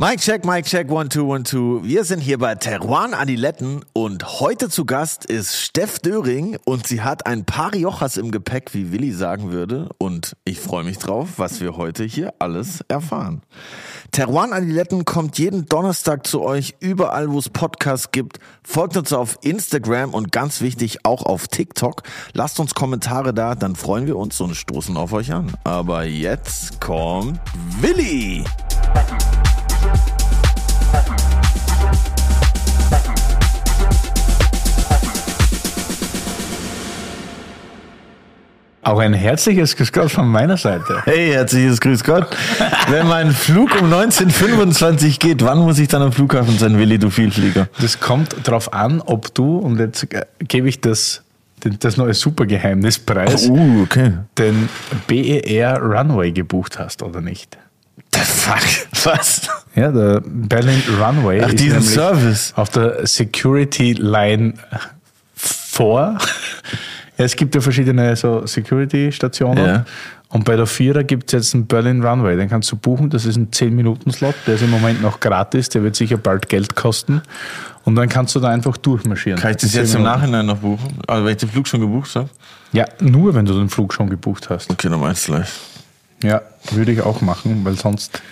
[0.00, 1.82] Mike check, Mike check, one, two, one, two.
[1.84, 7.02] Wir sind hier bei Teruan Adiletten und heute zu Gast ist Steff Döring und sie
[7.02, 9.90] hat ein paar Riojas im Gepäck, wie Willi sagen würde.
[9.98, 13.42] Und ich freue mich drauf, was wir heute hier alles erfahren.
[14.10, 18.38] Teruan Adiletten kommt jeden Donnerstag zu euch, überall wo es Podcasts gibt.
[18.62, 22.04] Folgt uns auf Instagram und ganz wichtig auch auf TikTok.
[22.32, 25.52] Lasst uns Kommentare da, dann freuen wir uns und stoßen auf euch an.
[25.64, 27.38] Aber jetzt kommt
[27.82, 28.46] Willi.
[38.82, 41.02] Auch ein herzliches Grüß Gott von meiner Seite.
[41.04, 42.26] Hey, herzliches Grüß Gott.
[42.88, 47.10] Wenn mein Flug um 1925 geht, wann muss ich dann am Flughafen sein, Willi, du
[47.10, 47.68] Vielflieger?
[47.78, 51.22] Das kommt darauf an, ob du, und jetzt äh, gebe ich das,
[51.60, 54.14] das neue Supergeheimnis preis, Uh, okay.
[54.38, 54.70] den
[55.06, 57.58] BER Runway gebucht hast oder nicht.
[58.14, 58.62] The fuck?
[59.04, 59.42] Was?
[59.74, 62.54] Ja, der Berlin Runway Ach, ist diesen Service.
[62.56, 64.54] auf der Security Line
[65.36, 66.16] vor.
[67.20, 69.64] Ja, es gibt ja verschiedene so Security-Stationen.
[69.64, 69.84] Ja.
[70.30, 72.34] Und bei der Vierer gibt es jetzt einen Berlin Runway.
[72.34, 73.10] Den kannst du buchen.
[73.10, 74.34] Das ist ein 10-Minuten-Slot.
[74.46, 75.68] Der ist im Moment noch gratis.
[75.68, 77.20] Der wird sicher bald Geld kosten.
[77.84, 79.38] Und dann kannst du da einfach durchmarschieren.
[79.38, 80.18] Kann ich das jetzt im Minuten.
[80.18, 80.98] Nachhinein noch buchen?
[81.06, 82.30] Also, wenn ich den Flug schon gebucht habe?
[82.72, 84.70] Ja, nur wenn du den Flug schon gebucht hast.
[84.70, 85.48] Okay, dann meinst du gleich.
[86.22, 88.22] Ja, würde ich auch machen, weil sonst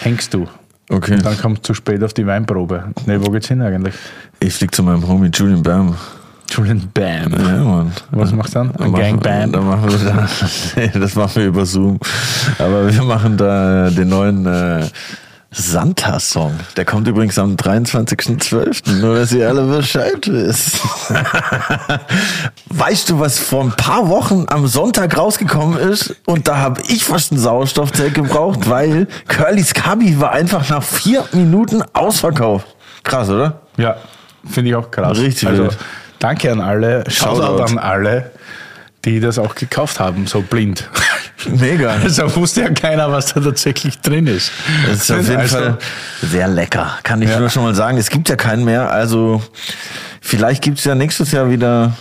[0.00, 0.48] hängst du.
[0.88, 1.14] Okay.
[1.14, 2.92] Und dann kommst du zu spät auf die Weinprobe.
[3.04, 3.94] Ne, wo geht's hin eigentlich?
[4.40, 5.96] Ich flieg zu meinem Homie Julian Bam.
[6.50, 7.32] Julian Bam.
[7.32, 7.92] Ja, Mann.
[8.10, 8.72] Was macht dann?
[8.76, 9.52] Da Ein machen- Gangbang?
[9.52, 10.28] Da machen wir da,
[10.76, 11.98] nee, das machen wir über Zoom.
[12.58, 14.86] Aber wir machen da den neuen äh,
[15.50, 16.52] Santa-Song.
[16.76, 18.92] Der kommt übrigens am 23.12.
[19.00, 20.78] Nur, dass ihr alle Bescheid wisst.
[22.70, 26.14] weißt du, was vor ein paar Wochen am Sonntag rausgekommen ist?
[26.26, 31.24] Und da habe ich fast ein Sauerstoffzelt gebraucht, weil Curly's Cubby war einfach nach vier
[31.32, 32.66] Minuten ausverkauft.
[33.02, 33.60] Krass, oder?
[33.76, 33.96] Ja,
[34.48, 35.18] finde ich auch krass.
[35.18, 35.76] Richtig Also, wild.
[36.18, 38.30] Danke an alle, Shoutout an alle,
[39.04, 40.88] die das auch gekauft haben, so blind.
[41.46, 41.96] Mega.
[42.02, 44.50] Also wusste ja keiner, was da tatsächlich drin ist.
[44.86, 45.78] Das ist auf jeden Also, Fall
[46.22, 46.98] sehr lecker.
[47.04, 47.38] Kann ich Ja.
[47.38, 47.96] nur schon mal sagen.
[47.96, 48.90] Es gibt ja keinen mehr.
[48.90, 49.40] Also
[50.20, 51.92] vielleicht gibt's ja nächstes Jahr wieder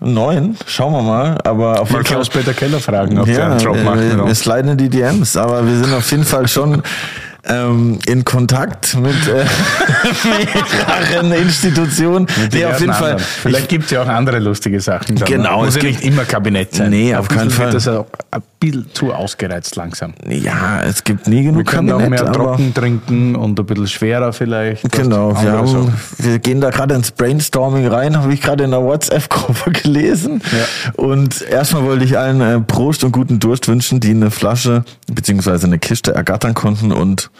[0.00, 0.58] einen neuen.
[0.66, 1.38] Schauen wir mal.
[1.44, 2.16] Aber auf Mal jeden Fall.
[2.16, 3.96] Klaus-Peter Keller fragen, ob der Ja, einen Drop macht.
[3.96, 6.82] mit wir, wir sliden in die DMs, aber wir sind auf jeden Fall schon
[7.48, 9.44] ähm, in Kontakt mit äh,
[10.24, 12.26] mehreren Institutionen.
[12.40, 13.12] Mit Nee, auf jeden Fall.
[13.12, 13.28] anderen.
[13.42, 15.16] Vielleicht gibt es ja auch andere lustige Sachen.
[15.16, 15.28] dann.
[15.28, 16.90] Genau, Muss es ja nicht immer Kabinett sein.
[16.90, 17.66] Nee, auf Ein keinen Fall.
[17.66, 20.14] wird Das auch ein bisschen zu ausgereizt langsam.
[20.28, 23.66] Ja, es gibt nie Wir genug können auch Kabinett, mehr aber- trocken trinken und ein
[23.66, 24.90] bisschen schwerer vielleicht.
[24.92, 25.94] Genau, wir, haben, Sachen.
[26.18, 30.40] wir gehen da gerade ins Brainstorming rein, habe ich gerade in der WhatsApp-Gruppe gelesen.
[30.52, 30.92] Ja.
[31.02, 35.66] Und erstmal wollte ich allen äh, Prost und guten Durst wünschen, die eine Flasche beziehungsweise
[35.66, 36.92] eine Kiste ergattern konnten.
[36.92, 37.30] Und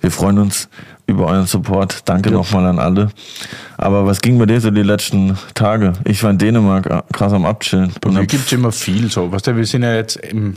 [0.00, 0.68] wir freuen uns
[1.06, 2.08] über euren Support.
[2.08, 3.10] Danke nochmal an alle.
[3.76, 5.92] Aber was ging bei dir so die letzten Tage?
[6.04, 7.92] Ich war in Dänemark äh, krass am Abchillen.
[8.00, 9.30] Bei mir gibt es immer viel so.
[9.30, 10.54] Weißt du, wir sind ja jetzt im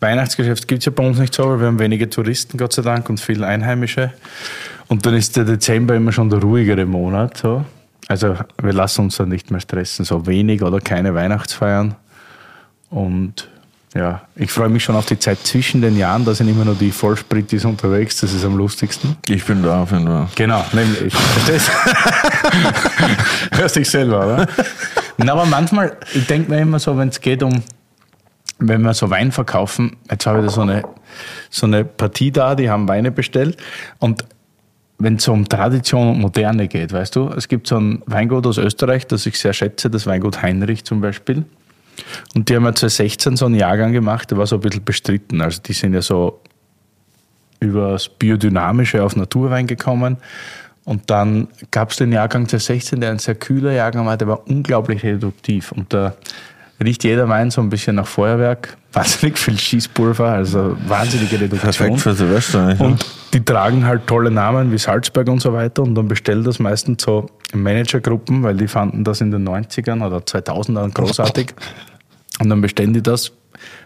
[0.00, 2.82] Weihnachtsgeschäft, gibt es ja bei uns nicht so, weil wir haben wenige Touristen, Gott sei
[2.82, 4.12] Dank, und viele Einheimische.
[4.88, 7.38] Und dann ist der Dezember immer schon der ruhigere Monat.
[7.38, 7.64] So.
[8.08, 11.94] Also wir lassen uns dann nicht mehr stressen, so wenig oder keine Weihnachtsfeiern.
[12.90, 13.48] Und
[13.94, 16.24] ja, ich freue mich schon auf die Zeit zwischen den Jahren.
[16.24, 19.16] Da sind immer nur die Vollsprittis unterwegs, das ist am lustigsten.
[19.28, 20.28] ich bin da auf jeden Fall.
[20.34, 21.14] Genau, nämlich.
[21.14, 21.70] Verstehst
[23.50, 23.56] du?
[23.58, 24.48] Hörst dich selber, oder?
[25.18, 27.62] Na, aber manchmal, ich denke mir immer so, wenn es geht um,
[28.58, 30.84] wenn wir so Wein verkaufen, jetzt habe ich da so eine,
[31.50, 33.58] so eine Partie da, die haben Weine bestellt
[33.98, 34.24] und
[34.98, 38.56] wenn es um Tradition und Moderne geht, weißt du, es gibt so ein Weingut aus
[38.56, 41.44] Österreich, das ich sehr schätze, das Weingut Heinrich zum Beispiel.
[42.34, 45.40] Und die haben ja 2016 so einen Jahrgang gemacht, der war so ein bisschen bestritten.
[45.40, 46.40] Also die sind ja so
[47.60, 50.16] übers Biodynamische auf Naturwein gekommen.
[50.84, 54.48] Und dann gab es den Jahrgang 2016, der ein sehr kühler Jahrgang war, der war
[54.48, 55.70] unglaublich reduktiv.
[55.70, 56.14] Und da
[56.82, 61.60] riecht jeder Wein so ein bisschen nach Feuerwerk, wahnsinnig viel Schießpulver, also wahnsinnige Reduktion.
[61.60, 62.76] Perfekt für Silvester.
[62.80, 66.58] Und die tragen halt tolle Namen wie Salzberg und so weiter und dann bestellen das
[66.58, 71.54] meistens so Managergruppen, weil die fanden das in den 90ern oder 2000ern großartig.
[72.42, 73.30] Und dann bestellen die das,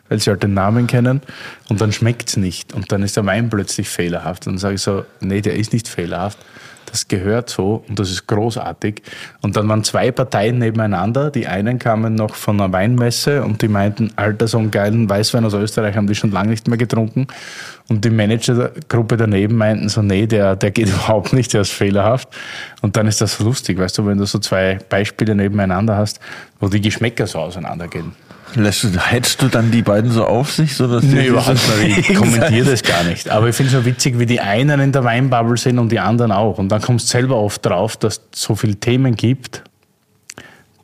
[0.09, 1.21] weil sie halt den Namen kennen
[1.69, 2.73] und dann schmeckt's nicht.
[2.73, 4.47] Und dann ist der Wein plötzlich fehlerhaft.
[4.47, 6.39] Und dann sage ich so, nee, der ist nicht fehlerhaft.
[6.87, 9.03] Das gehört so und das ist großartig.
[9.43, 11.31] Und dann waren zwei Parteien nebeneinander.
[11.31, 15.45] Die einen kamen noch von einer Weinmesse und die meinten, Alter, so einen geilen Weißwein
[15.45, 17.27] aus Österreich haben die schon lange nicht mehr getrunken.
[17.89, 22.29] Und die Managergruppe daneben meinten so, nee, der, der geht überhaupt nicht, der ist fehlerhaft.
[22.81, 26.21] Und dann ist das lustig, weißt du, wenn du so zwei Beispiele nebeneinander hast,
[26.61, 28.13] wo die Geschmäcker so auseinandergehen.
[28.55, 30.75] Lässt du, hättest du dann die beiden so auf sich?
[30.77, 32.11] So dass Nee, überhaupt nicht.
[32.11, 33.29] Ich kommentiere das gar nicht.
[33.29, 36.01] Aber ich finde es so witzig, wie die einen in der Weinbubble sind und die
[36.01, 36.59] anderen auch.
[36.59, 39.63] Und dann kommst du selber oft drauf, dass es so viele Themen gibt,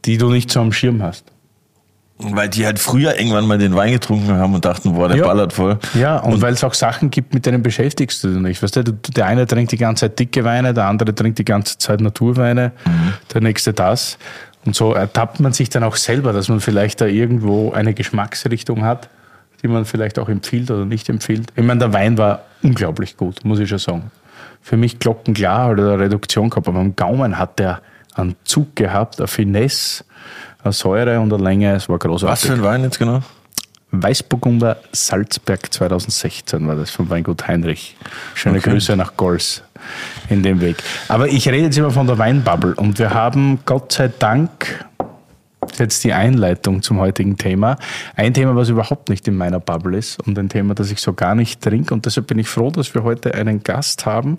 [0.04, 1.24] die du nicht so am Schirm hast.
[2.24, 5.24] Weil die halt früher irgendwann mal den Wein getrunken haben und dachten, boah, der Ja.
[5.26, 5.78] ballert voll.
[5.94, 8.62] Ja, und, weil es auch Sachen gibt, mit denen beschäftigst du dich nicht.
[8.62, 11.78] Weißt du, der eine trinkt die ganze Zeit dicke Weine, der andere trinkt die ganze
[11.78, 12.72] Zeit Naturweine,
[13.32, 14.18] der nächste das.
[14.64, 18.84] Und so ertappt man sich dann auch selber, dass man vielleicht da irgendwo eine Geschmacksrichtung
[18.84, 19.08] hat,
[19.62, 21.52] die man vielleicht auch empfiehlt oder nicht empfiehlt.
[21.56, 24.10] Ich meine, der Wein war unglaublich gut, muss ich schon sagen.
[24.60, 27.80] Für mich glockenklar oder Reduktion gehabt, aber am Gaumen hat der
[28.14, 30.04] einen Zug gehabt, eine Finesse,
[30.62, 31.74] eine Säure und eine Länge.
[31.74, 32.30] Es war großartig.
[32.30, 33.22] Was für ein Wein jetzt genau?
[33.92, 37.96] Weißburgunder Salzberg 2016 war das vom Weingut Heinrich.
[38.34, 38.70] Schöne Okay.
[38.70, 39.62] Grüße nach Gols
[40.30, 40.76] in dem Weg.
[41.08, 44.84] Aber ich rede jetzt immer von der Weinbubble und wir haben Gott sei Dank
[45.78, 47.76] jetzt die Einleitung zum heutigen Thema.
[48.16, 51.12] Ein Thema, was überhaupt nicht in meiner Bubble ist und ein Thema, das ich so
[51.12, 51.92] gar nicht trinke.
[51.92, 54.38] Und deshalb bin ich froh, dass wir heute einen Gast haben,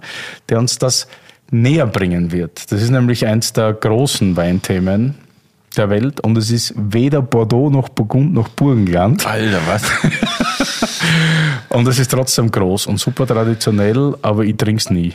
[0.49, 1.07] der uns das
[1.51, 2.71] näher bringen wird.
[2.71, 5.15] Das ist nämlich eins der großen Weinthemen
[5.77, 9.25] der Welt und es ist weder Bordeaux noch Burgund noch Burgenland.
[9.25, 9.83] Alter, was?
[11.69, 15.13] Und es ist trotzdem groß und super traditionell, aber ich trinke es nie.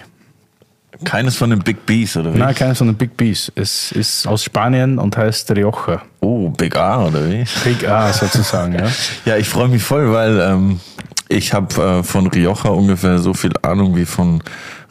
[1.05, 2.39] Keines von den Big Bs, oder wie?
[2.39, 3.53] Nein, keines von den Big Bs.
[3.55, 6.03] Es ist aus Spanien und heißt Rioja.
[6.21, 7.45] Oh, Big A, oder wie?
[7.63, 8.89] Big A sozusagen, ja.
[9.25, 10.81] Ja, ich freue mich voll, weil ähm,
[11.29, 14.43] ich habe äh, von Rioja ungefähr so viel Ahnung wie von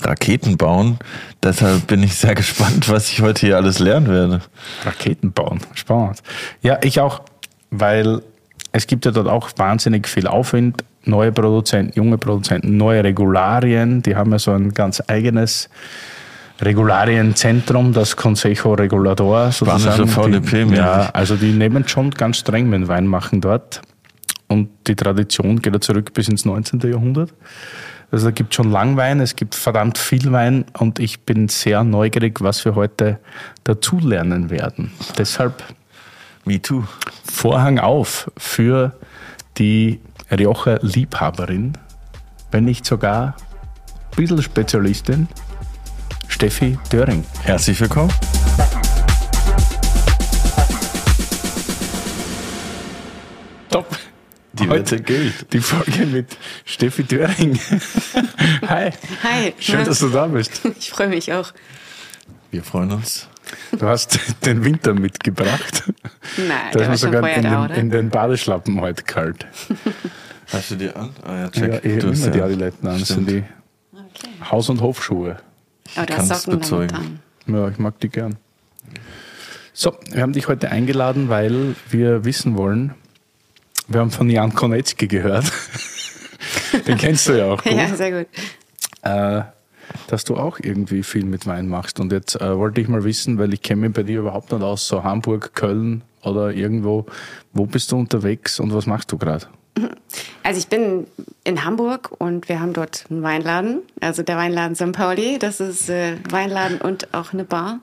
[0.01, 0.97] Raketenbauen.
[1.43, 4.41] Deshalb bin ich sehr gespannt, was ich heute hier alles lernen werde.
[4.85, 5.59] Raketen bauen.
[5.73, 6.21] Spannend.
[6.61, 7.21] Ja, ich auch,
[7.71, 8.21] weil
[8.71, 10.83] es gibt ja dort auch wahnsinnig viel Aufwind.
[11.05, 14.03] Neue Produzenten, junge Produzenten, neue Regularien.
[14.03, 15.69] Die haben ja so ein ganz eigenes
[16.61, 19.79] Regularienzentrum, das Consejo Regulador sozusagen.
[19.79, 20.09] Spanische Die-
[20.41, 20.77] VDP mäßig.
[20.77, 23.81] Ja, also die nehmen schon ganz streng mit dem Weinmachen dort.
[24.47, 26.79] Und die Tradition geht ja zurück bis ins 19.
[26.81, 27.33] Jahrhundert.
[28.11, 32.39] Also da gibt schon Langwein, es gibt verdammt viel Wein und ich bin sehr neugierig,
[32.39, 33.19] was wir heute
[33.65, 34.91] dazulernen werden.
[35.17, 35.61] Deshalb
[36.47, 36.85] Me too.
[37.25, 38.93] Vorhang auf für
[39.57, 39.99] die
[40.31, 41.73] Rioja-Liebhaberin,
[42.51, 45.27] wenn nicht sogar ein bisschen Spezialistin,
[46.29, 47.25] Steffi Döring.
[47.43, 48.13] Herzlich willkommen.
[54.59, 55.51] Die Wette gilt.
[55.53, 57.59] Die Folge mit Steffi Döring.
[58.67, 58.91] Hi.
[59.23, 59.53] Hi.
[59.59, 60.61] Schön, dass du da bist.
[60.79, 61.51] Ich freue mich auch.
[62.51, 63.27] Wir freuen uns.
[63.77, 65.83] Du hast den Winter mitgebracht.
[66.37, 69.45] Nein, Da ist mir sogar in, da, den, in den Badeschlappen heute kalt.
[70.51, 71.09] Hast du dir an?
[71.23, 71.85] Ah ja, Ja, check.
[71.85, 72.99] ich Du habe hast immer die ja- Adiletten an.
[72.99, 73.43] Das sind die
[73.93, 74.29] Okay.
[74.51, 75.37] Haus- und Hofschuhe.
[75.95, 77.19] Aber du kann's hast Socken damit bezeugen.
[77.47, 77.53] an.
[77.55, 78.37] Ja, ich mag die gern.
[79.73, 82.95] So, wir haben dich heute eingeladen, weil wir wissen wollen,
[83.87, 85.51] wir haben von Jan Konetzki gehört.
[86.87, 87.73] Den kennst du ja auch gut.
[87.73, 88.27] Ja, sehr gut.
[89.03, 89.41] äh,
[90.07, 91.99] dass du auch irgendwie viel mit Wein machst.
[91.99, 94.61] Und jetzt äh, wollte ich mal wissen, weil ich kenne mich bei dir überhaupt nicht
[94.61, 97.05] aus, so Hamburg, Köln oder irgendwo.
[97.53, 99.47] Wo bist du unterwegs und was machst du gerade?
[100.43, 101.07] Also ich bin
[101.43, 104.91] in Hamburg und wir haben dort einen Weinladen, also der Weinladen St.
[104.91, 105.37] Pauli.
[105.39, 107.79] Das ist äh, Weinladen und auch eine Bar.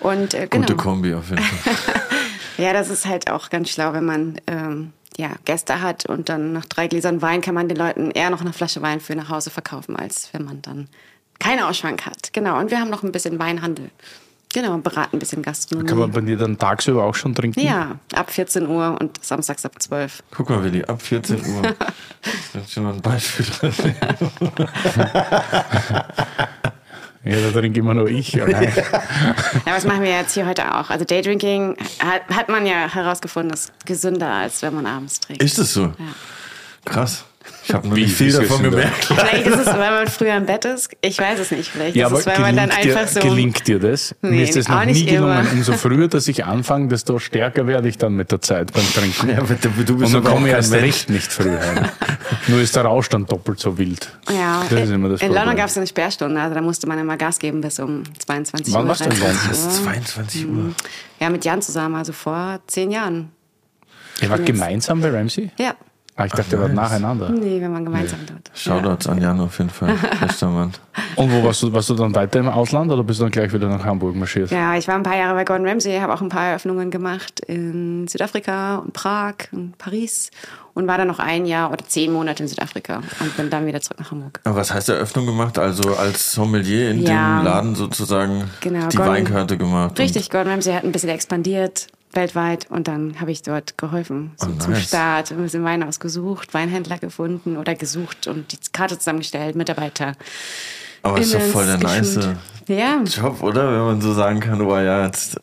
[0.00, 0.66] Und äh, genau.
[0.66, 1.94] Gute Kombi auf jeden Fall.
[2.58, 6.52] Ja, das ist halt auch ganz schlau, wenn man ähm, ja, Gäste hat und dann
[6.52, 9.28] nach drei Gläsern Wein kann man den Leuten eher noch eine Flasche Wein für nach
[9.28, 10.88] Hause verkaufen, als wenn man dann
[11.40, 12.32] keinen Ausschank hat.
[12.32, 12.58] Genau.
[12.58, 13.90] Und wir haben noch ein bisschen Weinhandel.
[14.54, 15.88] Genau, und beraten ein bisschen Gastronomie.
[15.88, 17.60] Kann man bei dir dann tagsüber auch schon trinken?
[17.60, 20.22] ja, ab 14 Uhr und samstags ab 12.
[20.30, 21.62] Guck mal, Willi, ab 14 Uhr.
[22.52, 23.46] Das ist schon mal ein Beispiel.
[27.28, 28.32] Ja, da trinke immer nur ich.
[28.32, 28.62] Ja, Ja,
[29.66, 30.88] was machen wir jetzt hier heute auch?
[30.88, 35.42] Also Daydrinking hat, hat man ja herausgefunden, ist gesünder, als wenn man abends trinkt.
[35.42, 35.92] Ist es so?
[36.86, 37.26] Krass.
[37.68, 39.04] Ich habe noch Wie nicht viel davon gemerkt.
[39.04, 40.88] Vielleicht ist es, weil man früher im Bett ist.
[41.02, 41.68] Ich weiß es nicht.
[41.70, 43.20] Vielleicht Ja, ist aber es, weil man dann gelingt, dir, einfach so.
[43.20, 44.14] gelingt dir das?
[44.22, 45.38] Mir Nee, ist das noch auch nie nicht gelungen.
[45.40, 45.52] immer.
[45.52, 49.28] Umso früher, dass ich anfange, desto stärker werde ich dann mit der Zeit beim Trinken.
[49.28, 50.82] Ja, aber du, du bist Und dann komme ich erst Mensch.
[50.82, 51.84] recht nicht früh heim.
[52.48, 54.10] Nur ist der Rausch dann doppelt so wild.
[54.30, 56.98] Ja, das ist immer das in London gab es eine Sperrstunde, also da musste man
[56.98, 58.88] immer Gas geben bis um 22 Wann Uhr.
[58.88, 59.48] warst du in 23 London?
[59.50, 59.84] Das ist Uhr.
[59.84, 60.74] 22 Uhr.
[61.20, 63.30] Ja, mit Jan zusammen, also vor zehn Jahren.
[64.22, 65.50] Ihr wart gemeinsam bei Ramsey?
[65.58, 65.74] Ja.
[66.20, 66.90] Ah, ich dachte, wart nice.
[66.90, 67.30] nacheinander.
[67.30, 68.50] Nee, wir waren gemeinsam dort.
[68.52, 69.94] Shoutouts an Jan auf jeden Fall.
[70.20, 70.72] Bester Mann.
[71.14, 71.72] Und wo warst du?
[71.72, 74.50] Warst du dann weiter im Ausland oder bist du dann gleich wieder nach Hamburg marschiert?
[74.50, 77.38] Ja, ich war ein paar Jahre bei Gordon Ramsay, habe auch ein paar Eröffnungen gemacht
[77.46, 80.32] in Südafrika und Prag und Paris
[80.74, 83.80] und war dann noch ein Jahr oder zehn Monate in Südafrika und bin dann wieder
[83.80, 84.40] zurück nach Hamburg.
[84.42, 85.56] Aber was heißt Eröffnung gemacht?
[85.56, 87.38] Also als Sommelier in Ja.
[87.38, 89.96] dem Laden sozusagen Genau, die Gordon- Weinkarte gemacht.
[90.00, 92.66] Richtig, Gordon Ramsay hat ein bisschen expandiert weltweit.
[92.70, 94.88] Und dann habe ich dort geholfen so Oh, zum nice.
[94.88, 95.30] Start.
[95.32, 100.12] Ein bisschen Wein ausgesucht, Weinhändler gefunden oder gesucht und die Karte zusammengestellt, Mitarbeiter.
[101.02, 102.18] Aber ist doch voll der nice.
[102.66, 103.70] Ja, Job, oder?
[103.72, 105.40] Wenn man so sagen kann, oh ja, jetzt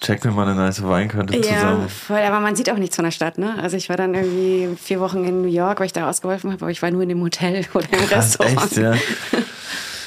[0.00, 1.88] check mir mal eine nice Weinkarte Ja, zusammen.
[1.88, 3.56] voll, aber man sieht auch nichts von der Stadt, ne?
[3.62, 6.62] Also ich war dann irgendwie vier Wochen in New York, weil ich da ausgeholfen habe,
[6.62, 8.62] aber ich war nur in dem Hotel oder im Krass, Restaurant.
[8.72, 8.94] echt, ja.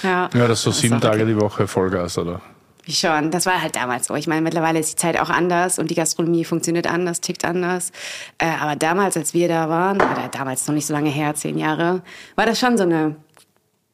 [0.04, 1.08] Ja, Ja, das ist so sieben auch okay.
[1.12, 2.42] Tage die Woche Vollgas, oder?
[2.89, 4.15] Schon, das war halt damals so.
[4.15, 7.91] Ich meine, mittlerweile ist die Zeit auch anders und die Gastronomie funktioniert anders, tickt anders.
[8.38, 11.58] Äh, aber damals, als wir da waren, oder damals noch nicht so lange her, zehn
[11.58, 12.01] Jahre,
[12.36, 13.17] war das schon so eine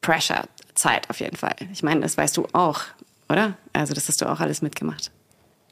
[0.00, 1.56] Pressure-Zeit auf jeden Fall.
[1.72, 2.82] Ich meine, das weißt du auch,
[3.28, 3.54] oder?
[3.72, 5.10] Also das hast du auch alles mitgemacht.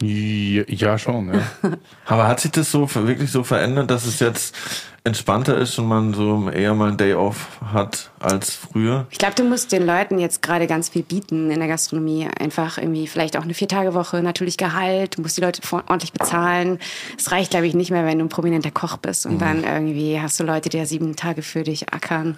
[0.02, 1.40] Ja, schon, ja.
[2.06, 4.54] Aber hat sich das so wirklich so verändert, dass es jetzt
[5.04, 9.06] entspannter ist und man so eher mal einen Day off hat als früher?
[9.11, 12.28] Ich glaube, du musst den Leuten jetzt gerade ganz viel bieten in der Gastronomie.
[12.38, 16.78] Einfach irgendwie vielleicht auch eine Vier-Tage-Woche, natürlich Gehalt, du musst die Leute vor- ordentlich bezahlen.
[17.18, 20.21] Es reicht, glaube ich, nicht mehr, wenn du ein prominenter Koch bist und dann irgendwie
[20.21, 22.37] hast du Leute, die ja sieben Tage für dich ackern.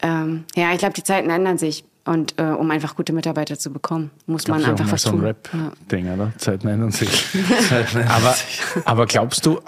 [0.00, 1.84] Ähm, ja, ich glaube, die Zeiten ändern sich.
[2.08, 5.16] Und äh, um einfach gute Mitarbeiter zu bekommen, muss man einfach mal was so ein
[5.16, 5.20] tun.
[5.20, 5.26] Ja.
[5.28, 6.32] Rap-Ding, oder?
[6.38, 7.26] Zeiten ändern sich.
[8.08, 8.34] aber,
[8.86, 9.60] aber glaubst du,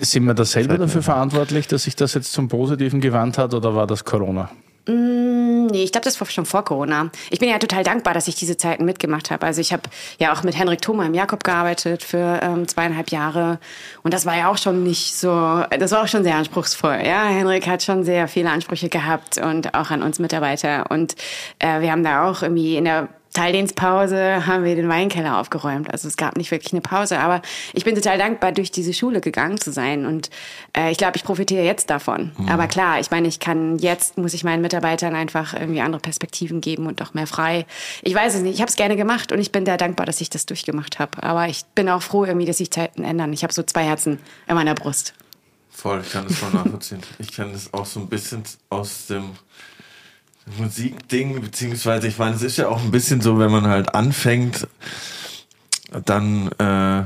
[0.00, 3.76] sind wir da selber dafür verantwortlich, dass sich das jetzt zum Positiven gewandt hat oder
[3.76, 4.50] war das Corona?
[4.86, 7.10] Nee, ich glaube, das war schon vor Corona.
[7.30, 9.46] Ich bin ja total dankbar, dass ich diese Zeiten mitgemacht habe.
[9.46, 9.84] Also ich habe
[10.18, 13.58] ja auch mit Henrik Thoma im Jakob gearbeitet für ähm, zweieinhalb Jahre.
[14.02, 17.00] Und das war ja auch schon nicht so, das war auch schon sehr anspruchsvoll.
[17.02, 20.90] Ja, Henrik hat schon sehr viele Ansprüche gehabt und auch an uns Mitarbeiter.
[20.90, 21.14] Und
[21.60, 25.90] äh, wir haben da auch irgendwie in der Teildienstpause haben wir den Weinkeller aufgeräumt.
[25.92, 29.20] Also es gab nicht wirklich eine Pause, aber ich bin total dankbar, durch diese Schule
[29.20, 30.06] gegangen zu sein.
[30.06, 30.30] Und
[30.76, 32.32] äh, ich glaube, ich profitiere jetzt davon.
[32.48, 36.60] Aber klar, ich meine, ich kann jetzt, muss ich meinen Mitarbeitern einfach irgendwie andere Perspektiven
[36.60, 37.66] geben und auch mehr frei.
[38.02, 40.20] Ich weiß es nicht, ich habe es gerne gemacht und ich bin sehr dankbar, dass
[40.20, 41.22] ich das durchgemacht habe.
[41.22, 43.32] Aber ich bin auch froh, irgendwie, dass sich Zeiten ändern.
[43.32, 45.12] Ich habe so zwei Herzen in meiner Brust.
[45.70, 47.00] Voll, ich kann das voll nachvollziehen.
[47.18, 49.30] Ich kenne das auch so ein bisschen aus dem
[50.58, 54.66] Musikding, beziehungsweise ich meine, es ist ja auch ein bisschen so, wenn man halt anfängt,
[56.04, 57.04] dann äh,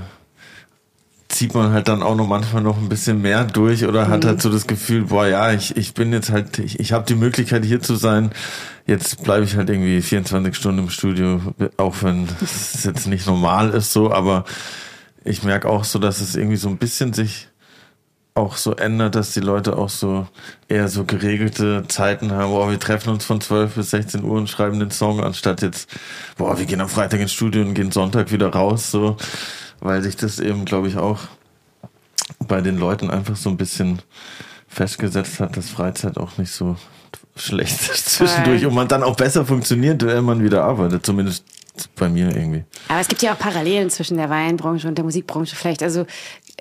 [1.29, 4.41] zieht man halt dann auch noch manchmal noch ein bisschen mehr durch oder hat halt
[4.41, 7.65] so das Gefühl, boah ja, ich, ich bin jetzt halt, ich, ich habe die Möglichkeit
[7.65, 8.33] hier zu sein,
[8.87, 11.41] jetzt bleibe ich halt irgendwie 24 Stunden im Studio,
[11.77, 14.45] auch wenn es jetzt nicht normal ist so, aber
[15.25, 17.49] ich merke auch so, dass es irgendwie so ein bisschen sich
[18.39, 20.27] auch so ändert, dass die Leute auch so
[20.69, 24.49] eher so geregelte Zeiten haben, boah, wir treffen uns von 12 bis 16 Uhr und
[24.49, 25.91] schreiben den Song, anstatt jetzt,
[26.37, 29.17] boah, wir gehen am Freitag ins Studio und gehen Sonntag wieder raus, so,
[29.81, 31.21] weil sich das eben, glaube ich, auch
[32.47, 34.01] bei den Leuten einfach so ein bisschen
[34.69, 36.77] festgesetzt hat, dass Freizeit auch nicht so
[37.35, 41.45] schlecht ist zwischendurch und man dann auch besser funktioniert, wenn man wieder arbeitet, zumindest
[41.97, 42.65] bei mir irgendwie.
[42.89, 45.83] Aber es gibt ja auch Parallelen zwischen der Weinbranche und der Musikbranche vielleicht.
[45.83, 46.07] Also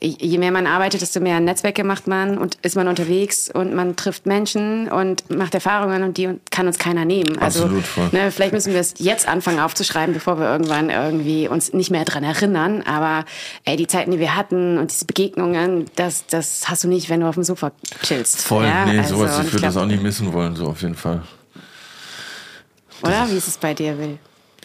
[0.01, 3.95] je mehr man arbeitet, desto mehr Netzwerke macht man und ist man unterwegs und man
[3.95, 7.39] trifft Menschen und macht Erfahrungen und die kann uns keiner nehmen.
[7.39, 8.09] Also Absolut, voll.
[8.11, 12.05] ne, vielleicht müssen wir es jetzt anfangen aufzuschreiben, bevor wir irgendwann irgendwie uns nicht mehr
[12.05, 12.83] dran erinnern.
[12.83, 13.25] Aber
[13.65, 17.21] ey, die Zeiten, die wir hatten und diese Begegnungen, das, das hast du nicht, wenn
[17.21, 17.71] du auf dem Sofa
[18.03, 18.41] chillst.
[18.41, 18.85] Voll, ja?
[18.85, 21.23] nee, also, sowas, ich würde das auch nicht missen wollen, so auf jeden Fall.
[23.01, 23.29] Oder?
[23.29, 24.17] Wie ist es bei dir, Will?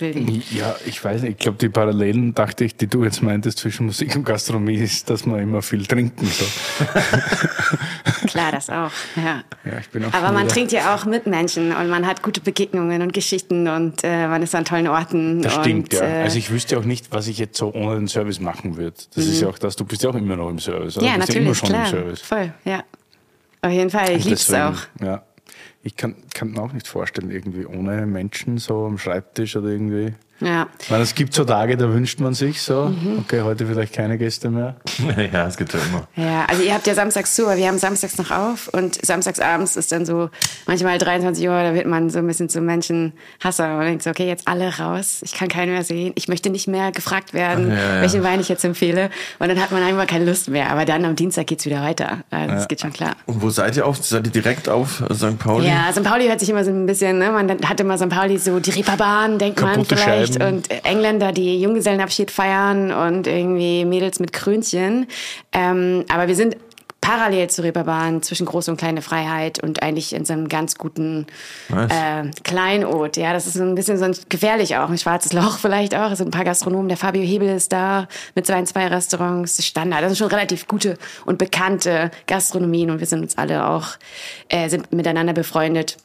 [0.02, 0.42] Wildi?
[0.50, 1.32] Ja, ich weiß nicht.
[1.32, 5.08] Ich glaube, die Parallelen, dachte ich, die du jetzt meintest zwischen Musik und Gastronomie, ist,
[5.08, 6.26] dass wir immer viel trinken.
[6.26, 6.44] So.
[8.26, 8.90] Klar, das auch.
[9.16, 9.42] Ja.
[9.64, 12.22] Ja, ich bin auch Aber man wieder- trinkt ja auch mit Menschen und man hat
[12.22, 15.42] gute Begegnungen und Geschichten und äh, man ist an tollen Orten.
[15.42, 16.06] Das stimmt, und, ja.
[16.06, 18.96] Äh, Also ich wüsste auch nicht, was ich jetzt so ohne den Service machen würde.
[19.14, 20.96] Das ist ja auch das, du bist ja auch immer noch im Service.
[20.96, 21.06] Oder?
[21.06, 21.84] ja, du bist natürlich, immer schon klar.
[21.86, 22.20] im Service.
[22.20, 22.82] Voll, ja.
[23.62, 25.04] Auf jeden Fall, ich lieb's deswegen, auch.
[25.04, 25.22] Ja.
[25.82, 30.14] Ich kann, kann mir auch nicht vorstellen, irgendwie ohne Menschen so am Schreibtisch oder irgendwie.
[30.44, 30.66] Ja.
[30.80, 33.18] Ich meine, es gibt so Tage, da wünscht man sich so, Mhm.
[33.20, 34.76] okay, heute vielleicht keine Gäste mehr.
[35.32, 36.08] ja, es gibt ja immer.
[36.16, 39.40] Ja, also ihr habt ja samstags zu, aber wir haben samstags noch auf und samstags
[39.40, 40.30] abends ist dann so
[40.66, 44.26] manchmal 23 Uhr, da wird man so ein bisschen zum Menschenhasser und denkt so, okay,
[44.26, 47.74] jetzt alle raus, ich kann keinen mehr sehen, ich möchte nicht mehr gefragt werden, Ja,
[47.96, 48.00] ja.
[48.02, 51.04] welchen Wein ich jetzt empfehle und dann hat man einfach keine Lust mehr, aber dann
[51.04, 53.12] am Dienstag geht's wieder weiter, also das geht schon klar.
[53.26, 54.02] Und wo seid ihr auf?
[54.02, 55.38] Seid ihr direkt auf St.
[55.38, 55.68] Pauli?
[55.68, 56.02] Ja, St.
[56.02, 57.30] Pauli hört sich immer so ein bisschen, ne?
[57.30, 58.08] Man hat immer St.
[58.08, 60.31] Pauli so die Reeperbahn, denkt man Kaputte vielleicht.
[60.31, 60.31] Scheiben.
[60.40, 65.06] Und Engländer, die Junggesellenabschied feiern und irgendwie Mädels mit Krönchen.
[65.52, 66.56] Ähm, aber wir sind
[67.02, 71.26] parallel zur Reeperbahn zwischen große und kleine Freiheit und eigentlich in so einem ganz guten
[71.70, 73.16] äh, Kleinod.
[73.18, 76.12] Ja, das ist so ein bisschen so ein, gefährlich auch, ein schwarzes Loch vielleicht auch.
[76.12, 76.88] Es sind ein paar Gastronomen.
[76.88, 79.52] Der Fabio Hebel ist da mit seinen zwei Restaurants.
[79.52, 80.02] Das ist Standard.
[80.02, 80.96] Das sind schon relativ gute
[81.26, 83.88] und bekannte Gastronomien und wir sind uns alle auch,
[84.48, 85.96] äh, sind miteinander befreundet.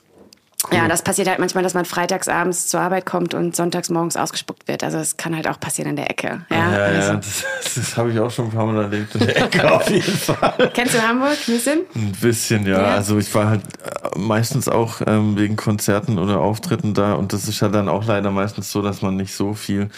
[0.72, 4.18] Ja, das passiert halt manchmal, dass man freitags abends zur Arbeit kommt und sonntags morgens
[4.18, 4.84] ausgespuckt wird.
[4.84, 6.42] Also das kann halt auch passieren in der Ecke.
[6.50, 7.14] Ja, Ja, ja, also.
[7.16, 7.46] das,
[7.76, 10.72] das habe ich auch schon ein paar Mal erlebt in der Ecke auf jeden Fall.
[10.74, 11.80] Kennst du Hamburg ein bisschen?
[11.96, 12.82] Ein bisschen, ja.
[12.82, 12.86] Ja.
[12.96, 17.48] Also ich war halt äh, meistens auch ähm, wegen Konzerten oder Auftritten da und das
[17.48, 19.90] ist ja dann auch leider meistens so, dass man nicht so viel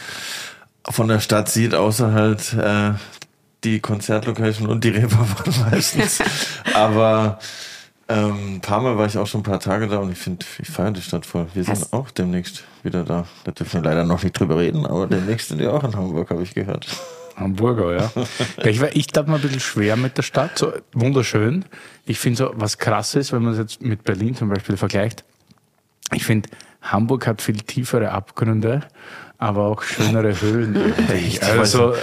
[0.90, 2.92] von der Stadt sieht, außer halt äh,
[3.64, 6.20] die Konzertlocation und die Reeperbahn meistens.
[6.74, 7.40] Aber
[8.10, 10.46] ähm, ein paar Mal war ich auch schon ein paar Tage da und ich finde,
[10.60, 11.48] ich feiere die Stadt voll.
[11.54, 13.26] Wir sind Hast- auch demnächst wieder da.
[13.44, 16.30] Da dürfen wir leider noch nicht drüber reden, aber demnächst sind wir auch in Hamburg,
[16.30, 16.88] habe ich gehört.
[17.36, 18.12] Hamburger, ja.
[18.58, 20.58] ja ich war- ich tat mir ein bisschen schwer mit der Stadt.
[20.58, 21.66] So wunderschön.
[22.06, 25.24] Ich finde so, was krass ist, wenn man es jetzt mit Berlin zum Beispiel vergleicht.
[26.14, 26.50] Ich finde,
[26.82, 28.82] Hamburg hat viel tiefere Abgründe,
[29.38, 30.30] aber auch schönere.
[31.14, 31.44] Echt?
[31.44, 31.94] also,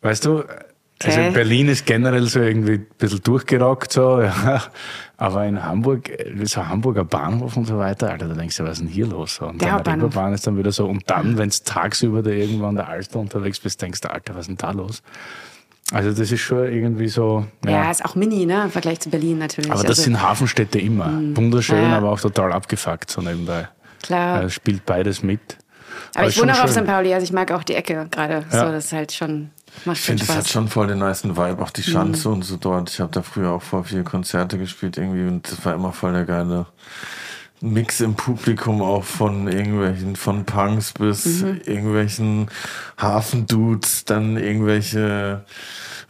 [0.00, 0.44] weißt du,
[1.04, 1.30] also Okay.
[1.30, 4.62] Berlin ist generell so irgendwie ein bisschen durchgerockt, so, ja.
[5.16, 6.10] Aber in Hamburg,
[6.44, 9.36] so Hamburger Bahnhof und so weiter, Alter, da denkst du, was ist denn hier los?
[9.36, 10.04] So, Und Der dann Hauptbahnhof.
[10.10, 10.86] Reeperbahn ist dann wieder so.
[10.86, 14.34] Und dann, wenn es tagsüber da irgendwo an der Alster unterwegs bist, denkst du, Alter,
[14.34, 15.02] was ist denn da los?
[15.90, 17.46] Also das ist schon irgendwie so.
[17.64, 18.64] Ja, ist auch mini, ne?
[18.64, 19.70] Im Vergleich zu Berlin natürlich.
[19.70, 21.06] aber das also, sind Hafenstädte immer.
[21.34, 21.96] Wunderschön, Ja.
[21.96, 23.68] aber auch total abgefuckt so nebenbei.
[24.02, 24.36] Klar.
[24.36, 25.40] Also spielt beides mit.
[26.14, 26.70] aber ich ist wohne auch auf.
[26.70, 26.84] St.
[26.84, 28.44] Pauli, also ich mag auch die Ecke gerade.
[28.52, 28.66] Ja.
[28.66, 29.50] So, das ist halt schon,
[29.84, 31.92] macht Ich finde, es hat schon voll den niceen Vibe, auch die Mhm.
[31.92, 32.90] Schanze und so dort.
[32.90, 36.12] Ich habe da früher auch vor viel Konzerte gespielt irgendwie und das war immer voll
[36.12, 36.66] der geile
[37.60, 41.60] Mix im Publikum, auch von irgendwelchen, von Punks bis Mhm.
[41.66, 42.46] irgendwelchen
[42.96, 45.44] Hafendudes, dann irgendwelche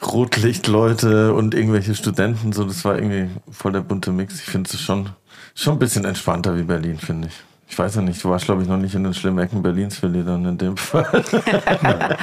[0.06, 2.52] Rotlichtleute und irgendwelche Studenten.
[2.52, 4.34] So, das war irgendwie voll der bunte Mix.
[4.40, 5.08] Ich finde es schon,
[5.54, 7.34] schon ein bisschen entspannter wie Berlin, finde ich.
[7.70, 10.02] Ich weiß ja nicht, du warst, glaube ich, noch nicht in den schlimmen Ecken Berlins,
[10.02, 11.24] Willi, dann in dem Fall.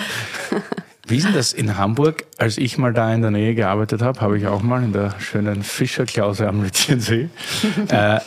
[1.08, 2.26] Wie ist denn das in Hamburg?
[2.38, 5.14] Als ich mal da in der Nähe gearbeitet habe, habe ich auch mal in der
[5.20, 7.30] schönen Fischerklause am Lütchensee.
[7.90, 8.22] äh, Na,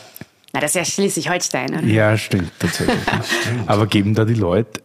[0.53, 1.85] das ist ja Schleswig-Holstein, oder?
[1.85, 2.97] ja, stimmt, tatsächlich.
[3.67, 4.81] Aber geben da die Leute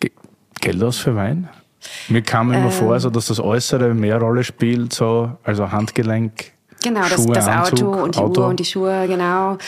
[0.00, 0.12] Ge-
[0.60, 1.48] Geld aus für Wein?
[2.08, 6.52] Mir kam immer vor, so, dass das Äußere mehr Rolle spielt, so, also Handgelenk.
[6.82, 8.40] Genau, das, Schuhe, das Anzug, Auto und die Auto.
[8.40, 9.58] Uhr und die Schuhe, genau.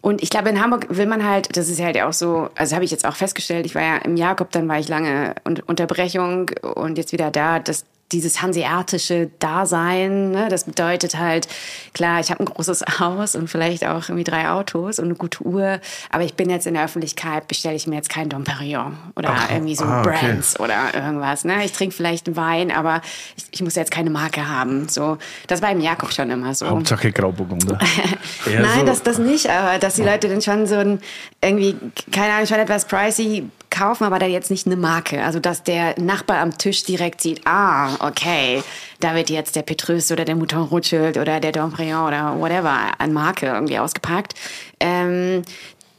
[0.00, 2.84] Und ich glaube, in Hamburg will man halt, das ist halt auch so, also habe
[2.84, 6.50] ich jetzt auch festgestellt, ich war ja im Jakob, dann war ich lange Un Unterbrechung
[6.74, 11.46] und jetzt wieder da, dass dieses hanseatische Dasein, ne, das bedeutet halt,
[11.92, 15.44] klar, ich habe ein großes Haus und vielleicht auch irgendwie drei Autos und eine gute
[15.44, 18.96] Uhr, aber ich bin jetzt in der Öffentlichkeit, bestelle ich mir jetzt kein Dom Perignon
[19.14, 20.18] oder irgendwie so ah, okay.
[20.20, 21.44] Brands oder irgendwas.
[21.44, 21.64] Ne?
[21.64, 23.02] Ich trinke vielleicht einen Wein, aber
[23.36, 24.88] ich, ich muss jetzt keine Marke haben.
[24.88, 26.68] So, das war im Jakob schon immer so.
[26.68, 27.78] Hauptsache Grauburgunder.
[28.46, 31.00] Nein, so- das, das nicht, aber dass die Leute dann schon so ein,
[31.42, 31.76] irgendwie,
[32.10, 35.22] keine Ahnung, schon etwas pricey kaufen, aber da jetzt nicht eine Marke.
[35.22, 38.62] Also, dass der Nachbar am Tisch direkt sieht, ah, okay,
[39.00, 43.12] da wird jetzt der Petrus oder der Mouton Rothschild oder der Domprion oder whatever an
[43.12, 44.34] Marke irgendwie ausgepackt.
[44.80, 45.42] Ähm,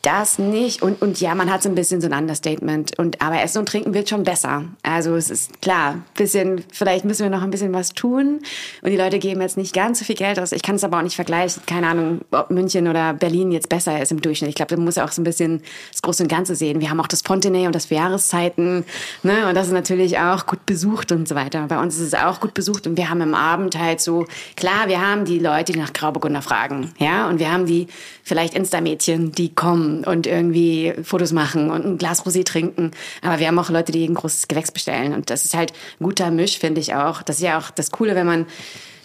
[0.01, 0.81] das nicht.
[0.81, 2.97] Und, und ja, man hat so ein bisschen so ein Understatement.
[2.97, 4.63] Und, aber Essen und Trinken wird schon besser.
[4.81, 8.39] Also es ist klar, bisschen, vielleicht müssen wir noch ein bisschen was tun.
[8.81, 10.51] Und die Leute geben jetzt nicht ganz so viel Geld aus.
[10.51, 11.63] Ich kann es aber auch nicht vergleichen.
[11.65, 14.49] Keine Ahnung, ob München oder Berlin jetzt besser ist im Durchschnitt.
[14.49, 16.79] Ich glaube, da muss ja auch so ein bisschen das Große und Ganze sehen.
[16.79, 18.85] Wir haben auch das Fontenay und das für Jahreszeiten.
[19.23, 19.47] Ne?
[19.47, 21.65] Und das ist natürlich auch gut besucht und so weiter.
[21.67, 22.87] Bei uns ist es auch gut besucht.
[22.87, 26.41] Und wir haben im Abend halt so, klar, wir haben die Leute, die nach Grauburgunder
[26.41, 26.93] fragen.
[26.99, 27.87] Ja, und wir haben die
[28.23, 32.91] vielleicht Insta-Mädchen, die kommen und irgendwie Fotos machen und ein Glas Rosé trinken.
[33.21, 35.13] Aber wir haben auch Leute, die ein großes Gewächs bestellen.
[35.13, 37.21] Und das ist halt ein guter Misch, finde ich auch.
[37.21, 38.45] Das ist ja auch das Coole, wenn man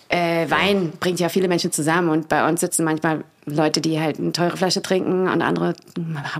[0.09, 2.09] äh, Wein bringt ja viele Menschen zusammen.
[2.09, 5.75] Und bei uns sitzen manchmal Leute, die halt eine teure Flasche trinken und andere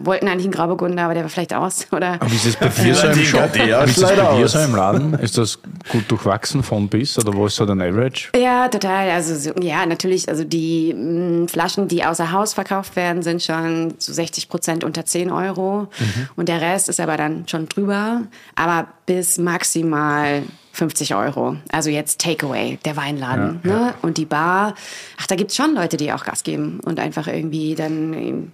[0.03, 1.87] wollten eigentlich einen Grauburgunder, aber der war vielleicht aus.
[1.93, 3.55] Oder Wie ist das bei dir so im Shop?
[3.55, 5.15] Wie ist das bei dir so im Laden?
[5.15, 5.59] Ist das
[5.91, 8.31] gut durchwachsen von bis oder wo ist so dein Average?
[8.35, 9.11] Ja, total.
[9.11, 10.29] Also so, ja, natürlich.
[10.29, 15.05] Also die mh, Flaschen, die außer Haus verkauft werden, sind schon zu 60 Prozent unter
[15.05, 15.89] 10 Euro.
[16.37, 18.23] Und der Rest ist aber dann schon drüber.
[18.57, 20.43] Aber bis maximal
[20.75, 21.57] 50 Euro.
[21.71, 23.61] Also jetzt Takeaway, der Weinladen.
[23.63, 23.95] Ja, ne?
[24.03, 24.75] Und die Bar.
[25.21, 28.53] Ach, da gibt's schon Leute, die auch Gas geben und einfach irgendwie dann ein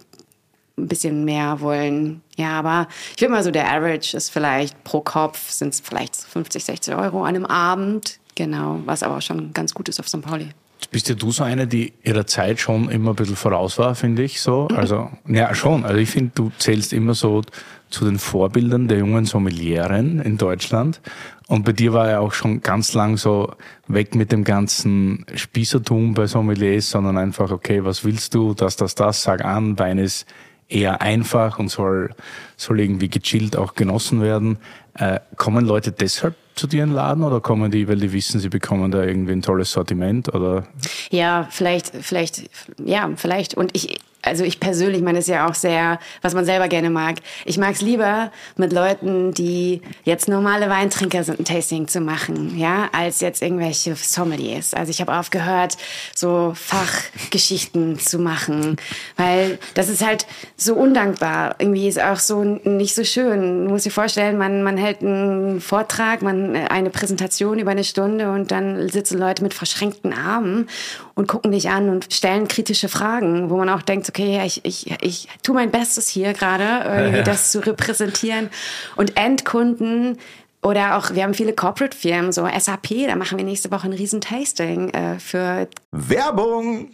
[0.76, 2.20] bisschen mehr wollen.
[2.36, 6.14] Ja, aber ich würde mal so, der Average ist vielleicht pro Kopf sind es vielleicht
[6.14, 8.18] 50, 60 Euro an einem Abend.
[8.34, 10.20] Genau, was aber schon ganz gut ist auf St.
[10.20, 10.50] Pauli.
[10.90, 14.22] Bist ja du so eine, die ihrer Zeit schon immer ein bisschen voraus war, finde
[14.22, 14.68] ich so.
[14.68, 15.84] Also, ja, schon.
[15.84, 17.42] Also ich finde, du zählst immer so
[17.90, 21.00] zu den Vorbildern der jungen Sommelieren in Deutschland.
[21.48, 23.52] Und bei dir war ja auch schon ganz lang so
[23.88, 28.94] weg mit dem ganzen Spießertum bei Sommeliers, sondern einfach, okay, was willst du, das, das,
[28.94, 30.26] das, sag an, Wein ist
[30.68, 32.14] eher einfach und soll,
[32.56, 34.58] soll irgendwie gechillt auch genossen werden.
[34.94, 38.40] Äh, kommen Leute deshalb zu dir in den Laden oder kommen die, weil die wissen,
[38.40, 40.64] sie bekommen da irgendwie ein tolles Sortiment oder?
[41.10, 42.50] Ja, vielleicht, vielleicht,
[42.84, 43.54] ja, vielleicht.
[43.54, 47.16] Und ich, also ich persönlich meine es ja auch sehr, was man selber gerne mag.
[47.44, 52.58] Ich mag es lieber mit Leuten, die jetzt normale Weintrinker sind, ein Tasting zu machen,
[52.58, 54.74] ja, als jetzt irgendwelche Sommeliers.
[54.74, 55.76] Also ich habe aufgehört,
[56.14, 58.76] so Fachgeschichten zu machen,
[59.16, 61.56] weil das ist halt so undankbar.
[61.58, 63.64] Irgendwie ist auch so nicht so schön.
[63.64, 68.30] Du musst dir vorstellen, man, man hält einen Vortrag, man eine Präsentation über eine Stunde
[68.32, 70.68] und dann sitzen Leute mit verschränkten Armen
[71.14, 74.90] und gucken dich an und stellen kritische Fragen, wo man auch denkt, okay, ich, ich,
[75.02, 77.24] ich tue mein Bestes hier gerade, irgendwie ja.
[77.24, 78.50] das zu repräsentieren.
[78.96, 80.18] Und Endkunden
[80.62, 84.90] oder auch, wir haben viele Corporate-Firmen, so SAP, da machen wir nächste Woche ein Riesentasting
[84.90, 86.90] äh, für Werbung.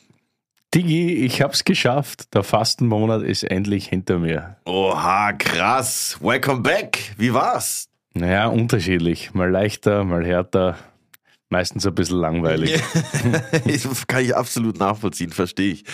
[0.75, 2.35] Digi, ich hab's geschafft.
[2.35, 4.57] Der Fastenmonat ist endlich hinter mir.
[4.67, 6.19] Oha, krass.
[6.21, 7.15] Welcome back.
[7.17, 7.89] Wie war's?
[8.17, 9.35] Naja, unterschiedlich.
[9.35, 10.79] Mal leichter, mal härter.
[11.51, 12.83] Meistens ein bisschen langweilig.
[13.67, 15.85] das kann ich absolut nachvollziehen, verstehe ich.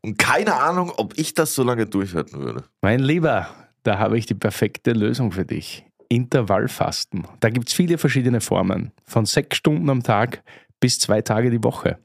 [0.00, 2.64] Und keine Ahnung, ob ich das so lange durchhalten würde.
[2.80, 3.48] Mein Lieber,
[3.82, 5.84] da habe ich die perfekte Lösung für dich.
[6.08, 7.26] Intervallfasten.
[7.40, 8.92] Da gibt es viele verschiedene Formen.
[9.04, 10.44] Von sechs Stunden am Tag
[10.78, 11.98] bis zwei Tage die Woche.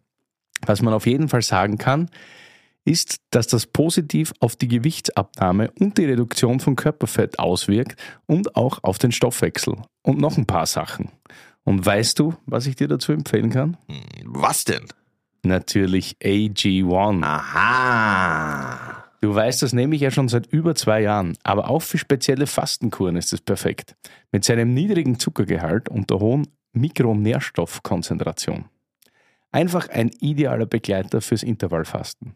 [0.66, 2.10] Was man auf jeden Fall sagen kann,
[2.88, 8.84] ist, dass das positiv auf die Gewichtsabnahme und die Reduktion von Körperfett auswirkt und auch
[8.84, 9.76] auf den Stoffwechsel.
[10.04, 11.12] Und noch ein paar Sachen.
[11.64, 13.78] Und weißt du, was ich dir dazu empfehlen kann?
[13.88, 14.86] Hm, was denn?
[15.44, 17.24] Natürlich AG1.
[17.24, 19.04] Aha.
[19.20, 22.48] Du weißt, das nehme ich ja schon seit über zwei Jahren, aber auch für spezielle
[22.48, 23.96] Fastenkuren ist es perfekt.
[24.32, 28.66] Mit seinem niedrigen Zuckergehalt und der hohen Mikronährstoffkonzentration.
[29.52, 32.36] Einfach ein idealer Begleiter fürs Intervallfasten.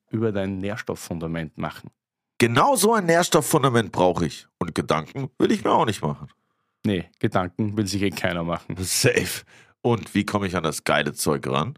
[0.11, 1.89] über dein Nährstofffundament machen.
[2.37, 4.47] Genau so ein Nährstofffundament brauche ich.
[4.59, 6.27] Und Gedanken will ich mir auch nicht machen.
[6.85, 8.75] Nee, Gedanken will sich eh keiner machen.
[8.79, 9.43] Safe.
[9.81, 11.77] Und wie komme ich an das geile Zeug ran?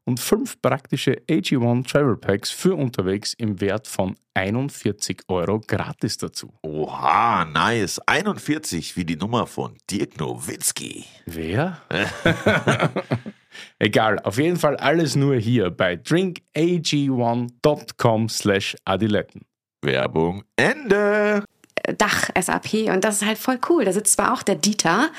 [0.05, 6.53] und fünf praktische AG1 Travel Packs für unterwegs im Wert von 41 Euro gratis dazu.
[6.63, 8.01] Oha, nice.
[8.05, 11.05] 41 wie die Nummer von Dirk Nowitzki.
[11.25, 11.81] Wer?
[13.79, 19.41] Egal, auf jeden Fall alles nur hier bei drinkag1.com slash adiletten.
[19.81, 21.43] Werbung Ende.
[21.97, 23.85] Dach SAP und das ist halt voll cool.
[23.85, 25.09] Da sitzt zwar auch der Dieter,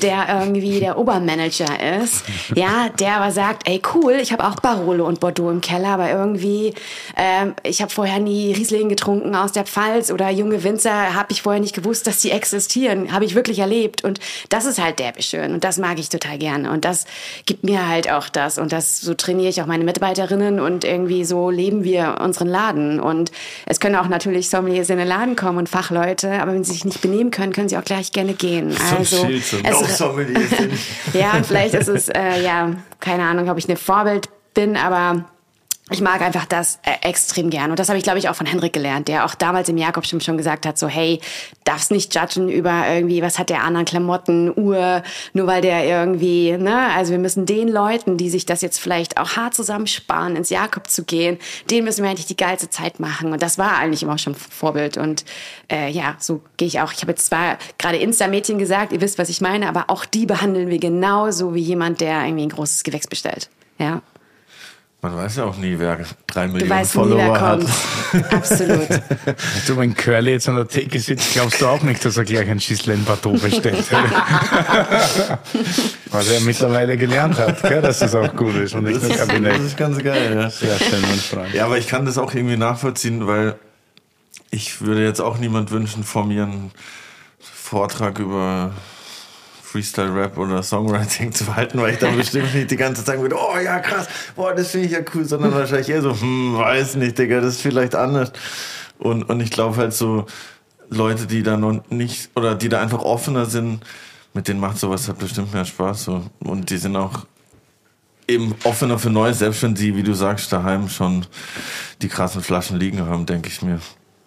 [0.00, 5.06] der irgendwie der Obermanager ist, ja, der aber sagt, ey cool, ich habe auch Barolo
[5.06, 6.74] und Bordeaux im Keller, aber irgendwie,
[7.16, 11.42] ähm, ich habe vorher nie Riesling getrunken aus der Pfalz oder junge Winzer, habe ich
[11.42, 14.04] vorher nicht gewusst, dass die existieren, habe ich wirklich erlebt.
[14.04, 16.70] Und das ist halt derbe schön und das mag ich total gerne.
[16.70, 17.04] Und das
[17.46, 18.58] gibt mir halt auch das.
[18.58, 23.00] Und das so trainiere ich auch meine Mitarbeiterinnen und irgendwie so leben wir unseren Laden.
[23.00, 23.32] Und
[23.66, 26.72] es können auch natürlich Sommeliers in den Laden kommen und Fachleute Leute, aber wenn sie
[26.72, 28.74] sich nicht benehmen können, können sie auch gleich gerne gehen.
[28.92, 29.52] Also, es,
[31.14, 35.24] ja, vielleicht ist es, äh, ja, keine Ahnung, ob ich eine Vorbild bin, aber
[35.90, 37.70] ich mag einfach das äh, extrem gern.
[37.70, 40.20] Und das habe ich, glaube ich, auch von Henrik gelernt, der auch damals im Jakobstum
[40.20, 41.20] schon gesagt hat, so, hey,
[41.64, 46.56] darfst nicht judgen über irgendwie, was hat der anderen Klamotten, Uhr, nur weil der irgendwie,
[46.56, 50.50] ne, also wir müssen den Leuten, die sich das jetzt vielleicht auch hart zusammensparen, ins
[50.50, 53.32] Jakob zu gehen, denen müssen wir eigentlich die geilste Zeit machen.
[53.32, 54.96] Und das war eigentlich immer schon Vorbild.
[54.96, 55.24] Und
[55.70, 56.92] äh, ja, so gehe ich auch.
[56.92, 60.26] Ich habe jetzt zwar gerade Insta-Mädchen gesagt, ihr wisst, was ich meine, aber auch die
[60.26, 63.50] behandeln wir genauso wie jemand, der irgendwie ein großes Gewächs bestellt.
[63.78, 64.00] Ja.
[65.04, 67.60] Man weiß ja auch nie, wer drei Du Millionen weißt nie, Follower wer hat.
[67.60, 68.32] kommt.
[68.32, 68.86] Absolut.
[69.66, 72.48] Du, wenn Curly jetzt an der Theke sitzt, glaubst du auch nicht, dass er gleich
[72.48, 73.84] ein Schüsseln Bateau bestellt.
[76.10, 79.18] Was er mittlerweile gelernt hat, gell, dass das auch gut ist und nicht nur Das
[79.26, 79.58] Kabinett.
[79.60, 80.50] ist ganz geil, ja.
[80.50, 81.54] Sehr schön, mein Freund.
[81.54, 83.56] Ja, aber ich kann das auch irgendwie nachvollziehen, weil
[84.50, 86.70] ich würde jetzt auch niemand wünschen, vor mir einen
[87.40, 88.72] Vortrag über
[89.72, 93.58] Freestyle-Rap oder Songwriting zu halten, weil ich dann bestimmt nicht die ganze Zeit würde, oh
[93.58, 94.06] ja, krass,
[94.36, 97.54] boah, das finde ich ja cool, sondern wahrscheinlich eher so, hm, weiß nicht, Digga, das
[97.54, 98.32] ist vielleicht anders.
[98.98, 100.26] Und, und ich glaube halt so,
[100.90, 103.80] Leute, die da noch nicht, oder die da einfach offener sind,
[104.34, 106.04] mit denen macht sowas halt bestimmt mehr Spaß.
[106.04, 106.22] So.
[106.40, 107.26] Und die sind auch
[108.28, 111.26] eben offener für Neues, selbst wenn sie, wie du sagst, daheim schon
[112.00, 113.80] die krassen Flaschen liegen haben, denke ich mir.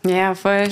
[0.05, 0.69] Ja, voll.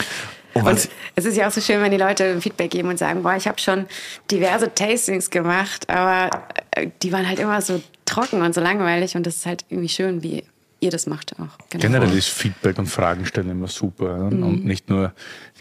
[0.53, 3.35] Und es ist ja auch so schön, wenn die Leute Feedback geben und sagen, boah,
[3.35, 3.87] ich habe schon
[4.29, 9.25] diverse Tastings gemacht, aber äh, die waren halt immer so trocken und so langweilig und
[9.25, 10.43] das ist halt irgendwie schön, wie
[10.79, 11.57] ihr das macht auch.
[11.69, 11.81] Genau.
[11.81, 14.17] Generell ist Feedback und Fragen stellen immer super.
[14.17, 14.23] Ja?
[14.25, 15.13] Und nicht nur,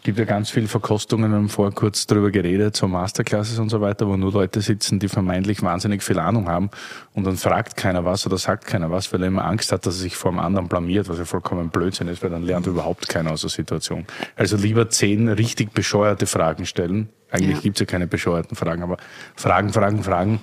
[0.02, 3.80] gibt ja ganz viele Verkostungen, wir haben vorher kurz drüber geredet, so Masterclasses und so
[3.80, 6.70] weiter, wo nur Leute sitzen, die vermeintlich wahnsinnig viel Ahnung haben
[7.14, 9.96] und dann fragt keiner was oder sagt keiner was, weil er immer Angst hat, dass
[9.96, 13.08] er sich vor dem anderen blamiert, was ja vollkommen Blödsinn ist, weil dann lernt überhaupt
[13.08, 14.04] keiner aus der Situation.
[14.36, 17.08] Also lieber zehn richtig bescheuerte Fragen stellen.
[17.30, 17.62] Eigentlich Ja.
[17.62, 18.96] gibt's ja keine bescheuerten Fragen, aber
[19.36, 20.40] Fragen, Fragen, Fragen,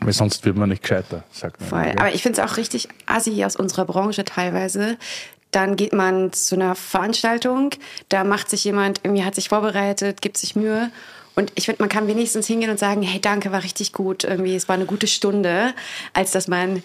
[0.00, 1.68] weil sonst wird man nicht gescheiter, sagt man.
[1.68, 1.92] Voll.
[1.96, 4.98] Aber ich finde es auch richtig assi aus unserer Branche teilweise.
[5.50, 7.70] Dann geht man zu einer Veranstaltung,
[8.08, 10.90] da macht sich jemand, irgendwie hat sich vorbereitet, gibt sich Mühe.
[11.34, 14.54] Und ich finde, man kann wenigstens hingehen und sagen, hey, danke, war richtig gut, irgendwie,
[14.56, 15.72] es war eine gute Stunde,
[16.12, 16.82] als dass man,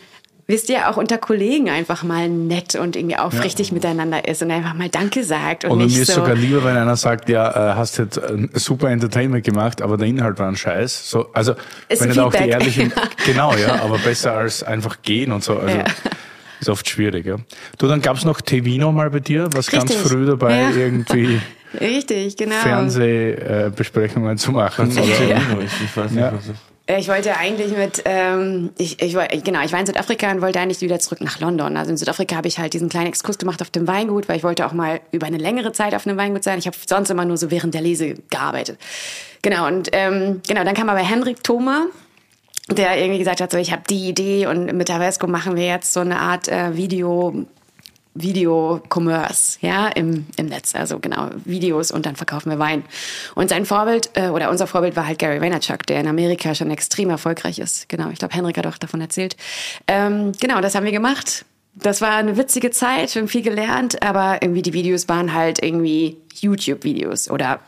[0.47, 4.73] wisst ihr, auch unter Kollegen einfach mal nett und irgendwie aufrichtig miteinander ist und einfach
[4.73, 5.65] mal Danke sagt.
[5.65, 8.23] Und, Und nicht mir ist so, sogar lieber, wenn einer sagt, ja, äh, hast jetzt
[8.23, 11.09] ein super Entertainment gemacht, aber der Inhalt war ein Scheiß.
[11.09, 11.55] So, also
[11.89, 12.93] Ist wenn ein er da auch die ehrlichen,
[13.25, 15.57] genau, ja, aber besser als einfach gehen und so.
[15.57, 15.85] Also Ja.
[16.65, 17.37] Ist oft schwierig, ja.
[17.77, 20.07] Du, dann gab's noch Tevino mal bei dir, was ganz Richtig.
[20.11, 20.69] früh dabei, Ja.
[20.71, 21.39] irgendwie
[21.79, 22.55] Richtig, genau.
[22.55, 24.89] Fernsehbesprechungen zu machen.
[24.91, 26.33] Ich, Oder, ich weiß nicht, Ja.
[26.33, 26.43] was
[26.87, 30.41] Äh, Ich wollte eigentlich mit, ähm, ich, ich, woll- genau, ich war in Südafrika und
[30.41, 31.77] wollte eigentlich wieder zurück nach London.
[31.77, 34.43] Also in Südafrika habe ich halt diesen kleinen Exkurs gemacht auf dem Weingut, weil ich
[34.43, 36.59] wollte auch mal über eine längere Zeit auf einem Weingut sein.
[36.59, 38.77] Ich habe sonst immer nur so während der Lese gearbeitet.
[39.41, 41.87] Genau, und ähm, genau, dann kam aber Henrik Thoma,
[42.69, 45.93] der irgendwie gesagt hat, so ich habe die Idee und mit Tavesco machen wir jetzt
[45.93, 47.45] so eine Art äh, Video,
[48.15, 50.73] Video-Commerce, ja, im, im Netz.
[50.73, 52.83] Also genau, Videos und dann verkaufen wir Wein.
[53.35, 56.71] Und sein Vorbild, äh, oder unser Vorbild war halt Gary Vaynerchuk, der in Amerika schon
[56.71, 57.87] extrem erfolgreich ist.
[57.89, 59.35] Genau, ich glaube, Henrik hat auch davon erzählt.
[59.87, 61.45] Ähm, genau, das haben wir gemacht.
[61.75, 65.61] Das war eine witzige Zeit, wir haben viel gelernt, aber irgendwie die Videos waren halt
[65.61, 67.59] irgendwie YouTube-Videos oder.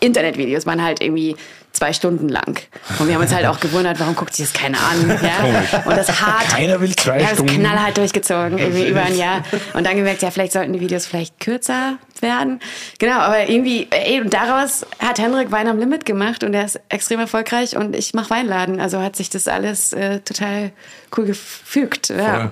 [0.00, 1.34] Internetvideos waren halt irgendwie
[1.74, 2.60] zwei Stunden lang.
[2.98, 5.18] Und wir haben uns halt auch gewundert, warum guckt sich das keiner an?
[5.22, 5.82] Ja?
[5.84, 6.48] Und das hart.
[6.48, 7.54] Keiner will zwei ja, das Stunden.
[7.60, 9.42] knallhart durchgezogen, irgendwie über ein Jahr.
[9.74, 12.60] Und dann gemerkt, ja, vielleicht sollten die Videos vielleicht kürzer werden.
[12.98, 16.80] Genau, aber irgendwie, ey, und daraus hat Henrik Wein am Limit gemacht und er ist
[16.88, 18.80] extrem erfolgreich und ich mache Weinladen.
[18.80, 20.70] Also hat sich das alles äh, total
[21.16, 22.08] cool gefügt.
[22.08, 22.50] Ja.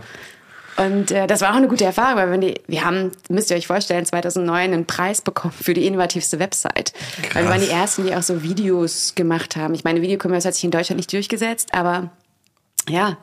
[0.77, 3.57] Und äh, das war auch eine gute Erfahrung, weil wenn die, wir haben, müsst ihr
[3.57, 6.93] euch vorstellen, 2009 einen Preis bekommen für die innovativste Website.
[7.35, 9.75] Weil wir waren die Ersten, die auch so Videos gemacht haben.
[9.75, 12.11] Ich meine, Videocommerce hat sich in Deutschland nicht durchgesetzt, aber
[12.89, 13.17] ja,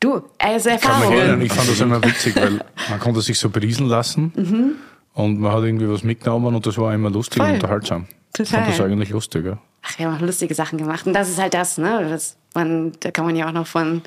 [0.00, 1.04] du, also Kann gerne.
[1.04, 1.42] Erfahrungen.
[1.42, 4.76] Ich fand das immer witzig, weil man konnte sich so berieseln lassen
[5.14, 7.48] und man hat irgendwie was mitgenommen und das war immer lustig Voll.
[7.48, 8.06] und unterhaltsam.
[8.10, 8.64] Ich Total.
[8.64, 9.58] fand das eigentlich lustig, ja.
[9.82, 11.06] Ach, wir haben auch lustige Sachen gemacht.
[11.06, 12.06] Und das ist halt das, ne?
[12.10, 14.02] Das, man, da kann man ja auch noch von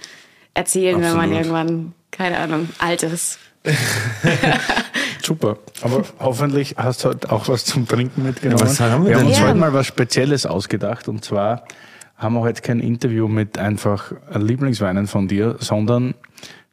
[0.54, 1.38] erzählen, wenn man Absolut.
[1.38, 3.40] irgendwann, keine Ahnung, alt ist.
[5.24, 5.58] Super.
[5.82, 8.62] Aber hoffentlich hast du halt auch was zum Trinken mitgenommen.
[8.62, 9.48] Was haben wir wir haben uns Ja.
[9.48, 11.64] heute mal was Spezielles ausgedacht und zwar
[12.18, 16.14] haben wir heute kein Interview mit einfach Lieblingsweinen von dir, sondern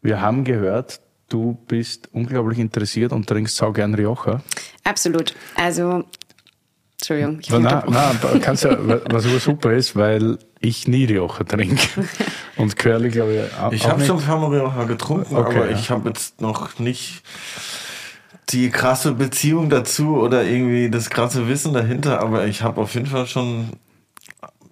[0.03, 4.41] wir haben gehört, du bist unglaublich interessiert und trinkst sau gern Rioja.
[4.85, 5.35] Absolut.
[5.55, 6.05] Also,
[6.99, 7.95] Entschuldigung, ich unterbrochen.
[8.23, 8.77] na, kannst ja,
[9.11, 11.87] was aber super ist, weil ich nie Rioja trinke.
[12.57, 15.71] Und Curly, glaube ich, auch Ich habe schon ein paar Mal Rioja getrunken, Okay, aber
[15.71, 15.77] ja.
[15.77, 17.23] ich habe jetzt noch nicht
[18.51, 23.07] die krasse Beziehung dazu oder irgendwie das krasse Wissen dahinter, aber ich habe auf jeden
[23.07, 23.71] Fall schon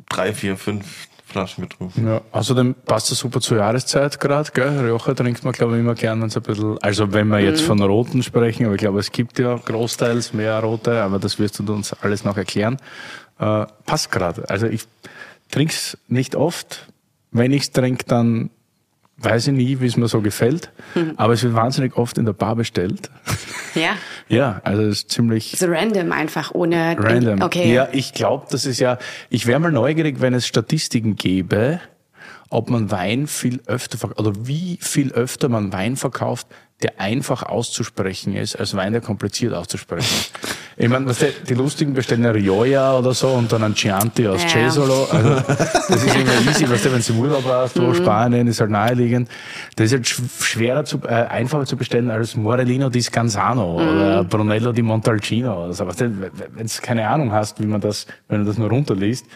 [0.09, 2.07] drei, vier, fünf Flaschen getrunken.
[2.07, 4.79] Ja, außerdem passt das super zur Jahreszeit gerade, gell?
[4.79, 7.63] Rioja trinkt man, glaube ich, immer gern, wenn es ein bisschen, also wenn wir jetzt
[7.63, 11.59] von Roten sprechen, aber ich glaube, es gibt ja großteils mehr Rote, aber das wirst
[11.59, 12.77] du uns alles noch erklären.
[13.41, 14.49] Äh, passt gerade.
[14.49, 14.85] Also ich
[15.51, 16.87] trink's nicht oft.
[17.33, 18.51] Wenn ich's trinke, dann
[19.17, 20.71] weiß ich nie, wie es mir so gefällt.
[21.17, 23.11] Aber es wird wahnsinnig oft in der Bar bestellt.
[23.75, 23.97] Ja,
[24.29, 26.97] ja, also es ist ziemlich so random einfach, ohne.
[26.99, 27.43] Random.
[27.43, 27.73] Okay.
[27.73, 28.99] Ja, ich glaube, das ist ja,
[29.31, 31.81] ich wäre mal neugierig, wenn es Statistiken gäbe,
[32.55, 36.47] ob man Wein viel öfter oder wie viel öfter man Wein verkauft,
[36.83, 40.07] der einfach auszusprechen ist, als Wein, der kompliziert auszusprechen.
[40.77, 44.27] Ich meine, was die, die lustigen bestellen eine Rioja oder so und dann ein Chianti
[44.29, 44.49] aus ja.
[44.49, 45.05] Cesolo.
[45.11, 45.31] Also,
[45.89, 47.95] das ist immer easy, weißt du, wenn du im Urlaub warst, wo mhm.
[47.95, 49.29] Spanien ist halt naheliegend.
[49.77, 53.89] Das ist halt schwerer zu, äh, einfacher zu bestellen als Morellino di Scanzano mhm.
[53.89, 55.65] oder Brunello di Montalcino.
[55.65, 58.69] Also, weißt du, wenn du keine Ahnung hast, wie man das, wenn du das nur
[58.69, 59.27] runterliest,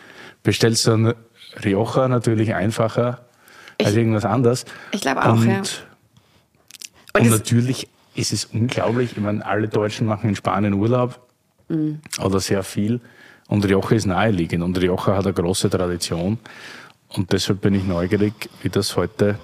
[0.42, 1.14] bestellst du ein
[1.64, 3.20] Rioja natürlich einfacher
[3.78, 4.64] ich, als irgendwas anderes.
[4.92, 5.58] Ich glaube auch, und, ja.
[7.14, 9.12] Und, und natürlich ist es unglaublich.
[9.12, 11.20] Ich meine, alle Deutschen machen in Spanien Urlaub
[11.68, 12.00] mhm.
[12.22, 13.00] oder sehr viel.
[13.48, 16.38] Und Rioja ist naheliegend und Rioja hat eine große Tradition.
[17.14, 19.38] Und deshalb bin ich neugierig, wie das heute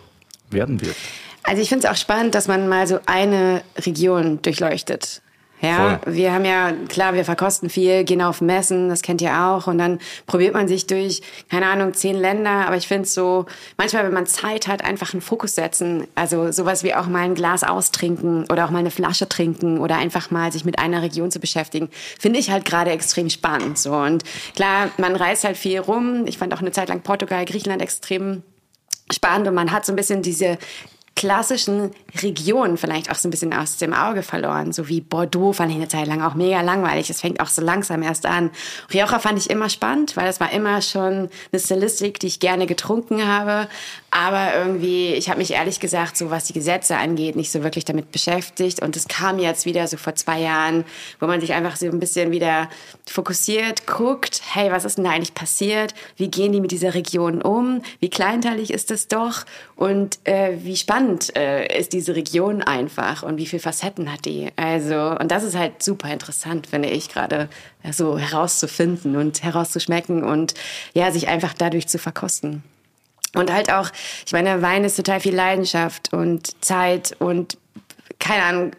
[0.50, 0.96] werden wird.
[1.42, 5.22] Also ich finde es auch spannend, dass man mal so eine Region durchleuchtet.
[5.60, 6.14] Ja, Voll.
[6.14, 9.66] wir haben ja, klar, wir verkosten viel, gehen auf Messen, das kennt ihr auch.
[9.66, 12.66] Und dann probiert man sich durch, keine Ahnung, zehn Länder.
[12.66, 13.46] Aber ich finde es so,
[13.78, 16.06] manchmal, wenn man Zeit hat, einfach einen Fokus setzen.
[16.14, 19.96] Also sowas wie auch mal ein Glas austrinken oder auch mal eine Flasche trinken oder
[19.96, 21.88] einfach mal sich mit einer Region zu beschäftigen,
[22.18, 23.78] finde ich halt gerade extrem spannend.
[23.78, 23.94] So.
[23.94, 24.22] Und
[24.54, 26.26] klar, man reist halt viel rum.
[26.26, 28.42] Ich fand auch eine Zeit lang Portugal, Griechenland extrem
[29.12, 30.58] spannend und man hat so ein bisschen diese
[31.16, 34.72] klassischen Regionen vielleicht auch so ein bisschen aus dem Auge verloren.
[34.72, 37.08] So wie Bordeaux fand ich eine Zeit lang auch mega langweilig.
[37.08, 38.50] Es fängt auch so langsam erst an.
[38.92, 42.66] Rioja fand ich immer spannend, weil das war immer schon eine Stilistik, die ich gerne
[42.66, 43.68] getrunken habe.
[44.16, 47.84] Aber irgendwie, ich habe mich ehrlich gesagt, so was die Gesetze angeht, nicht so wirklich
[47.84, 48.80] damit beschäftigt.
[48.80, 50.84] Und es kam jetzt wieder so vor zwei Jahren,
[51.18, 52.70] wo man sich einfach so ein bisschen wieder
[53.10, 55.94] fokussiert, guckt, hey, was ist denn da eigentlich passiert?
[56.16, 57.82] Wie gehen die mit dieser Region um?
[57.98, 59.46] Wie kleinteilig ist das doch?
[59.74, 64.46] Und äh, wie spannend äh, ist diese Region einfach und wie viele Facetten hat die?
[64.54, 67.48] Also, und das ist halt super interessant, finde ich, gerade
[67.90, 70.54] so herauszufinden und herauszuschmecken und
[70.92, 72.62] ja, sich einfach dadurch zu verkosten.
[73.34, 73.90] Und halt auch,
[74.24, 77.58] ich meine, Wein ist total viel Leidenschaft und Zeit und
[78.18, 78.72] keine Ahnung,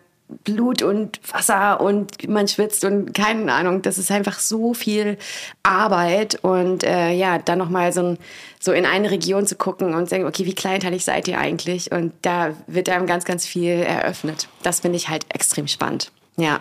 [0.43, 5.17] Blut und Wasser und man schwitzt und keine Ahnung, das ist einfach so viel
[5.61, 8.17] Arbeit und äh, ja, dann nochmal so, ein,
[8.59, 11.91] so in eine Region zu gucken und sagen, okay, wie kleinteilig seid ihr eigentlich?
[11.91, 14.47] Und da wird einem ganz, ganz viel eröffnet.
[14.63, 16.11] Das finde ich halt extrem spannend.
[16.37, 16.59] Ja.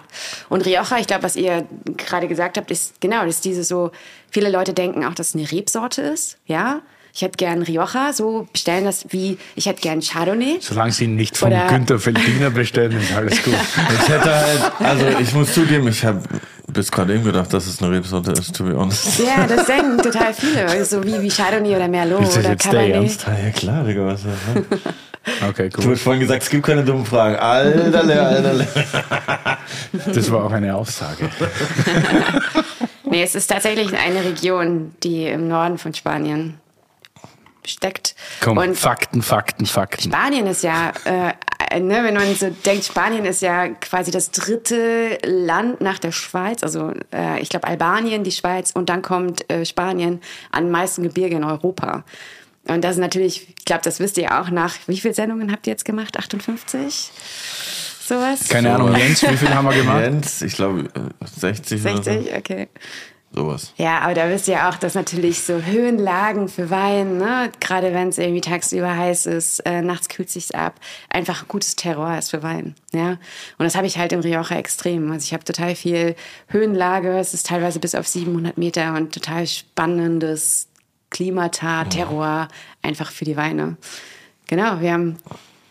[0.50, 3.92] Und Rioja, ich glaube, was ihr gerade gesagt habt, ist genau, das ist diese so,
[4.30, 6.83] viele Leute denken auch, dass es eine Rebsorte ist, ja
[7.14, 10.57] ich hätte gern Rioja, so bestellen das wie, ich hätte gern Chardonnay.
[10.61, 13.55] Solange Sie nicht von Oder Günther Feldiner bestellen, ist alles gut.
[14.03, 16.20] ich hätte halt, also ich muss zugeben, ich habe
[16.66, 19.20] bis gerade eben gedacht, dass es eine Rebsorte ist, to be honest.
[19.20, 22.64] Ja, das denken total viele, so wie, wie Chardonnay oder Merlot ist das oder jetzt
[22.64, 22.88] Cabernet.
[22.88, 23.27] Der Ernst?
[23.27, 24.29] Ja klar, Digga, was ist
[24.70, 24.79] das?
[25.48, 25.85] Okay, cool.
[25.85, 27.37] Du hast vorhin gesagt, es gibt keine dummen Fragen.
[27.37, 28.66] Alter, alter.
[30.14, 31.31] Das war auch eine Aussage.
[33.11, 36.61] nee, es ist tatsächlich eine Region, die im Norden von Spanien
[37.66, 38.14] steckt.
[38.40, 40.11] Komm, und Fakten, Fakten, Fakten.
[40.11, 45.18] Spanien ist ja, äh, ne, wenn man so denkt, Spanien ist ja quasi das dritte
[45.24, 46.62] Land nach der Schweiz.
[46.62, 51.03] Also äh, ich glaube Albanien, die Schweiz und dann kommt äh, Spanien an den meisten
[51.03, 52.05] Gebirge in Europa.
[52.66, 55.66] Und das ist natürlich, ich glaube, das wisst ihr auch nach, wie viele Sendungen habt
[55.66, 56.18] ihr jetzt gemacht?
[56.18, 57.11] 58?
[58.07, 58.48] Sowas?
[58.48, 60.00] Keine Ahnung, Jens, wie viel haben wir gemacht?
[60.00, 60.90] Jens, ich glaube
[61.40, 61.83] 60.
[61.83, 62.37] 60, so.
[62.37, 62.68] okay.
[63.35, 63.73] Sowas.
[63.77, 68.09] Ja, aber da wisst ihr auch, dass natürlich so Höhenlagen für Wein, ne, gerade wenn
[68.09, 70.79] es irgendwie tagsüber heiß ist, äh, nachts kühlt sich's ab,
[71.11, 72.77] einfach gutes Terror ist für Wein.
[72.92, 73.18] Ja,
[73.59, 75.11] und das habe ich halt im Rioja extrem.
[75.11, 76.14] Also ich habe total viel
[76.47, 80.68] Höhenlage, es ist teilweise bis auf 700 Meter und total spannendes
[81.11, 82.47] Klimata, Terror
[82.83, 83.77] einfach für die Weine.
[84.47, 85.16] Genau, wir haben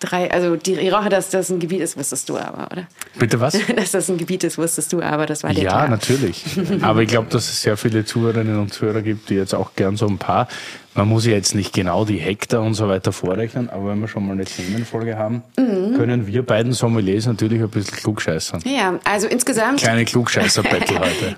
[0.03, 2.87] drei, also die Rioja, dass das ein Gebiet ist, wusstest du aber, oder?
[3.17, 3.57] Bitte was?
[3.75, 5.89] dass das ein Gebiet ist, wusstest du aber, das war der Ja, Tag.
[5.89, 6.43] natürlich.
[6.81, 9.95] aber ich glaube, dass es sehr viele Zuhörerinnen und Zuhörer gibt, die jetzt auch gern
[9.95, 10.47] so ein paar,
[10.95, 14.07] man muss ja jetzt nicht genau die Hektar und so weiter vorrechnen, aber wenn wir
[14.07, 15.95] schon mal eine Themenfolge haben, mhm.
[15.95, 18.61] können wir beiden Sommeliers natürlich ein bisschen klugscheißern.
[18.65, 19.81] Ja, also insgesamt.
[19.81, 21.35] Kleine Klugscheißer-Battle heute.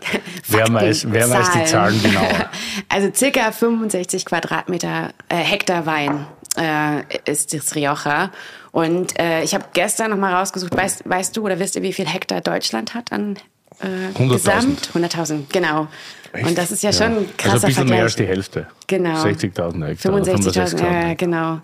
[0.47, 2.49] wer weiß, wer weiß die Zahlen genauer?
[2.89, 6.25] Also circa 65 Quadratmeter äh, Hektar Wein
[6.57, 8.31] äh, ist das Rioja.
[8.71, 11.93] Und äh, ich habe gestern noch mal rausgesucht, weißt, weißt du oder wisst ihr, wie
[11.93, 13.37] viel Hektar Deutschland hat an
[13.81, 14.89] äh, 100 Gesamt?
[14.93, 15.87] 100.000, genau.
[16.33, 16.47] Echt?
[16.47, 16.97] Und das ist ja, ja.
[16.97, 17.89] schon ein krasser Also ein bisschen Vergleich.
[17.97, 18.67] mehr als die Hälfte.
[18.87, 19.23] Genau.
[19.23, 20.13] 60.000 Hektar.
[20.13, 21.61] 65.000, ja, genau.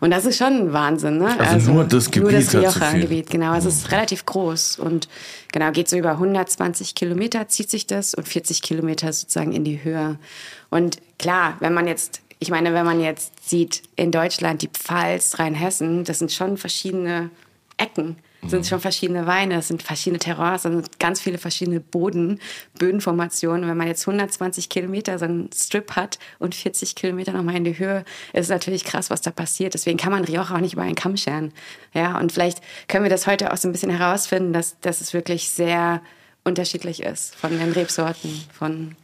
[0.00, 1.28] Und das ist schon ein Wahnsinn, ne?
[1.38, 2.30] Also, also nur das Gebiet.
[2.30, 3.52] Nur das Rioja-Gebiet, genau.
[3.52, 5.08] Also es ist relativ groß und
[5.50, 9.82] genau, geht so über 120 Kilometer, zieht sich das und 40 Kilometer sozusagen in die
[9.82, 10.18] Höhe.
[10.68, 15.38] Und klar, wenn man jetzt ich meine, wenn man jetzt sieht, in Deutschland die Pfalz,
[15.38, 17.30] Rheinhessen, das sind schon verschiedene
[17.78, 18.16] Ecken.
[18.42, 22.38] Es sind schon verschiedene Weine, es sind verschiedene Terroirs, es sind ganz viele verschiedene Boden,
[22.78, 23.66] Bödenformationen.
[23.66, 27.78] Wenn man jetzt 120 Kilometer so einen Strip hat und 40 Kilometer nochmal in die
[27.78, 29.72] Höhe, ist es natürlich krass, was da passiert.
[29.72, 31.54] Deswegen kann man Rioja auch nicht über einen Kamm scheren.
[31.94, 35.14] Ja, und vielleicht können wir das heute auch so ein bisschen herausfinden, dass, dass es
[35.14, 36.02] wirklich sehr
[36.44, 38.94] unterschiedlich ist von den Rebsorten, von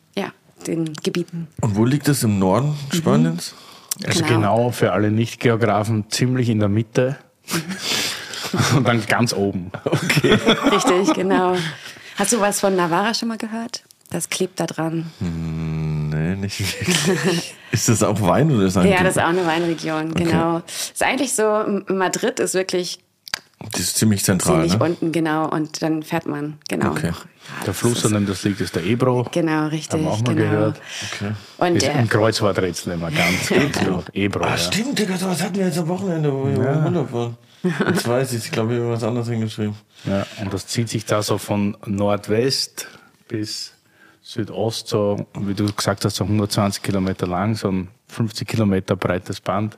[0.66, 1.48] den Gebieten.
[1.60, 3.54] Und wo liegt es im Norden Spaniens?
[4.06, 4.34] Also Genau.
[4.34, 7.18] genau, für alle Nicht-Geografen ziemlich in der Mitte
[8.76, 9.70] und dann ganz oben.
[10.22, 11.56] Richtig, genau.
[12.16, 13.82] Hast du was von Navarra schon mal gehört?
[14.10, 15.10] Das klebt da dran.
[15.20, 17.54] Nee, nicht wirklich.
[17.72, 20.62] ist das auch Wein oder ist das ein Ja, das ist auch eine Weinregion, genau.
[20.66, 22.98] Ist eigentlich so, Madrid ist wirklich
[23.70, 24.84] Das ist ziemlich zentral, ziemlich ne?
[24.84, 25.48] unten, genau.
[25.48, 26.90] Und dann fährt man, genau.
[26.90, 27.12] Okay.
[27.66, 29.26] Der Fluss, an dem das liegt, ist der Ebro.
[29.32, 29.92] Genau, richtig.
[29.94, 30.50] Haben wir auch mal genau.
[30.50, 30.80] gehört.
[31.12, 31.32] Okay.
[31.58, 33.48] Und Ist äh, ein Kreuzworträtsel immer ganz
[33.84, 34.04] gut.
[34.14, 34.56] Ebro, Ah, ja.
[34.58, 36.84] stimmt, Digga, sowas hatten wir jetzt am Wochenende, wo wir ja.
[36.84, 37.36] runterfahren.
[37.62, 39.74] Jetzt weiß ich, ich glaube, ich habe was anderes hingeschrieben.
[40.04, 40.24] ja.
[40.40, 42.86] Und das zieht sich da so von Nordwest
[43.28, 43.72] bis
[44.22, 49.40] Südost, so, wie du gesagt hast, so 120 Kilometer lang, so ein 50 Kilometer breites
[49.40, 49.76] Band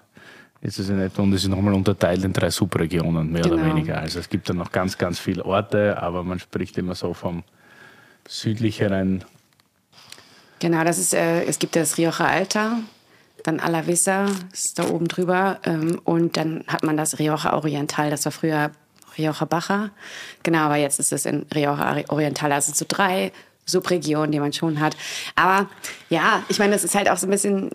[0.62, 3.68] ist es in etwa und es ist nochmal unterteilt in drei Subregionen, mehr oder Genau.
[3.68, 3.98] weniger.
[3.98, 7.42] Also es gibt dann noch ganz, ganz viele Orte, aber man spricht immer so vom
[8.28, 9.24] südlicheren
[10.60, 12.78] Genau, das ist, äh, es gibt das Rioja Alta,
[13.42, 18.24] dann Alavesa ist da oben drüber ähm, und dann hat man das Rioja Oriental, das
[18.26, 18.70] war früher
[19.18, 19.90] Rioja Baja.
[20.44, 23.32] Genau, aber jetzt ist es in Rioja Oriental, also so drei
[23.66, 24.96] Subregionen, die man schon hat.
[25.34, 25.68] Aber
[26.10, 27.70] ja, ich meine, das ist halt auch so ein bisschen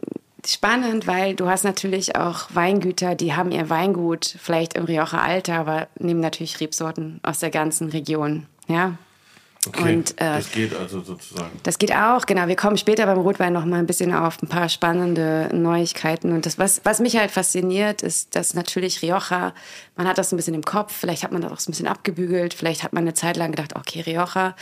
[0.53, 5.57] spannend, weil du hast natürlich auch Weingüter, die haben ihr Weingut vielleicht im Rioja Alta,
[5.57, 8.45] aber nehmen natürlich Rebsorten aus der ganzen Region.
[8.67, 8.97] Ja,
[9.75, 11.51] Und, äh, das geht also sozusagen.
[11.63, 12.47] das geht auch, genau.
[12.47, 16.31] Wir kommen später beim Rotwein noch mal ein bisschen auf ein paar spannende Neuigkeiten.
[16.31, 19.53] Und das, was, was mich halt fasziniert, ist, dass natürlich Rioja,
[19.95, 21.87] man hat das ein bisschen im Kopf, vielleicht hat man das auch so ein bisschen
[21.87, 24.55] abgebügelt, vielleicht hat man eine Zeit lang gedacht, okay, Rioja.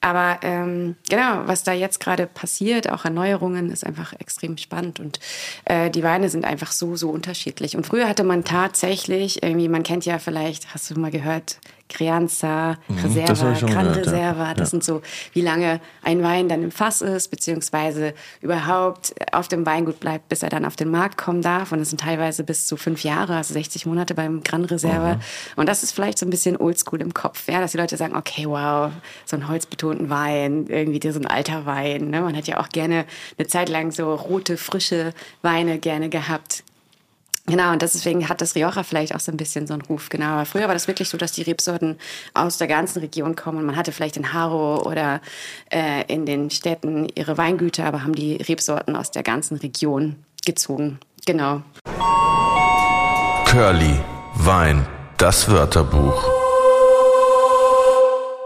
[0.00, 5.00] Aber ähm, genau, was da jetzt gerade passiert, auch Erneuerungen, ist einfach extrem spannend.
[5.00, 5.20] Und
[5.64, 7.76] äh, die Weine sind einfach so, so unterschiedlich.
[7.76, 11.58] Und früher hatte man tatsächlich, irgendwie, man kennt ja vielleicht, hast du mal gehört,
[11.90, 14.12] Crianza, hab Reserva, ich schon Gran gehört, ja.
[14.12, 14.70] Reserva, das Ja.
[14.70, 20.00] sind so, wie lange ein Wein dann im Fass ist, beziehungsweise überhaupt auf dem Weingut
[20.00, 21.72] bleibt, bis er dann auf den Markt kommen darf.
[21.72, 25.20] Und das sind teilweise bis zu fünf Jahre, also 60 Monate beim Gran Reserva.
[25.56, 28.16] Und das ist vielleicht so ein bisschen oldschool im Kopf, ja, dass die Leute sagen,
[28.16, 28.90] okay, wow,
[29.26, 32.08] so einen holzbetonten Wein, irgendwie so ein alter Wein.
[32.10, 32.20] Ne?
[32.20, 33.04] Man hat ja auch gerne
[33.38, 35.12] eine Zeit lang so rote, frische
[35.42, 36.62] Weine gerne gehabt.
[37.46, 40.08] Genau, und deswegen hat das Rioja vielleicht auch so ein bisschen so einen Ruf.
[40.08, 41.98] Genau, aber früher war das wirklich so, dass die Rebsorten
[42.34, 43.58] aus der ganzen Region kommen.
[43.58, 45.20] Und man hatte vielleicht in Haro oder
[45.72, 51.00] äh, in den Städten ihre Weingüter, aber haben die Rebsorten aus der ganzen Region gezogen.
[51.26, 51.62] Genau.
[53.46, 53.98] Curly,
[54.36, 54.86] Wein,
[55.16, 56.22] das Wörterbuch.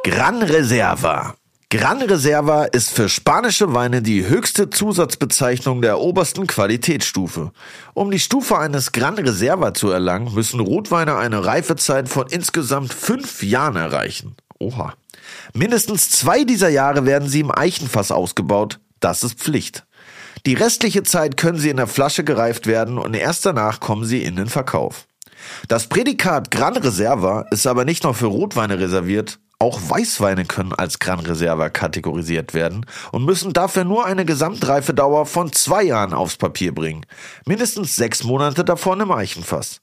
[0.02, 1.34] Gran Reserva.
[1.76, 7.50] Gran Reserva ist für spanische Weine die höchste Zusatzbezeichnung der obersten Qualitätsstufe.
[7.94, 13.42] Um die Stufe eines Gran Reserva zu erlangen, müssen Rotweine eine Reifezeit von insgesamt fünf
[13.42, 14.36] Jahren erreichen.
[14.60, 14.94] Oha.
[15.52, 18.78] Mindestens zwei dieser Jahre werden sie im Eichenfass ausgebaut.
[19.00, 19.84] Das ist Pflicht.
[20.46, 24.22] Die restliche Zeit können sie in der Flasche gereift werden und erst danach kommen sie
[24.22, 25.08] in den Verkauf.
[25.66, 30.98] Das Prädikat Gran Reserva ist aber nicht nur für Rotweine reserviert, auch Weißweine können als
[30.98, 36.74] Gran Reserva kategorisiert werden und müssen dafür nur eine Gesamtreifedauer von zwei Jahren aufs Papier
[36.74, 37.06] bringen.
[37.46, 39.80] Mindestens sechs Monate davon im Eichenfass.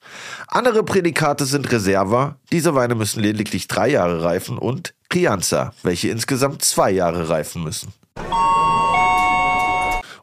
[0.48, 6.64] Andere Prädikate sind Reserva, diese Weine müssen lediglich drei Jahre reifen und Crianza, welche insgesamt
[6.64, 7.94] zwei Jahre reifen müssen.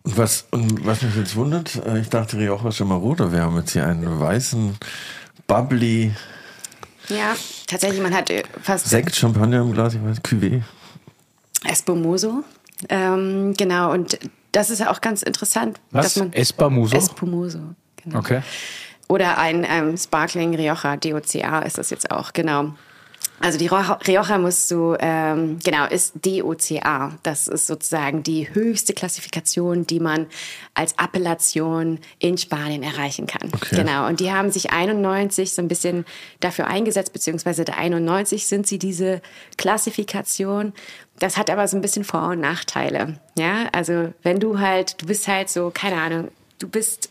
[0.03, 3.73] Und was, und was mich jetzt wundert, äh, ich dachte Rioja Chamarota, wir haben jetzt
[3.73, 4.79] hier einen weißen,
[5.47, 6.15] bubbly
[7.09, 7.37] Ja,
[7.67, 10.63] tatsächlich, man hat äh, fast Sekt, Champagner im Glas, ich weiß, Cuvée.
[11.65, 12.45] Espumoso.
[12.89, 14.19] Ähm, genau, und
[14.53, 16.07] das ist ja auch ganz interessant, Was?
[16.07, 16.33] dass man.
[16.33, 16.97] Espumoso?
[16.97, 17.61] Espumoso,
[18.03, 18.19] genau.
[18.19, 18.43] Okay.
[19.09, 22.75] Oder ein ähm, Sparkling Rioja, DOCA ist das jetzt auch, genau.
[23.41, 27.19] Also die Rioja musst du, ähm, genau, ist DOCA.
[27.23, 30.27] Das ist sozusagen die höchste Klassifikation, die man
[30.75, 33.51] als Appellation in Spanien erreichen kann.
[33.55, 33.77] Okay.
[33.77, 34.07] Genau.
[34.07, 36.05] Und die haben sich 91 so ein bisschen
[36.41, 39.21] dafür eingesetzt, beziehungsweise der 91 sind sie diese
[39.57, 40.73] Klassifikation.
[41.19, 43.19] Das hat aber so ein bisschen Vor- und Nachteile.
[43.37, 46.29] Ja, also wenn du halt, du bist halt so, keine Ahnung,
[46.59, 47.11] du bist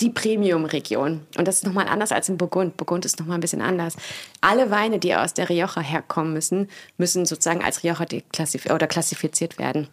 [0.00, 1.20] die Premium-Region.
[1.36, 2.76] Und das ist nochmal anders als in Burgund.
[2.76, 3.96] Burgund ist nochmal ein bisschen anders.
[4.40, 8.06] Alle Weine, die aus der Rioja herkommen müssen, müssen sozusagen als Rioja
[8.74, 9.88] oder klassifiziert werden.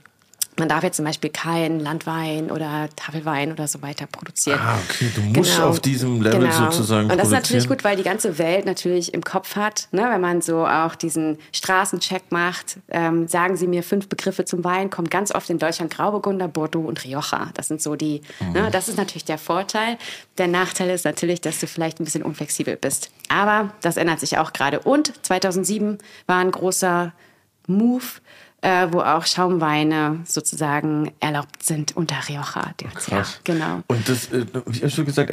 [0.60, 4.60] Man darf jetzt zum Beispiel keinen Landwein oder Tafelwein oder so weiter produzieren.
[4.62, 8.04] Ah, okay, du musst auf diesem Level sozusagen Und das ist natürlich gut, weil die
[8.04, 10.08] ganze Welt natürlich im Kopf hat, ne?
[10.10, 12.78] wenn man so auch diesen Straßencheck macht.
[12.90, 16.86] Ähm, sagen Sie mir fünf Begriffe zum Wein, kommt ganz oft in Deutschland Grauburgunder, Bordeaux
[16.86, 17.50] und Rioja.
[17.54, 18.52] Das sind so die, Mhm.
[18.54, 18.70] ne?
[18.72, 19.98] das ist natürlich der Vorteil.
[20.38, 23.10] Der Nachteil ist natürlich, dass du vielleicht ein bisschen unflexibel bist.
[23.30, 24.80] Aber das ändert sich auch gerade.
[24.80, 27.14] Und 2007 war ein großer
[27.68, 28.04] Move,
[28.68, 32.74] äh, wo auch Schaumweine sozusagen erlaubt sind unter Rioja.
[33.10, 33.82] Ja, genau.
[33.88, 35.32] Und das, äh, wie hast du gesagt,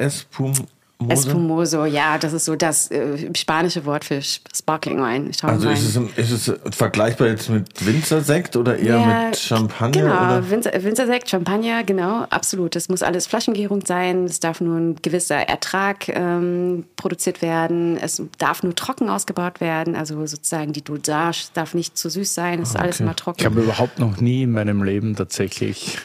[0.99, 1.12] Espumoso?
[1.12, 5.30] Espumoso, ja, das ist so das äh, spanische Wort für Sparkling Wine.
[5.42, 10.03] Also ist es, ist es vergleichbar jetzt mit Winzersekt oder eher Ja, mit Champagner?
[10.03, 10.51] Genau, Oder?
[10.51, 12.76] Winzer, Winzersekt, Champagner, genau, absolut.
[12.76, 14.24] Das muss alles Flaschengärung sein.
[14.24, 17.97] Es darf nur ein gewisser Ertrag ähm, produziert werden.
[17.97, 19.97] Es darf nur trocken ausgebaut werden.
[19.97, 22.62] Also sozusagen die Dosage darf nicht zu süß sein.
[22.62, 23.40] Es ist alles immer trocken.
[23.40, 25.99] Ich habe überhaupt noch nie in meinem Leben tatsächlich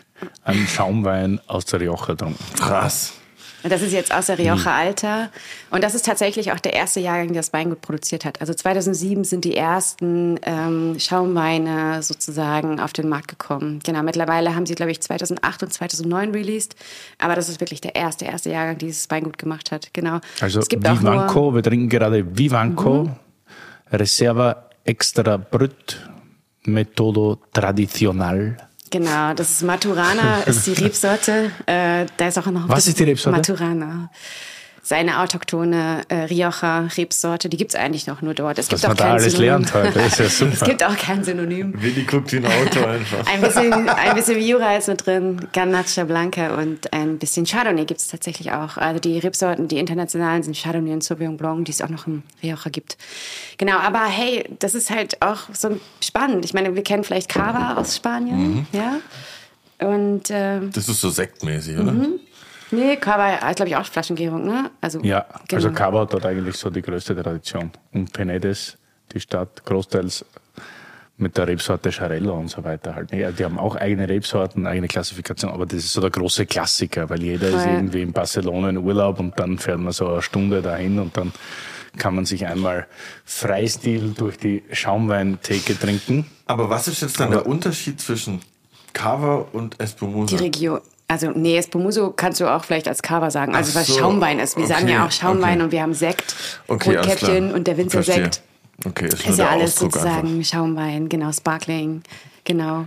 [0.43, 2.43] einen Schaumwein aus der Rioja getrunken.
[2.57, 3.13] Krass.
[3.63, 5.29] Und Das ist jetzt aus der Rioja Alta.
[5.69, 8.39] Und das ist tatsächlich auch der erste Jahrgang, der das Weingut produziert hat.
[8.41, 13.79] Also 2007 sind die ersten ähm, Schaumweine sozusagen auf den Markt gekommen.
[13.83, 16.75] Genau, mittlerweile haben sie, glaube ich, 2008 und 2009 released.
[17.17, 19.89] Aber das ist wirklich der erste, erste Jahrgang, die dieses Weingut gemacht hat.
[19.93, 20.19] Genau.
[20.39, 21.15] Also es gibt auch nur, Mhm.
[21.17, 23.09] Vivanco, wir trinken gerade Vivanco,
[23.91, 26.09] Reserva Extra Brut,
[26.63, 28.57] Metodo Tradicional.
[28.91, 31.51] Genau, das ist Maturana, ist die Rebsorte.
[31.65, 33.37] Äh, da ist auch noch ein Was ist die Rebsorte?
[33.37, 34.09] Maturana.
[34.81, 38.57] Seine autochtone äh, Rioja-Rebsorte, die gibt es eigentlich noch nur dort.
[38.59, 39.45] Es Was gibt auch kein alles Synonym.
[39.47, 40.65] lernt heute, ist ja es super.
[40.65, 41.73] gibt auch kein Synonym.
[41.81, 43.25] Willi guckt ein Auto einfach.
[43.27, 47.99] Ein bisschen, ein bisschen Jura ist mit drin, Garnacha Blanca und ein bisschen Chardonnay gibt
[47.99, 48.77] es tatsächlich auch.
[48.77, 52.23] Also die Rebsorten, die internationalen sind Chardonnay und Sauvignon Blanc, die es auch noch im
[52.41, 52.97] Rioja gibt.
[53.57, 56.45] Genau, aber hey, das ist halt auch so spannend.
[56.45, 58.97] Ich meine, wir kennen vielleicht Cava aus Spanien, ja?
[59.81, 61.93] Und ähm, Das ist so sektmäßig, oder?
[61.93, 62.19] Mhm.
[62.71, 64.71] Nee, Cava ist glaube ich auch Flaschengärung, ne?
[64.81, 65.63] Also Ja, genau.
[65.63, 67.71] also Cava hat dort eigentlich so die größte Tradition.
[67.93, 68.77] Und Penedes,
[69.13, 70.25] die Stadt, großteils
[71.19, 73.11] mit der Rebsorte Charello und so weiter halt.
[73.11, 77.09] Ja, die haben auch eigene Rebsorten, eigene Klassifikation, aber das ist so der große Klassiker,
[77.09, 77.73] weil jeder ist Voll.
[77.73, 81.33] irgendwie in Barcelona in Urlaub und dann fährt man so eine Stunde dahin und dann
[81.97, 82.87] kann man sich einmal
[83.25, 86.25] Freistil durch die Schaumweintheke trinken.
[86.45, 88.39] Aber was ist jetzt dann der Unterschied zwischen
[88.93, 90.37] Cava und Espumoso?
[90.37, 90.79] Die Region.
[91.11, 93.55] Also, nee, Espumoso kannst du auch vielleicht als Cava sagen.
[93.55, 94.55] Also, Ach was so, Schaumwein ist.
[94.57, 95.63] Wir sagen okay, ja auch Schaumwein okay.
[95.63, 96.35] und wir haben Sekt,
[96.67, 98.41] Okay, Rotkäppchen und der Winzersekt.
[98.85, 100.45] Okay, ist, Ist ja der alles Ausdruck sozusagen einfach.
[100.49, 102.03] Schaumwein, genau, Sparkling,
[102.45, 102.85] genau.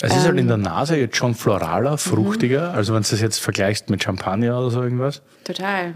[0.00, 0.24] Es ist Ähm.
[0.24, 2.70] halt in der Nase jetzt schon floraler, fruchtiger.
[2.70, 2.76] Mhm.
[2.76, 5.20] Also wenn du das jetzt vergleichst mit Champagner oder so irgendwas.
[5.44, 5.94] Total.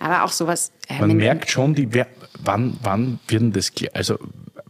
[0.00, 0.72] Aber auch sowas.
[0.88, 2.08] Äh, Man merkt schon, die, wer-
[2.42, 4.18] wann, wann wird denn das, also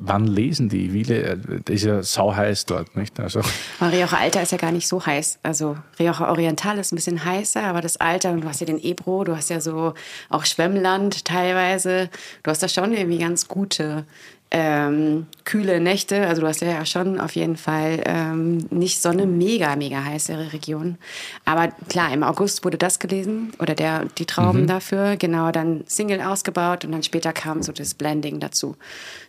[0.01, 0.93] wann lesen die?
[0.93, 3.19] Wie, das ist ja sau heiß dort, nicht?
[3.21, 3.41] Also,
[3.81, 5.41] Rioja Alta ist ja gar nicht so heiß.
[5.43, 9.25] Also Rioja Oriental ist ein bisschen heißer, aber das und du hast ja den Ebro,
[9.25, 9.95] du hast ja so
[10.29, 12.11] auch Schwemmland teilweise.
[12.43, 14.07] Du hast da schon irgendwie ganz gute
[14.51, 16.27] ähm, kühle Nächte.
[16.27, 20.53] Also du hast ja schon auf jeden Fall ähm, nicht so eine mega, mega heiße
[20.53, 20.97] Region.
[21.45, 25.17] Aber klar, im August wurde das gelesen oder der, die Trauben dafür.
[25.17, 28.77] Genau, dann Single ausgebaut und dann später kam so das Blending dazu.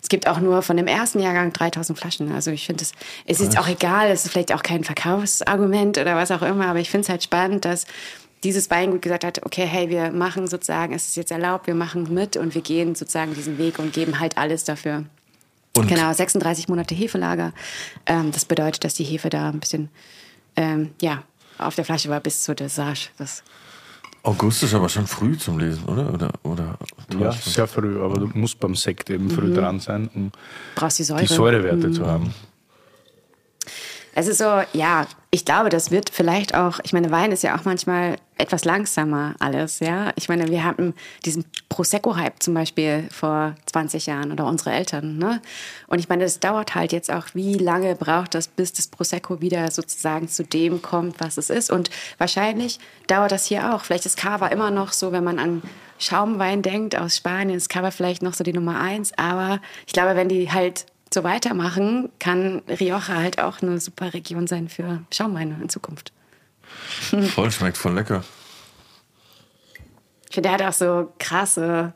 [0.02, 2.32] Es gibt auch nur von dem ersten Jahrgang 3000 Flaschen.
[2.32, 2.94] Also ich finde es,
[3.26, 6.80] es ist auch egal, es ist vielleicht auch kein Verkaufsargument oder was auch immer, aber
[6.80, 7.86] ich finde es halt spannend, dass
[8.44, 12.14] dieses Weingut gesagt hat, okay, hey, wir machen sozusagen, es ist jetzt erlaubt, wir machen
[12.14, 15.06] mit und wir gehen sozusagen diesen Weg und geben halt alles dafür.
[15.78, 17.54] Und Genau, 36 Monate Hefelager.
[18.06, 19.90] Ähm, das bedeutet, dass die Hefe da ein bisschen,
[20.56, 21.24] ähm, ja,
[21.58, 23.10] auf der Flasche war bis zur Dosage.
[23.18, 23.44] Das,
[24.24, 26.14] August ist aber schon früh zum Lesen, oder?
[26.14, 26.78] Oder, oder
[27.18, 29.32] ja, sehr früh, aber du musst beim Sekt eben Mhm.
[29.32, 30.32] früh dran sein, um
[30.76, 31.22] brauchst die Säure.
[31.22, 32.34] die Säurewerte zu haben.
[34.20, 37.58] Es ist so, ja, ich glaube, das wird vielleicht auch, ich meine, Wein ist ja
[37.58, 40.12] auch manchmal etwas langsamer alles, ja.
[40.18, 40.94] Ich meine, wir hatten
[41.24, 45.42] diesen Prosecco-Hype zum Beispiel vor 20 Jahren oder unsere Eltern, ne?
[45.88, 49.40] Und ich meine, das dauert halt jetzt auch, wie lange braucht das, bis das Prosecco
[49.40, 51.72] wieder sozusagen zu dem kommt, was es ist.
[51.72, 53.86] Und wahrscheinlich dauert das hier auch.
[53.86, 55.62] Vielleicht ist Cava immer noch so, wenn man an
[55.98, 59.14] Schaumwein denkt aus Spanien, ist Cava vielleicht noch so die Nummer eins.
[59.18, 64.48] Aber ich glaube, wenn die halt so weitermachen, kann Rioja halt auch eine super Region
[64.48, 66.12] sein für Schaumweine in Zukunft.
[67.34, 68.24] Voll, schmeckt voll lecker.
[70.30, 71.94] Ich finde, der hat auch so krasse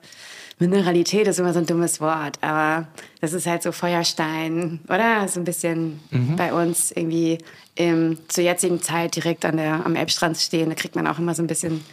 [0.57, 2.87] Mineralität, ist immer so ein dummes Wort, aber
[3.21, 5.27] das ist halt so Feuerstein, oder?
[5.27, 5.99] So ein bisschen
[6.35, 7.37] bei uns irgendwie
[7.75, 11.35] im, zur jetzigen Zeit direkt an der, am Elbstrand stehen, da kriegt man auch immer
[11.35, 11.83] so ein bisschen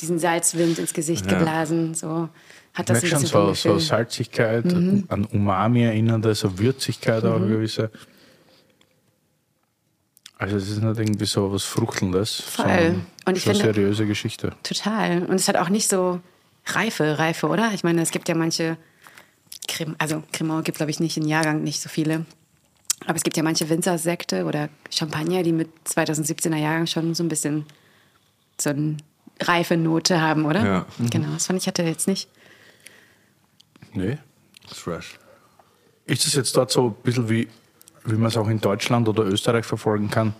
[0.00, 1.38] diesen Salzwind ins Gesicht Ja.
[1.38, 2.28] geblasen, so
[2.76, 3.78] hat Ich das ein schon so, so.
[3.78, 5.04] Salzigkeit, Mhm.
[5.08, 7.90] an Umami erinnernde, so Würzigkeit auch eine gewisse.
[10.38, 12.66] Also es ist nicht irgendwie so was Fruchtelndes, Voll.
[12.66, 14.52] sondern Und ich schon finde- eine seriöse Geschichte.
[14.62, 15.22] Total.
[15.22, 16.20] Und es hat auch nicht so
[16.66, 17.70] Reife, Reife, oder?
[17.72, 18.76] Ich meine, es gibt ja manche,
[19.68, 22.26] Crem also Cremant gibt, glaube ich, nicht in Jahrgang nicht so viele.
[23.06, 27.28] Aber es gibt ja manche Winzersekte oder Champagner, die mit 2017er Jahrgang schon so ein
[27.28, 27.64] bisschen
[28.60, 28.96] so eine
[29.40, 30.64] reife Note haben, oder?
[30.64, 30.86] Ja.
[31.10, 32.28] Genau, das fand ich hatte jetzt nicht.
[33.96, 34.18] Nee.
[34.72, 35.18] Fresh.
[36.06, 37.48] Ist es jetzt dort so ein bisschen wie,
[38.04, 40.34] wie man es auch in Deutschland oder Österreich verfolgen kann,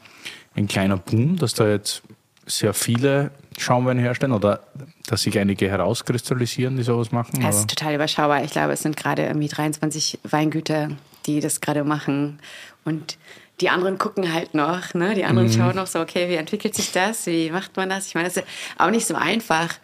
[0.55, 2.03] ein kleiner Boom, dass da jetzt
[2.47, 4.61] sehr viele Schaumweine herstellen oder
[5.07, 7.43] dass sich einige herauskristallisieren, die sowas machen?
[7.43, 7.67] Es ist oder?
[7.69, 8.45] total überschaubar.
[8.45, 10.91] Ich glaube, es sind gerade irgendwie 23 Weingüter,
[11.27, 12.39] die das gerade machen.
[12.85, 13.19] Und
[13.61, 14.95] die anderen gucken halt noch.
[14.95, 15.15] Ne?
[15.15, 17.27] Die anderen schauen noch so, okay, wie entwickelt sich das?
[17.27, 18.07] Wie macht man das?
[18.07, 18.47] Ich meine, das ist
[18.79, 19.75] auch nicht so einfach.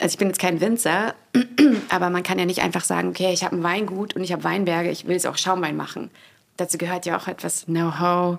[0.00, 1.14] Also ich bin jetzt kein Winzer,
[1.90, 4.42] aber man kann ja nicht einfach sagen, okay, ich habe ein Weingut und ich habe
[4.44, 6.10] Weinberge, ich will jetzt auch Schaumwein machen.
[6.56, 8.38] Dazu gehört ja auch etwas Know-how,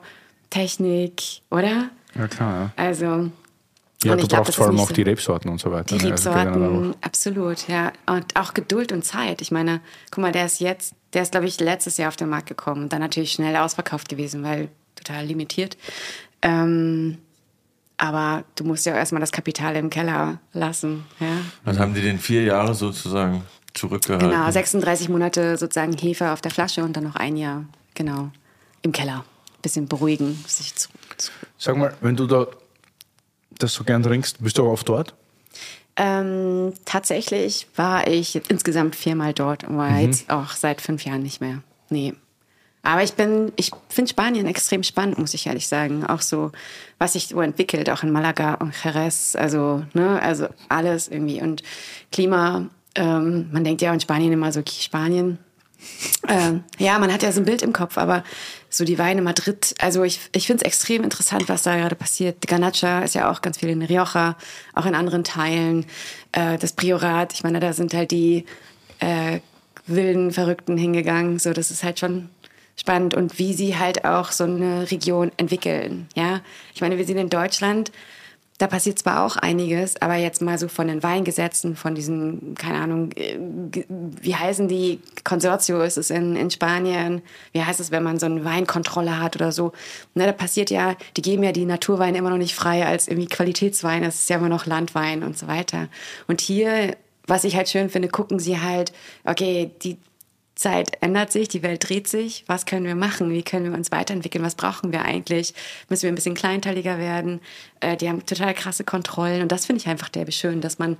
[0.49, 1.89] Technik, oder?
[2.15, 2.71] Ja, klar.
[2.75, 3.31] Also Ja, und
[4.03, 5.95] ja du brauchst vor allem auch so- die Rebsorten und so weiter.
[5.97, 6.11] die ne?
[6.11, 7.05] Also Rebsorten, auch.
[7.05, 7.93] absolut, ja.
[8.07, 9.41] Und auch Geduld und Zeit.
[9.41, 9.81] Ich meine,
[10.11, 12.83] guck mal, der ist jetzt, der ist, glaube ich, letztes Jahr auf den Markt gekommen
[12.83, 15.77] und dann natürlich schnell ausverkauft gewesen, weil total limitiert.
[16.41, 17.17] Ähm,
[18.01, 21.05] aber du musst ja auch erstmal das Kapital im Keller lassen.
[21.19, 21.27] Ja?
[21.65, 23.43] Dann haben die den vier Jahre sozusagen
[23.75, 24.31] zurückgehalten.
[24.31, 28.31] Genau, 36 Monate sozusagen Hefe auf der Flasche und dann noch ein Jahr, genau,
[28.81, 29.23] im Keller.
[29.61, 30.97] Bisschen beruhigen, sich zurück.
[31.17, 31.47] zurück.
[31.59, 32.47] Sag mal, wenn du da
[33.59, 35.13] das so gern trinkst, bist du auch oft dort?
[35.95, 39.99] Ähm, tatsächlich war ich jetzt insgesamt viermal dort, aber Mhm.
[40.07, 41.61] jetzt auch seit fünf Jahren nicht mehr.
[41.89, 42.15] Nee.
[42.83, 46.05] Aber ich bin, ich finde Spanien extrem spannend, muss ich ehrlich sagen.
[46.05, 46.51] Auch so,
[46.97, 51.41] was sich so entwickelt, auch in Malaga und Jerez, also, ne, also alles irgendwie.
[51.41, 51.61] Und
[52.11, 55.37] Klima, ähm, man denkt ja in Spanien immer so, Spanien.
[56.27, 58.23] Ähm, ja, man hat ja so ein Bild im Kopf, aber
[58.69, 62.47] so die Weine Madrid, also ich, ich finde es extrem interessant, was da gerade passiert.
[62.47, 64.37] Ganacha ist ja auch ganz viel in Rioja,
[64.73, 65.85] auch in anderen Teilen.
[66.31, 68.45] Äh, das Priorat, ich meine, da sind halt die
[68.99, 69.39] äh,
[69.87, 71.39] wilden Verrückten hingegangen.
[71.39, 72.29] So, das ist halt schon
[72.81, 76.07] spannend und wie sie halt auch so eine Region entwickeln.
[76.15, 76.41] Ja,
[76.73, 77.91] ich meine, wir sind in Deutschland.
[78.57, 82.79] Da passiert zwar auch einiges, aber jetzt mal so von den Weingesetzen, von diesen, keine
[82.79, 83.37] Ahnung, äh,
[84.21, 87.21] wie heißen die, Consortio ist es in, in Spanien,
[87.53, 89.71] wie heißt es, wenn man so eine Weinkontrolle hat oder so.
[90.13, 93.27] Ne, da passiert ja, die geben ja die Naturweine immer noch nicht frei als irgendwie
[93.27, 95.87] Qualitätswein, es ist ja immer noch Landwein und so weiter.
[96.27, 98.91] Und hier, was ich halt schön finde, gucken sie halt,
[99.23, 99.97] okay, die
[100.61, 102.43] Zeit ändert sich, die Welt dreht sich.
[102.47, 103.29] Was können wir machen?
[103.31, 104.43] Wie können wir uns weiterentwickeln?
[104.43, 105.53] Was brauchen wir eigentlich?
[105.89, 107.41] Müssen wir ein bisschen kleinteiliger werden?
[107.81, 110.97] Äh, die haben total krasse Kontrollen und das finde ich einfach derbe schön, dass man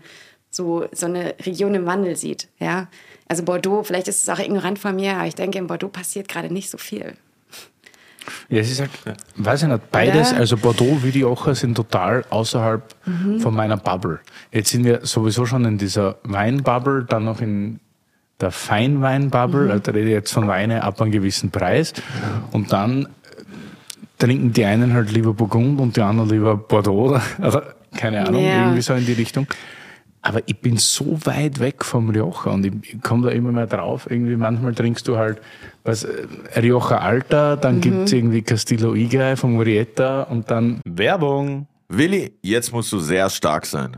[0.49, 2.49] so, so eine Region im Wandel sieht.
[2.59, 2.87] Ja?
[3.27, 6.27] Also Bordeaux, vielleicht ist es auch ignorant von mir, aber ich denke, in Bordeaux passiert
[6.27, 7.13] gerade nicht so viel.
[8.49, 8.91] Ja, es ist halt,
[9.37, 10.39] weiß ich nicht, beides, Oder?
[10.41, 13.39] also Bordeaux wie die Ocher sind total außerhalb Mhm.
[13.39, 14.19] von meiner Bubble.
[14.51, 17.79] Jetzt sind wir sowieso schon in dieser Weinbubble, dann noch in
[18.41, 19.71] der Feinweinbubble, Mhm.
[19.71, 21.93] also da rede ich jetzt von Weine ab einem gewissen Preis.
[22.51, 23.07] Und dann
[24.17, 28.43] trinken die einen halt lieber Burgund und die anderen lieber Bordeaux oder, oder keine Ahnung,
[28.43, 28.61] Ja.
[28.63, 29.47] irgendwie so in die Richtung.
[30.23, 34.05] Aber ich bin so weit weg vom Rioja und ich komme da immer mehr drauf.
[34.07, 35.41] Irgendwie manchmal trinkst du halt
[35.83, 36.07] was,
[36.55, 37.81] Rioja Alta, dann Mhm.
[37.81, 41.65] gibt's irgendwie Castillo Igay von Murieta und dann Werbung.
[41.89, 43.97] Willi, jetzt musst du sehr stark sein.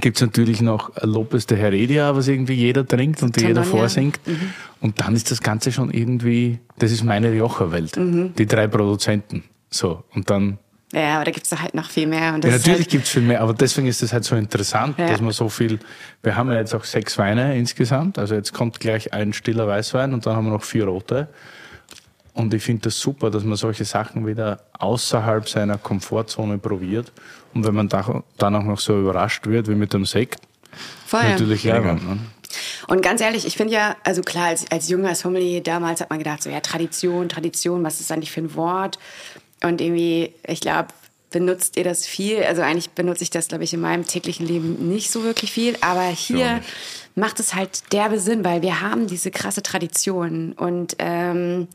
[0.00, 4.20] Gibt es natürlich noch Lopez de Heredia, was irgendwie jeder trinkt und jeder vorsingt.
[4.80, 7.96] Und dann ist das Ganze schon irgendwie, das ist meine Rioja-Welt.
[7.96, 8.34] Mhm.
[8.36, 9.42] Die drei Produzenten.
[9.68, 10.58] So, und dann
[10.92, 12.34] Ja, aber da gibt es halt noch viel mehr.
[12.34, 14.36] Und das Ja, natürlich halt, gibt es viel mehr, aber deswegen ist es halt so
[14.36, 15.08] interessant, Ja.
[15.08, 15.80] dass man so viel.
[16.22, 18.16] Wir haben ja jetzt auch sechs Weine insgesamt.
[18.18, 21.28] Also jetzt kommt gleich ein stiller Weißwein und dann haben wir noch vier rote.
[22.32, 27.12] Und ich finde das super, dass man solche Sachen wieder außerhalb seiner Komfortzone probiert.
[27.54, 30.40] Und wenn man da, dann auch noch so überrascht wird wie mit dem Sekt,
[31.06, 31.22] voll.
[31.22, 31.94] natürlich lecker.
[31.94, 32.18] Ne?
[32.88, 36.18] Und ganz ehrlich, ich finde ja, also klar, als, als junger Sommelier damals hat man
[36.18, 38.98] gedacht, so ja, Tradition, Tradition, was ist eigentlich für ein Wort?
[39.62, 40.88] Und irgendwie, ich glaube,
[41.30, 42.42] benutzt ihr das viel?
[42.42, 45.76] Also eigentlich benutze ich das, glaube ich, in meinem täglichen Leben nicht so wirklich viel,
[45.80, 46.60] aber hier
[47.14, 51.68] macht es halt derbe Sinn, weil wir haben diese krasse Tradition und ähm,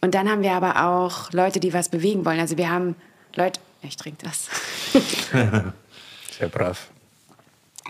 [0.00, 2.38] und dann haben wir aber auch Leute, die was bewegen wollen.
[2.38, 2.94] Also wir haben
[3.36, 4.48] Leute, ich trinke das.
[6.38, 6.88] Sehr brav.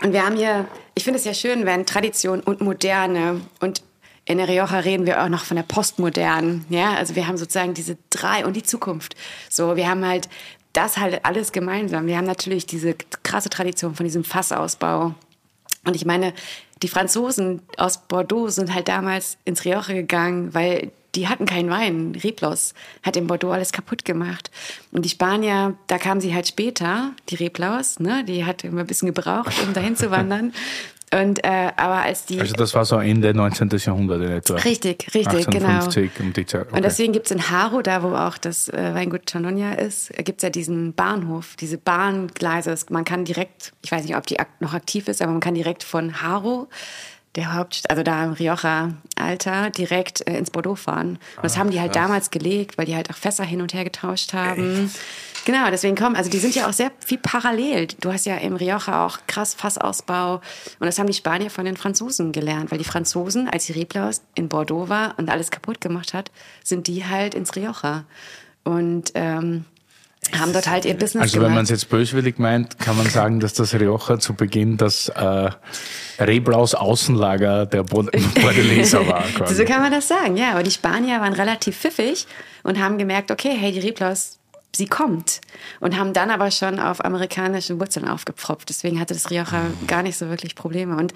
[0.03, 3.81] Und wir haben hier, ich finde es ja schön, wenn Tradition und Moderne und
[4.25, 6.65] in der Rioja reden wir auch noch von der Postmodernen.
[6.69, 9.15] Ja, also wir haben sozusagen diese drei und die Zukunft.
[9.49, 10.27] So, wir haben halt
[10.73, 12.07] das halt alles gemeinsam.
[12.07, 15.13] Wir haben natürlich diese krasse Tradition von diesem Fassausbau.
[15.85, 16.33] Und ich meine,
[16.81, 22.17] die Franzosen aus Bordeaux sind halt damals ins Rioja gegangen, weil die hatten keinen Wein.
[22.23, 24.51] Reblaus hat in Bordeaux alles kaputt gemacht.
[24.91, 28.23] Und die Spanier, da kamen sie halt später, die Reblaus, ne?
[28.25, 30.53] die hat immer ein bisschen gebraucht, um dahin zu wandern.
[31.13, 32.39] Und, äh, aber als die...
[32.39, 33.69] Also das war so Ende 19.
[33.77, 34.55] Jahrhundert in etwa.
[34.55, 36.61] Richtig, richtig, 1850 um die Zeit.
[36.67, 36.75] Okay.
[36.75, 40.39] und deswegen gibt es in Haro, da wo auch das äh, Weingut Chanonia ist, gibt
[40.39, 42.75] es ja diesen Bahnhof, diese Bahngleise.
[42.89, 45.53] Man kann direkt, ich weiß nicht, ob die ak noch aktiv ist, aber man kann
[45.53, 46.67] direkt von Haro,
[47.35, 51.19] der Hauptstadt, also da im Rioja-Alter, direkt äh, ins Bordeaux fahren.
[51.35, 53.83] Und das haben die halt damals gelegt, weil die halt auch Fässer hin und her
[53.83, 54.91] getauscht haben.
[55.45, 57.87] Genau, deswegen kommen, also die sind ja auch sehr viel parallel.
[57.99, 60.35] Du hast ja im Rioja auch krass Fassausbau.
[60.35, 64.21] Und das haben die Spanier von den Franzosen gelernt, weil die Franzosen, als die Reblaus
[64.33, 66.31] in Bordeaux war und alles kaputt gemacht hat,
[66.63, 68.05] sind die halt ins Rioja.
[68.63, 69.65] Und ähm,
[70.33, 73.39] haben dort halt ihr Business Also wenn man es jetzt böswillig meint, kann man sagen,
[73.39, 75.49] dass das Rioja zu Beginn das äh,
[76.19, 78.11] Reblaus Außenlager der Bord-
[78.41, 79.23] Bordeleser war.
[79.33, 79.65] so Quasi.
[79.65, 80.51] kann man das sagen, ja.
[80.51, 82.27] Aber die Spanier waren relativ pfiffig
[82.63, 84.39] und haben gemerkt, okay, hey, die Reblaus,
[84.75, 85.41] sie kommt.
[85.79, 88.69] Und haben dann aber schon auf amerikanische Wurzeln aufgepfropft.
[88.69, 90.97] Deswegen hatte das Rioja gar nicht so wirklich Probleme.
[90.97, 91.13] Und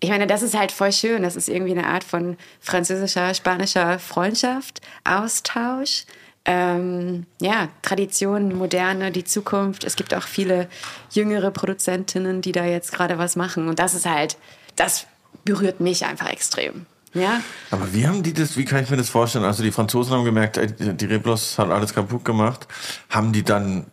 [0.00, 1.22] ich meine, das ist halt voll schön.
[1.22, 6.04] Das ist irgendwie eine Art von französischer, spanischer Freundschaft, Austausch.
[6.46, 9.84] Ähm, ja, Tradition, Moderne, die Zukunft.
[9.84, 10.68] Es gibt auch viele
[11.10, 13.68] jüngere Produzentinnen, die da jetzt gerade was machen.
[13.68, 14.36] Und das ist halt,
[14.76, 15.06] das
[15.44, 16.86] berührt mich einfach extrem.
[17.14, 17.40] Ja,
[17.70, 19.44] Aber wie haben die das, wie kann ich mir das vorstellen?
[19.44, 22.68] Also die Franzosen haben gemerkt, ey, die Reblos hat alles kaputt gemacht.
[23.08, 23.86] Haben die dann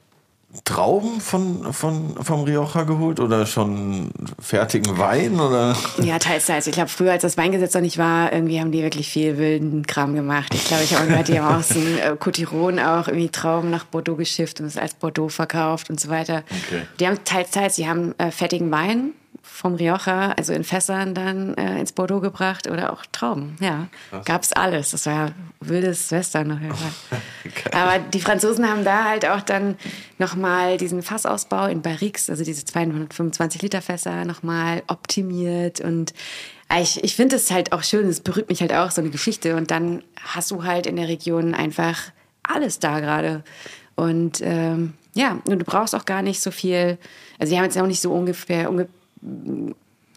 [0.65, 5.75] Trauben von, von, vom Rioja geholt oder schon fertigen Wein oder?
[6.01, 6.67] Ja, teils, teils.
[6.67, 9.87] Ich glaube, früher, als das Weingesetz noch nicht war, irgendwie haben die wirklich viel wilden
[9.87, 10.53] Kram gemacht.
[10.53, 13.71] Ich glaube, ich habe gehört, die haben auch so ein äh, Cotiron auch irgendwie Trauben
[13.71, 16.43] nach Bordeaux geschifft und es als Bordeaux verkauft und so weiter.
[16.67, 16.83] Okay.
[16.99, 19.13] Die haben teils, teils, die haben äh, fettigen Wein
[19.53, 23.55] vom Rioja, also in Fässern dann äh, ins Bordeaux gebracht oder auch Trauben.
[23.59, 23.87] Ja,
[24.25, 24.89] gab's alles.
[24.91, 27.21] Das war ja wildes Western jeden Fall.
[27.71, 29.77] Aber die Franzosen haben da halt auch dann
[30.17, 36.15] nochmal diesen Fassausbau in Barriques, also diese 225 Liter Fässer, nochmal optimiert und
[36.81, 39.55] ich, ich finde es halt auch schön, es berührt mich halt auch so eine Geschichte
[39.55, 41.99] und dann hast du halt in der Region einfach
[42.41, 43.43] alles da gerade
[43.95, 46.97] und ähm, ja, und du brauchst auch gar nicht so viel,
[47.37, 48.87] also sie haben jetzt auch nicht so ungefähr unge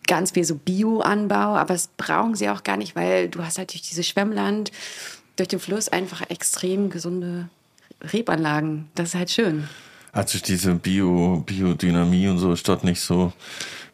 [0.06, 3.72] ganz viel so Bio-Anbau, aber das brauchen sie auch gar nicht, weil du hast halt
[3.72, 4.70] durch dieses Schwemmland,
[5.36, 7.48] durch den Fluss einfach extrem gesunde
[8.00, 8.88] Rebanlagen.
[8.94, 9.68] Das ist halt schön.
[10.12, 13.32] Also diese Bio, Biodynamie und so ist dort nicht so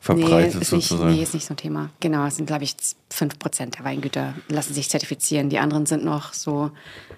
[0.02, 1.14] verbreitet nee, ist nicht, sozusagen.
[1.14, 1.90] nee, ist nicht so ein Thema.
[2.00, 2.74] Genau, es sind, glaube ich,
[3.12, 5.48] 5% der Weingüter lassen sich zertifizieren.
[5.48, 6.72] Die anderen sind noch so,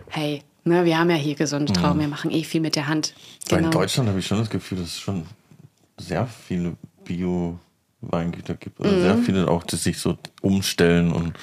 [0.09, 3.14] hey, ne, wir haben ja hier gesunde Trauben, wir machen eh viel mit der Hand.
[3.49, 3.64] Genau.
[3.64, 5.26] in Deutschland habe ich schon das Gefühl, dass es schon
[5.99, 6.76] sehr viele
[8.09, 8.80] Bio-Weingüter gibt.
[8.80, 9.00] Also Mhm.
[9.02, 11.34] sehr viele auch, die sich so umstellen und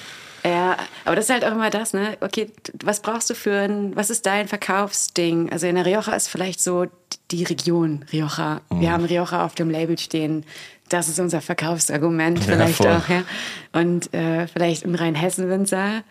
[0.43, 2.17] Ja, aber das ist halt auch immer das, ne?
[2.21, 2.47] Okay,
[2.83, 5.51] was brauchst du für ein, was ist dein Verkaufsding?
[5.51, 6.87] Also in der Rioja ist vielleicht so
[7.29, 8.61] die Region Rioja.
[8.71, 8.81] Mhm.
[8.81, 10.43] Wir haben Rioja auf dem Label stehen.
[10.89, 12.87] Das ist unser Verkaufsargument Ja, vielleicht voll.
[12.91, 13.23] auch, ja.
[13.71, 16.03] Und äh, vielleicht im Rheinhessen-Winzer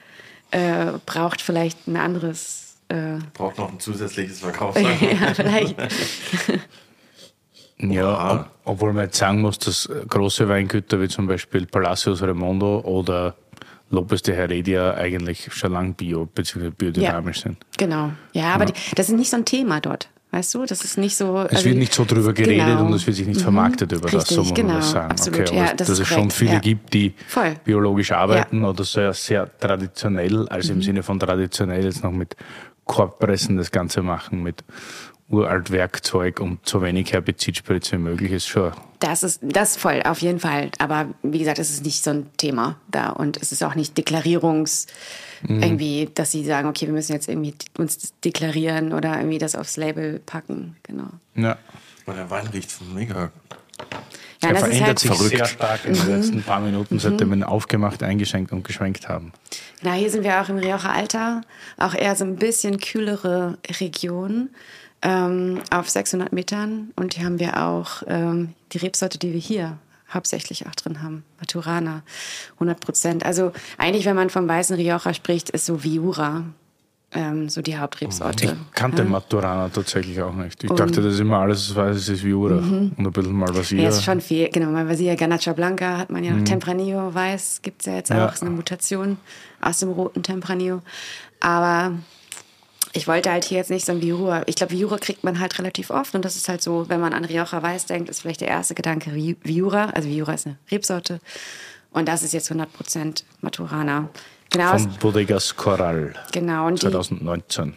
[0.52, 5.20] äh, braucht vielleicht ein anderes, äh, braucht noch ein zusätzliches Verkaufsargument.
[5.20, 5.74] ja, vielleicht.
[7.82, 12.80] Ja, ob, obwohl man jetzt sagen muss, dass große Weingüter wie zum Beispiel Palacios Remondo
[12.80, 13.34] oder
[13.90, 16.70] Lopez de Heredia eigentlich schon lang bio bzw.
[16.70, 17.56] biodynamisch sind.
[17.76, 18.10] Genau.
[18.32, 20.08] Ja, aber Die, das ist nicht so ein Thema dort.
[20.32, 21.44] Weißt du, das ist nicht so.
[21.50, 22.86] Es wird nicht so drüber geredet Genau.
[22.86, 25.10] und es wird sich nicht vermarktet über das, so Richtig, muss genau, man das sagen.
[25.10, 25.40] absolut.
[25.40, 26.58] Okay, Ja, das dass ist es schon korrekt, viele ja.
[26.60, 27.56] gibt, die Voll.
[27.64, 30.78] biologisch arbeiten oder sehr, sehr traditionell, also Mhm.
[30.78, 32.36] im Sinne von traditionell jetzt noch mit
[32.84, 34.62] Korbpressen das Ganze machen, mit
[35.30, 40.20] uralt Werkzeug und so wenig Herbizidspritze wie möglich ist schon Das ist das voll, auf
[40.20, 40.70] jeden Fall.
[40.78, 43.96] Aber wie gesagt, es ist nicht so ein Thema da und es ist auch nicht
[43.96, 44.86] Deklarierungs
[45.42, 45.62] Mhm.
[45.62, 49.76] irgendwie, dass sie sagen, okay, wir müssen jetzt irgendwie uns deklarieren oder irgendwie das aufs
[49.76, 50.76] Label packen.
[50.82, 51.08] Genau.
[51.34, 51.56] ja.
[52.06, 53.30] Und der Wein riecht mega.
[54.42, 55.36] Ja, er das ist verändert halt sich verrückt.
[55.36, 59.32] sehr stark in den letzten paar Minuten, seitdem wir ihn aufgemacht, eingeschenkt und geschwenkt haben.
[59.82, 61.42] Na, hier sind wir auch im Rioja Alta,
[61.76, 64.50] auch eher so ein bisschen kühlere Region
[65.02, 66.90] ähm, auf 600 Metern.
[66.96, 69.78] Und hier haben wir auch ähm, die Rebsorte, die wir hier
[70.12, 72.02] hauptsächlich auch drin haben, Maturana,
[72.54, 73.24] 100 Prozent.
[73.24, 76.44] Also eigentlich, wenn man vom weißen Rioja spricht, ist so Viura
[77.12, 78.44] ähm, so die Hauptrebsorte.
[78.44, 80.62] Ich kannte Maturana tatsächlich auch nicht.
[80.62, 82.58] Ich dachte, das ist immer alles, was es ist wie Ura.
[82.58, 84.48] Und ein bisschen mal was Ja, ist schon viel.
[84.50, 86.44] Genau, ja Ganacha Blanca hat man ja noch.
[86.44, 88.16] Tempranillo weiß gibt es ja jetzt auch.
[88.16, 88.26] Ja.
[88.26, 89.16] Ist eine Mutation
[89.60, 90.82] aus dem roten Tempranillo.
[91.40, 91.92] Aber
[92.92, 94.42] ich wollte halt hier jetzt nicht so ein Viura.
[94.46, 96.14] Ich glaube, Viura kriegt man halt relativ oft.
[96.14, 98.74] Und das ist halt so, wenn man an Rioja Weiß denkt, ist vielleicht der erste
[98.74, 99.86] Gedanke Vi- Viura.
[99.90, 101.20] Also Viura ist eine Rebsorte.
[101.92, 104.08] Und das ist jetzt 100% Maturana.
[104.50, 106.66] Genau, Von Bodegas Coral genau.
[106.66, 107.74] Und die, 2019.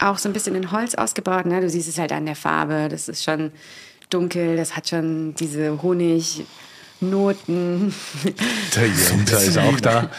[0.00, 1.46] auch so ein bisschen in Holz ausgebaut.
[1.46, 1.60] Ne?
[1.60, 2.88] Du siehst es halt an der Farbe.
[2.90, 3.52] Das ist schon
[4.10, 4.56] dunkel.
[4.56, 5.70] Das hat schon diese
[7.00, 7.94] Honignoten.
[8.74, 10.10] Der Jenta ist auch da.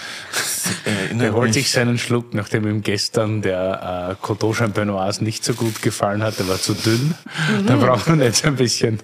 [0.85, 5.81] Erinnert holt sich seinen Schluck, nachdem ihm gestern der äh, Coteau Champenoise nicht so gut
[5.81, 6.39] gefallen hat.
[6.39, 7.15] Der war zu dünn.
[7.65, 8.99] Da braucht man jetzt ein bisschen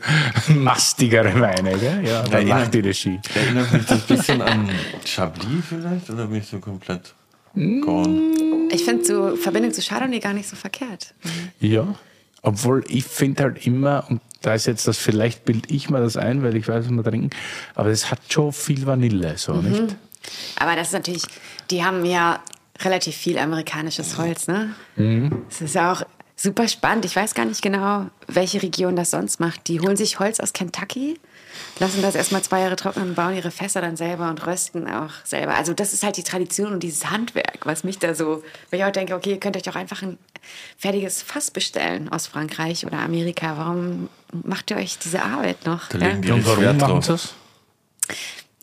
[0.48, 1.78] mastigere Weine.
[1.78, 2.06] Gell?
[2.06, 3.20] Ja, da macht die Regie.
[3.34, 4.70] Erinnert mich das ein bisschen an
[5.06, 6.10] Chablis vielleicht?
[6.10, 7.14] Oder bin ich so komplett
[7.56, 8.70] gone?
[8.72, 11.14] Ich finde so Verbindung zu Chardonnay gar nicht so verkehrt.
[11.60, 11.96] Ja,
[12.46, 16.16] obwohl ich finde halt immer, und da ist jetzt das, vielleicht bild ich mir das
[16.16, 17.32] ein, weil ich weiß, was wir trinken,
[17.74, 19.96] aber es hat schon viel Vanille, so nicht?
[20.60, 21.24] Aber das ist natürlich,
[21.72, 22.40] die haben ja
[22.82, 24.76] relativ viel amerikanisches Holz, ne?
[25.50, 26.04] Es ist auch
[26.36, 27.06] super spannend.
[27.06, 29.68] Ich weiß gar nicht genau, welche Region das sonst macht.
[29.68, 31.20] Die holen sich Holz aus Kentucky,
[31.80, 35.12] lassen das erstmal zwei Jahre trocknen und bauen ihre Fässer dann selber und rösten auch
[35.24, 35.56] selber.
[35.56, 38.86] Also das ist halt die Tradition und dieses Handwerk, was mich da so, weil ich
[38.86, 40.18] auch denke, okay, ihr könnt euch doch einfach ein
[40.78, 43.58] fertiges Fass bestellen aus Frankreich oder Amerika.
[43.58, 45.90] Warum macht ihr euch diese Arbeit noch?
[45.90, 47.34] Da legen die Und warum Wert machen das?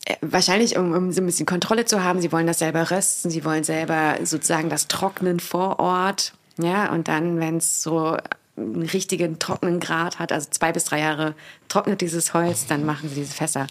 [0.05, 2.21] Äh, Wahrscheinlich, um, um so ein bisschen Kontrolle zu haben.
[2.21, 6.33] Sie wollen das selber rösten, sie wollen selber sozusagen das Trocknen vor Ort.
[6.57, 8.17] Ja, und dann, wenn es so
[8.55, 11.33] einen richtigen trockenen Grad hat, also zwei bis drei Jahre
[11.69, 13.67] trocknet dieses Holz, dann machen sie diese Fässer.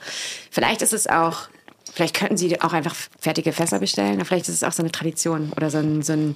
[0.50, 1.48] Vielleicht ist es auch,
[1.92, 4.90] vielleicht könnten sie auch einfach fertige Fässer bestellen, aber vielleicht ist es auch so eine
[4.90, 6.34] Tradition oder so ein, so ein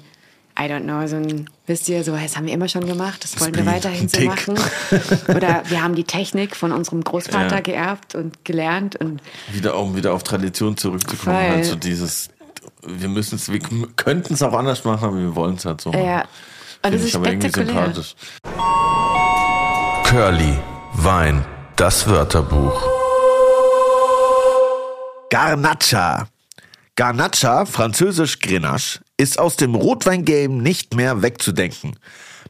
[0.59, 3.39] I don't know, so ein, wisst ihr, so, das haben wir immer schon gemacht, das
[3.41, 4.59] wollen wir weiterhin so machen.
[5.29, 7.61] Oder wir haben die Technik von unserem Großvater Ja.
[7.61, 9.21] geerbt und gelernt und
[9.53, 11.37] Wieder, um wieder auf Tradition zurückzukommen.
[11.37, 12.31] Halt so dieses,
[12.83, 13.59] wir müssen es, wir
[13.97, 16.03] könnten es auch anders machen, aber wir wollen es halt so machen.
[16.03, 16.21] Ja.
[16.21, 16.29] Und
[16.91, 18.15] Finde das ich ist aber irgendwie sympathisch.
[20.05, 20.59] Curly,
[20.95, 22.81] Wein, das Wörterbuch.
[25.31, 26.29] Garnacha.
[26.95, 31.97] Garnacha, französisch Grenache, ist aus dem Rotweingame nicht mehr wegzudenken.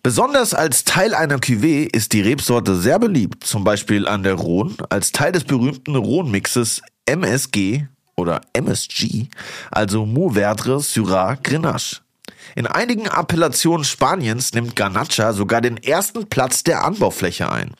[0.02, 4.74] Besonders als Teil einer Cuvée ist die Rebsorte sehr beliebt, zum Beispiel an der Rhone,
[4.90, 9.28] als Teil des berühmten Rhone-Mixes MSG oder MSG,
[9.70, 12.05] also Mourvèdre Syrah Grenache.
[12.54, 17.74] In einigen Appellationen Spaniens nimmt Garnacha sogar den ersten Platz der Anbaufläche ein.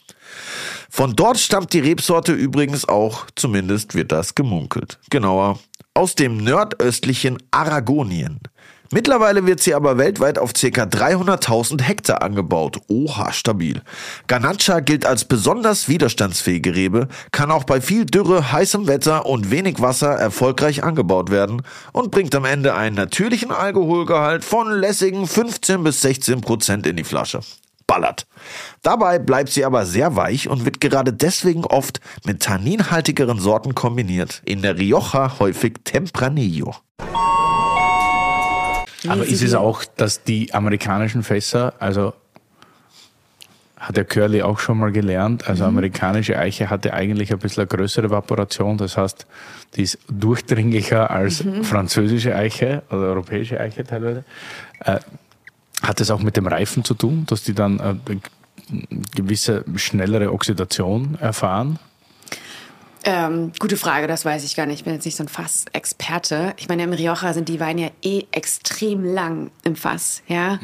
[0.90, 4.98] Von dort stammt die Rebsorte übrigens auch, zumindest wird das gemunkelt.
[5.10, 5.58] Genauer,
[5.94, 8.40] aus dem nordöstlichen Aragonien.
[8.92, 10.66] Mittlerweile wird sie aber weltweit auf ca.
[10.66, 12.78] 300.000 Hektar angebaut.
[12.88, 13.82] Oha, stabil.
[14.26, 19.80] Ganacha gilt als besonders widerstandsfähige Rebe, kann auch bei viel Dürre, heißem Wetter und wenig
[19.80, 21.62] Wasser erfolgreich angebaut werden
[21.92, 27.04] und bringt am Ende einen natürlichen Alkoholgehalt von lässigen 15 bis 16 Prozent in die
[27.04, 27.40] Flasche.
[27.86, 28.26] Ballert.
[28.82, 34.42] Dabei bleibt sie aber sehr weich und wird gerade deswegen oft mit tanninhaltigeren Sorten kombiniert.
[34.44, 36.74] In der Rioja häufig Tempranillo.
[39.08, 42.14] Aber ist es auch, dass die amerikanischen Fässer, also
[43.76, 47.68] hat der Curly auch schon mal gelernt, also amerikanische Eiche hatte eigentlich ein bisschen eine
[47.68, 49.26] größere Evaporation, das heißt,
[49.74, 54.24] die ist durchdringlicher als französische Eiche oder europäische Eiche teilweise.
[54.80, 54.98] Äh,
[55.82, 57.78] hat das auch mit dem Reifen zu tun, dass die dann
[58.08, 58.16] äh,
[59.14, 61.78] gewisse schnellere Oxidation erfahren?
[63.08, 64.80] Ähm, gute Frage, das weiß ich gar nicht.
[64.80, 66.54] Ich bin jetzt nicht so ein Fassexperte.
[66.56, 70.58] Ich meine, im Rioja sind die Weine ja eh extrem lang im Fass, ja.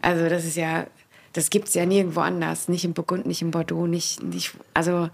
[0.00, 0.86] Also das ist ja,
[1.32, 2.68] das gibt's ja nirgendwo anders.
[2.68, 5.10] Nicht im Burgund, nicht im Bordeaux, nicht, nicht, also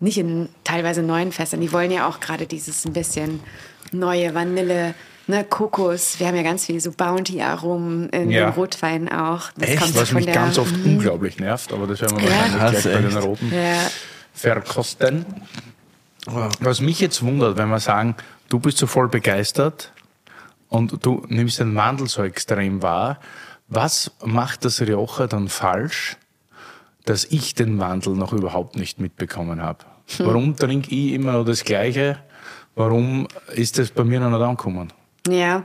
[0.00, 1.60] nicht in teilweise neuen Fässern.
[1.60, 3.40] Die wollen ja auch gerade dieses ein bisschen
[3.92, 4.94] neue Vanille,
[5.26, 6.18] ne, Kokos.
[6.18, 8.46] Wir haben ja ganz viel so Bounty-Aromen in Ja.
[8.46, 9.50] den Rotwein auch.
[9.58, 9.80] Das Echt?
[9.80, 10.94] kommt so Was von mich der, ganz oft Mhm.
[10.94, 12.36] unglaublich nervt, aber das werden wir Ja.
[12.58, 13.22] wahrscheinlich gleich bei den echt.
[13.26, 13.90] Roten Ja.
[14.32, 15.26] verkosten.
[16.26, 18.14] Was mich jetzt wundert, wenn wir sagen,
[18.48, 19.92] du bist so voll begeistert
[20.68, 23.18] und du nimmst den Wandel so extrem wahr,
[23.68, 26.16] was macht das Rioja dann falsch,
[27.04, 29.84] dass ich den Wandel noch überhaupt nicht mitbekommen habe?
[30.16, 30.26] Hm.
[30.26, 32.18] Warum trinke ich immer noch das Gleiche?
[32.74, 34.92] Warum ist das bei mir noch nicht angekommen?
[35.28, 35.62] Ja,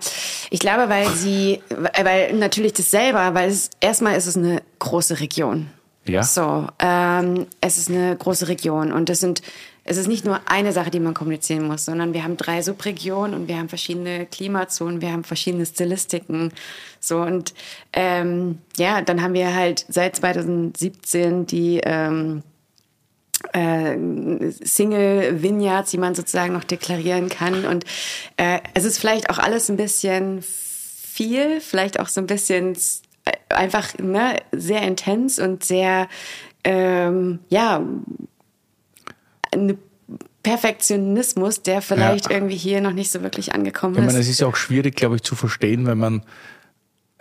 [0.49, 1.61] ich glaube, weil sie,
[2.03, 5.69] weil natürlich das selber, weil es erstmal ist es eine große Region.
[6.05, 6.23] Ja.
[6.23, 9.41] So, ähm, es ist eine große Region und es sind,
[9.87, 13.33] es ist nicht nur eine Sache, die man kommunizieren muss, sondern wir haben drei Subregionen
[13.33, 16.51] und wir haben verschiedene Klimazonen, wir haben verschiedene Stilistiken,
[16.99, 17.53] so und
[17.93, 22.43] ähm, ja, dann haben wir halt seit 2017 die ähm,
[23.53, 23.97] äh,
[24.61, 27.65] Single Vineyards, die man sozusagen noch deklarieren kann.
[27.65, 27.85] Und
[28.35, 32.75] äh, es ist vielleicht auch alles ein bisschen viel, vielleicht auch so ein bisschen
[33.25, 36.07] äh, einfach ne, sehr intens und sehr,
[36.63, 37.83] ähm, ja,
[39.51, 39.77] ein
[40.43, 42.31] Perfektionismus, der vielleicht Ja.
[42.31, 44.33] irgendwie hier noch nicht so wirklich angekommen Ich meine, es ist.
[44.33, 46.23] ist ja auch schwierig, glaube ich, zu verstehen, wenn man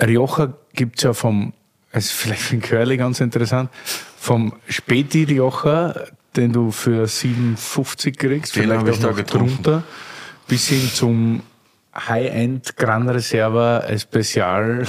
[0.01, 1.53] Rioja gibt's ja vom,
[1.91, 3.70] es ist vielleicht für den Curly ganz interessant,
[4.18, 5.95] vom Späti Rioja,
[6.37, 9.83] den du für 7,50 kriegst, Den vielleicht auch noch drunter,
[10.49, 11.43] bis hin zum
[11.97, 14.87] High-End Gran Reserva Special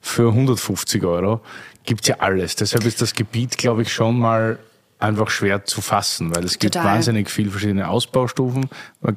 [0.00, 1.40] für 150 Euro,
[1.84, 2.56] gibt's ja alles.
[2.56, 4.58] Deshalb ist das Gebiet, glaube ich, schon mal
[5.00, 6.94] einfach schwer zu fassen, weil es gibt Total.
[6.94, 8.68] wahnsinnig viel verschiedene Ausbaustufen.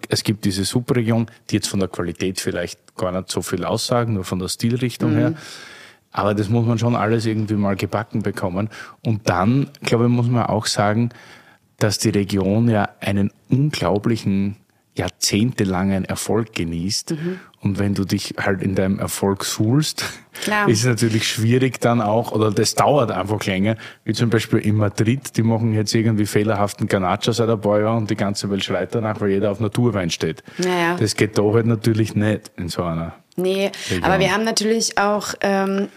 [0.09, 4.13] Es gibt diese Superregion, die jetzt von der Qualität vielleicht gar nicht so viel aussagen,
[4.13, 5.33] nur von der Stilrichtung her.
[6.11, 8.69] Aber das muss man schon alles irgendwie mal gebacken bekommen.
[9.03, 11.09] Und dann, glaube ich, muss man auch sagen,
[11.77, 14.57] dass die Region ja einen unglaublichen
[14.95, 17.15] jahrzehntelangen Erfolg genießt.
[17.61, 20.03] Und wenn du dich halt in deinem Erfolg suhlst,
[20.43, 20.67] Klar.
[20.69, 24.75] ist es natürlich schwierig dann auch, oder das dauert einfach länger, wie zum Beispiel in
[24.75, 28.63] Madrid, die machen jetzt irgendwie fehlerhaften Ganacha seit ein paar Jahren und die ganze Welt
[28.63, 30.43] schreit danach, weil jeder auf Naturwein steht.
[30.57, 30.97] Naja.
[30.99, 33.13] Das geht da halt natürlich nicht in so einer.
[33.35, 34.03] Nee, Region.
[34.03, 35.87] aber wir haben natürlich auch, ähm,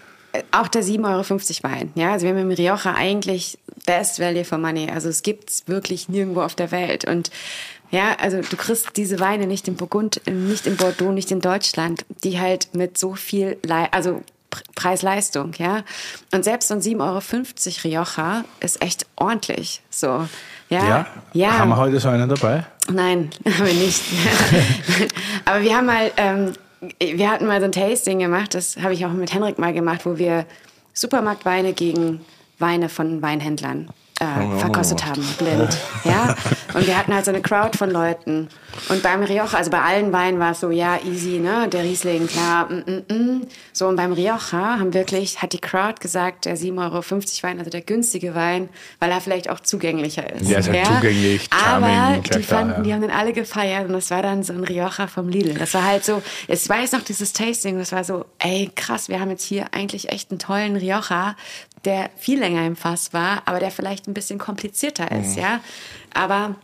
[0.51, 1.91] auch der 7,50 Euro Wein.
[1.95, 4.89] Ja, also wir haben im Rioja eigentlich Best Value for Money.
[4.93, 7.05] Also es gibt's wirklich nirgendwo auf der Welt.
[7.05, 7.31] Und
[7.91, 12.05] ja, also du kriegst diese Weine nicht in Burgund, nicht in Bordeaux, nicht in Deutschland,
[12.23, 14.21] die halt mit so viel, Le also
[14.51, 15.83] Pr- Preis-Leistung, ja.
[16.33, 17.21] Und selbst so ein 7,50 Euro
[17.83, 19.81] Rioja ist echt ordentlich.
[19.89, 20.27] So,
[20.69, 21.05] ja.
[21.33, 21.57] ja.
[21.59, 22.65] Haben wir heute so einen dabei?
[22.91, 24.01] Nein, haben wir nicht.
[25.45, 26.53] Aber wir haben mal, ähm,
[26.99, 30.05] wir hatten mal so ein Tasting gemacht, das habe ich auch mit Henrik mal gemacht,
[30.05, 30.45] wo wir
[30.93, 32.21] Supermarktweine gegen
[32.59, 35.77] Weine von Weinhändlern äh, verkostet haben, blind.
[36.03, 36.35] Ja?
[36.73, 38.49] Und wir hatten halt so eine Crowd von Leuten.
[38.89, 41.67] Und beim Rioja, also bei allen Weinen war es so, ja, easy, ne?
[41.67, 43.47] Der Riesling, klar, mm, mm, mm.
[43.73, 47.03] So, und beim Rioja haben wirklich, hat die Crowd gesagt, der 7,50 Euro
[47.43, 50.47] Wein, also der günstige Wein, weil er vielleicht auch zugänglicher ist.
[50.47, 52.81] Ja, ist halt zugänglich, charming, Aber die fanden, ja.
[52.81, 55.55] die haben den alle gefeiert und das war dann so ein Rioja vom Lidl.
[55.55, 59.19] Das war halt so, ich weiß noch dieses Tasting, das war so, ey krass, wir
[59.19, 61.35] haben jetzt hier eigentlich echt einen tollen Rioja,
[61.85, 65.41] der viel länger im Fass war, aber der vielleicht ein bisschen komplizierter ist, Mhm.
[65.43, 65.59] ja.
[66.13, 66.55] Aber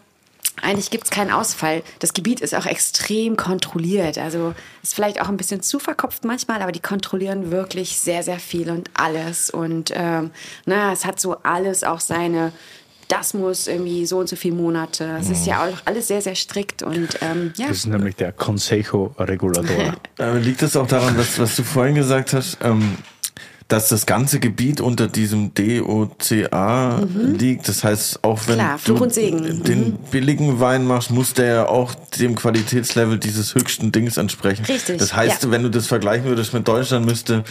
[0.61, 1.81] eigentlich gibt's keinen Ausfall.
[1.99, 4.17] Das Gebiet ist auch extrem kontrolliert.
[4.17, 4.53] Also
[4.83, 8.69] ist vielleicht auch ein bisschen zu verkopft manchmal, aber die kontrollieren wirklich sehr, sehr viel
[8.69, 9.49] und alles.
[9.49, 10.31] Und ähm,
[10.65, 12.51] na, es hat so alles auch seine
[13.09, 15.17] das muss irgendwie so und so viele Monate.
[15.19, 17.67] Es ist ja auch alles sehr, sehr strikt und ähm, ja.
[17.67, 19.93] Das ist nämlich der Consejo Regulador.
[20.19, 22.97] Äh, liegt das auch daran, dass, was du vorhin gesagt hast, ähm,
[23.73, 27.67] dass das ganze Gebiet unter diesem DOCA liegt.
[27.67, 28.59] Das heißt, auch wenn Mhm.
[28.59, 29.39] Klar, du Segen.
[29.41, 29.63] Mhm.
[29.63, 34.63] den billigen Wein machst, muss der ja auch dem Qualitätslevel dieses höchsten Dings entsprechen.
[34.65, 35.51] Richtig, Das heißt, ja.
[35.51, 37.43] wenn du das vergleichen würdest mit Deutschland, müsste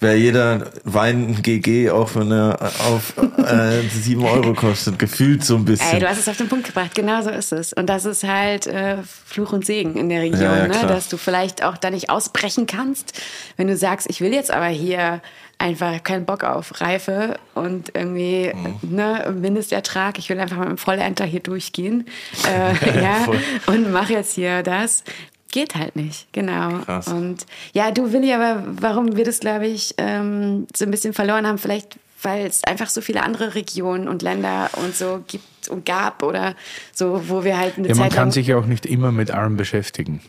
[0.00, 2.58] wäre jeder Wein ein GG, auch wenn er
[2.88, 5.92] auf äh, 7 Euro kostet, gefühlt so ein bisschen.
[5.92, 7.72] Ey, du hast es auf den Punkt gebracht, genau so ist es.
[7.72, 10.86] Und das ist halt äh, Fluch und Segen in der Region, Ja, ja, ne?
[10.88, 13.12] dass du vielleicht auch da nicht ausbrechen kannst,
[13.56, 15.20] wenn du sagst, ich will jetzt aber hier
[15.58, 18.94] einfach keinen Bock auf Reife und irgendwie Mhm.
[18.94, 22.06] ne, Mindestertrag, ich will einfach mit dem Vollenter hier durchgehen
[22.48, 23.40] äh, ja, Voll.
[23.66, 25.04] und mach jetzt hier das.
[25.50, 26.80] Geht halt nicht, genau.
[26.84, 27.08] Krass.
[27.08, 31.46] Und ja, du Willi, aber warum wir das, glaube ich, ähm, so ein bisschen verloren
[31.46, 35.86] haben, vielleicht weil es einfach so viele andere Regionen und Länder und so gibt und
[35.86, 36.54] gab oder
[36.92, 39.10] so, wo wir halt eine Ja, man Zeit kann lang sich ja auch nicht immer
[39.12, 40.20] mit allem beschäftigen.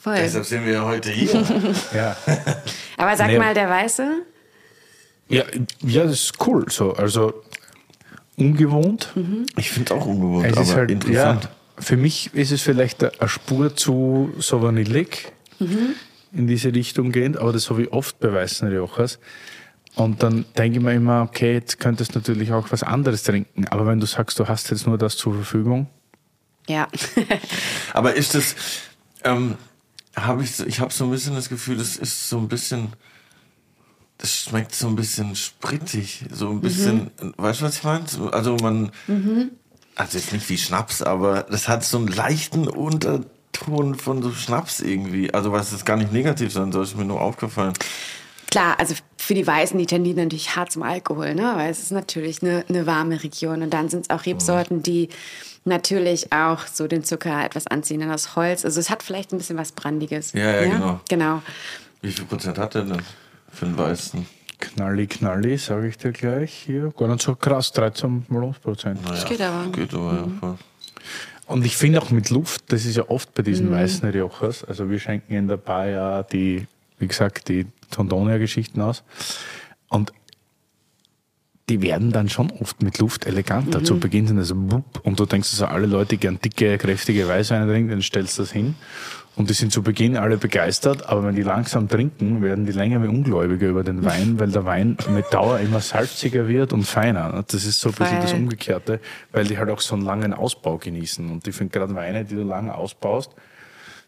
[0.00, 0.16] voll.
[0.16, 1.30] Deshalb sind wir ja heute hier.
[1.94, 2.16] Ja.
[2.96, 3.38] Aber sag Nee.
[3.38, 4.22] mal, der Weiße,
[5.28, 5.44] Ja,
[5.82, 6.66] ja, das ist cool.
[6.70, 7.42] So, also
[8.36, 9.12] ungewohnt.
[9.56, 11.44] Ich finde auch ungewohnt, Es aber ist halt, interessant.
[11.44, 11.50] ja,
[11.82, 15.32] für mich ist es vielleicht eine Spur zu so vanillig
[16.32, 19.18] in diese Richtung gehend, aber das habe ich oft bei Weißen Riojas.
[19.96, 23.66] Und dann denke ich mir immer, okay, jetzt könntest du natürlich auch was anderes trinken.
[23.68, 25.86] Aber wenn du sagst, du hast jetzt nur das zur Verfügung,
[26.68, 26.88] ja.
[27.92, 28.56] Aber ist das,
[29.22, 29.54] ähm,
[30.16, 32.88] habe ich, so- ich habe so ein bisschen das Gefühl, das ist so ein bisschen,
[34.18, 38.06] das schmeckt so ein bisschen sprittig, so ein bisschen, weißt du, was ich meine?
[38.06, 38.90] So, Also man,
[39.96, 44.80] also jetzt nicht wie Schnaps, aber das hat so einen leichten Unterton von so Schnaps
[44.80, 45.34] irgendwie.
[45.34, 47.74] Also was ist gar nicht negativ sein soll, ist mir nur aufgefallen.
[48.50, 51.52] Klar, also für die Weißen, die tendieren natürlich hart zum Alkohol, ne?
[51.56, 53.62] weil es ist natürlich eine, eine warme Region.
[53.62, 55.08] Und dann sind es auch Rebsorten, die
[55.64, 58.64] natürlich auch so den Zucker etwas anziehen in das Holz.
[58.64, 60.32] Also es hat vielleicht ein bisschen was Brandiges.
[60.34, 61.00] Ja, ja, genau.
[61.08, 61.42] Genau.
[62.02, 63.02] Wie viel Prozent hat der denn
[63.54, 64.26] für den Weißen?
[64.58, 66.92] knalli, knalli, sage ich dir gleich hier.
[66.96, 68.26] Gar nicht so krass, 13
[68.62, 69.04] Prozent.
[69.04, 69.70] Naja, geht aber.
[69.72, 70.28] Geht aber, ja.
[70.40, 70.56] voll.
[71.46, 74.88] Und ich finde auch mit Luft, das ist ja oft bei diesen weißen Riojas, also
[74.88, 76.66] wir schenken in der Bar ja die,
[76.98, 79.02] wie gesagt, die Tondonia-Geschichten aus.
[79.88, 80.12] Und
[81.68, 83.84] die werden dann schon oft mit Luft eleganter.
[83.84, 86.78] Zu Beginn sind das so wupp, und du denkst, also alle Leute, die gern dicke,
[86.78, 88.74] kräftige Weißweine trinken, dann stellst du das hin.
[89.36, 93.02] Und die sind zu Beginn alle begeistert, aber wenn die langsam trinken, werden die länger
[93.02, 97.32] wie Ungläubiger über den Wein, weil der Wein mit Dauer immer salziger wird und feiner.
[97.32, 97.44] ne?
[97.48, 99.00] Das ist so ein bisschen das Umgekehrte,
[99.32, 101.28] weil die halt auch so einen langen Ausbau genießen.
[101.30, 103.32] Und ich finde gerade Weine, die du lange ausbaust,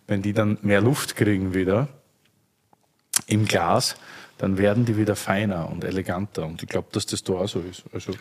[0.07, 1.89] wenn die dann mehr Luft kriegen wieder
[3.27, 3.97] im Glas,
[4.39, 6.47] dann werden die wieder feiner und eleganter.
[6.47, 7.83] Und ich glaube, dass das da auch so ist.
[7.93, 8.13] Also,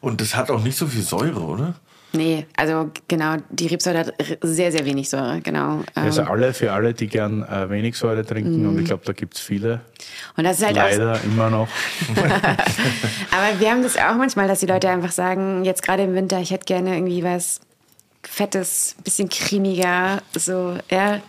[0.00, 1.74] Und das hat auch nicht so viel Säure, oder?
[2.14, 5.82] Nee, also genau, die Rebsorte hat sehr, sehr wenig Säure, genau.
[5.94, 9.12] also Ähm, alle, für alle, die gern äh, wenig Säure trinken, und ich glaube, da
[9.12, 9.80] gibt's viele,
[10.36, 11.68] und das ist halt auch leider immer noch.
[12.14, 16.40] Aber wir haben das auch manchmal, dass die Leute einfach sagen, jetzt gerade im Winter,
[16.40, 17.60] ich hätte gerne irgendwie was
[18.22, 21.20] Fettes, bisschen cremiger, so, ja,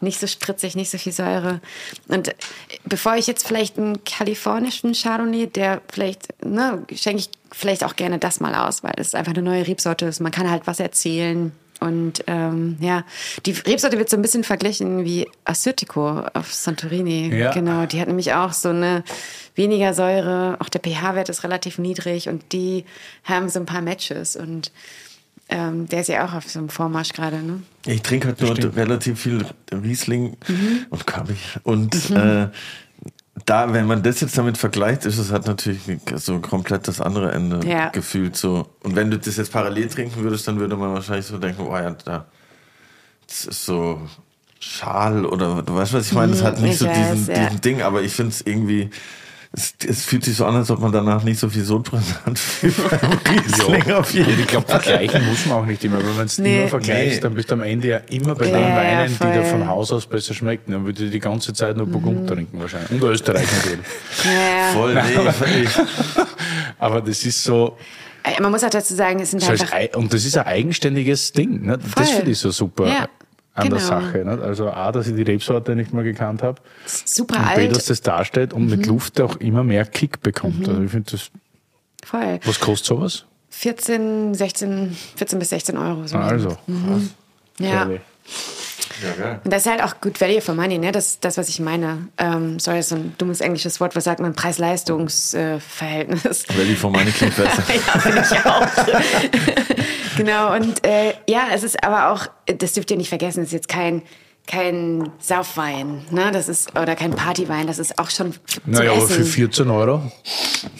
[0.00, 1.60] nicht so spritzig, nicht so viel Säure.
[2.08, 2.34] Und
[2.84, 8.18] bevor ich jetzt vielleicht einen kalifornischen Chardonnay, der vielleicht, ne, schenke ich vielleicht auch gerne
[8.18, 10.20] das mal aus, weil es einfach eine neue Rebsorte ist.
[10.20, 11.52] Man kann halt was erzählen.
[11.78, 13.04] Und ähm, ja,
[13.44, 17.36] die Rebsorte wird so ein bisschen verglichen wie Assyrtiko auf Santorini.
[17.36, 17.52] Ja.
[17.52, 19.04] Genau, die hat nämlich auch so eine
[19.54, 20.56] weniger Säure.
[20.60, 22.86] Auch der pH-Wert ist relativ niedrig und die
[23.24, 24.36] haben so ein paar Matches.
[24.36, 24.72] Und
[25.50, 27.62] ähm, der ist ja auch auf so einem Vormarsch gerade, ne?
[27.84, 30.86] Ich trinke halt nur relativ viel Riesling Mhm.
[30.88, 31.36] und Kabi.
[31.62, 32.48] Und äh,
[33.44, 35.80] da, wenn man das jetzt damit vergleicht, ist es halt natürlich
[36.16, 37.90] so komplett das andere Ende Ja.
[37.90, 38.66] gefühlt so.
[38.82, 41.76] Und wenn du das jetzt parallel trinken würdest, dann würde man wahrscheinlich so denken, oh
[41.76, 42.26] ja, da,
[43.26, 44.00] das ist so
[44.58, 46.32] Schal oder du weißt, was ich meine?
[46.32, 47.44] Das hat nicht ich so weiß, diesen, ja.
[47.44, 48.90] diesen Ding, aber ich finde es irgendwie,
[49.56, 52.34] es, es fühlt sich so an, als ob man danach nicht so viel Sodbrennen beim
[53.32, 55.98] Riesling auf jeden Ich glaube, vergleichen muss man auch nicht immer.
[55.98, 56.60] Wenn man es Nee.
[56.60, 57.20] immer vergleicht, Nee.
[57.20, 59.66] dann bist du am Ende ja immer bei Ja, den ja, Weinen, die dir von
[59.66, 60.72] Haus aus besser schmecken.
[60.72, 62.90] Dann würde ich die ganze Zeit nur Burgund trinken wahrscheinlich.
[62.90, 63.84] Und Österreich natürlich.
[64.24, 64.72] Ja.
[64.72, 65.66] Voll, nee,
[66.78, 67.76] Aber das ist so,
[68.24, 69.74] Äh, Man muss auch dazu sagen, es sind so als, einfach.
[69.76, 71.62] Ei- und das ist ein eigenständiges Ding.
[71.64, 71.78] Ne?
[71.94, 73.08] Das finde ich so super Ja,
[73.56, 73.88] an der genau.
[73.88, 74.24] Sache.
[74.24, 74.38] Ne?
[74.42, 76.60] Also A, dass ich die Rebsorte nicht mehr gekannt habe.
[76.86, 77.70] Super Und B, alt.
[77.70, 77.74] Mhm.
[77.74, 80.68] dass das darstellt und mit Luft auch immer mehr Kick bekommt.
[80.68, 81.30] Also ich finde das,
[82.04, 82.38] Voll.
[82.44, 83.24] was kostet sowas?
[83.50, 86.06] 14, 16, 14 bis 16 Euro.
[86.06, 86.18] So.
[86.18, 86.56] Also,
[87.58, 87.84] Ja.
[87.84, 88.00] Geil.
[89.02, 89.40] Ja, geil.
[89.44, 90.90] Und das ist halt auch good value for money, ne?
[90.92, 92.08] Das, das was ich meine.
[92.18, 93.94] Ähm, sorry, so ein dummes englisches Wort.
[93.96, 94.32] Was sagt man?
[94.34, 96.46] Preis-Leistungs-Verhältnis.
[96.56, 97.62] Ready for Money klingt besser.
[97.74, 98.66] ja, finde ich auch.
[100.16, 102.26] genau, und äh, ja, es ist aber auch,
[102.58, 104.02] das dürft ihr nicht vergessen, es ist jetzt kein,
[104.46, 106.30] kein Saufwein, ne?
[106.32, 108.32] Das ist, oder kein Partywein, das ist auch schon
[108.64, 109.16] Naja, aber Essen.
[109.16, 110.12] für 14 Euro.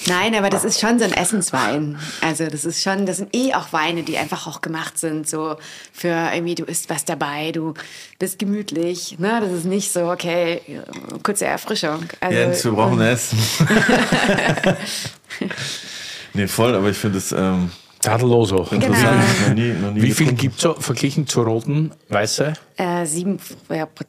[0.07, 1.99] Nein, aber das ist schon so ein Essenswein.
[2.21, 5.57] Also das ist schon, das sind eh auch Weine, die einfach auch gemacht sind, so
[5.93, 7.75] für irgendwie, du isst was dabei, du
[8.21, 9.19] bist gemütlich.
[9.19, 9.41] Ne?
[9.43, 10.61] Das ist nicht so, okay,
[11.25, 12.05] kurze Erfrischung.
[12.21, 13.37] Also, Jens, wir brauchen Essen.
[16.35, 17.73] nee, voll, aber ich finde es ähm,
[18.07, 18.65] Tadelloso.
[18.71, 18.87] Genau.
[18.87, 19.21] interessant.
[19.49, 22.53] Noch nie, noch nie Wie viel gibt es so verglichen zu roten, weiße?
[22.77, 23.39] Äh, sieben,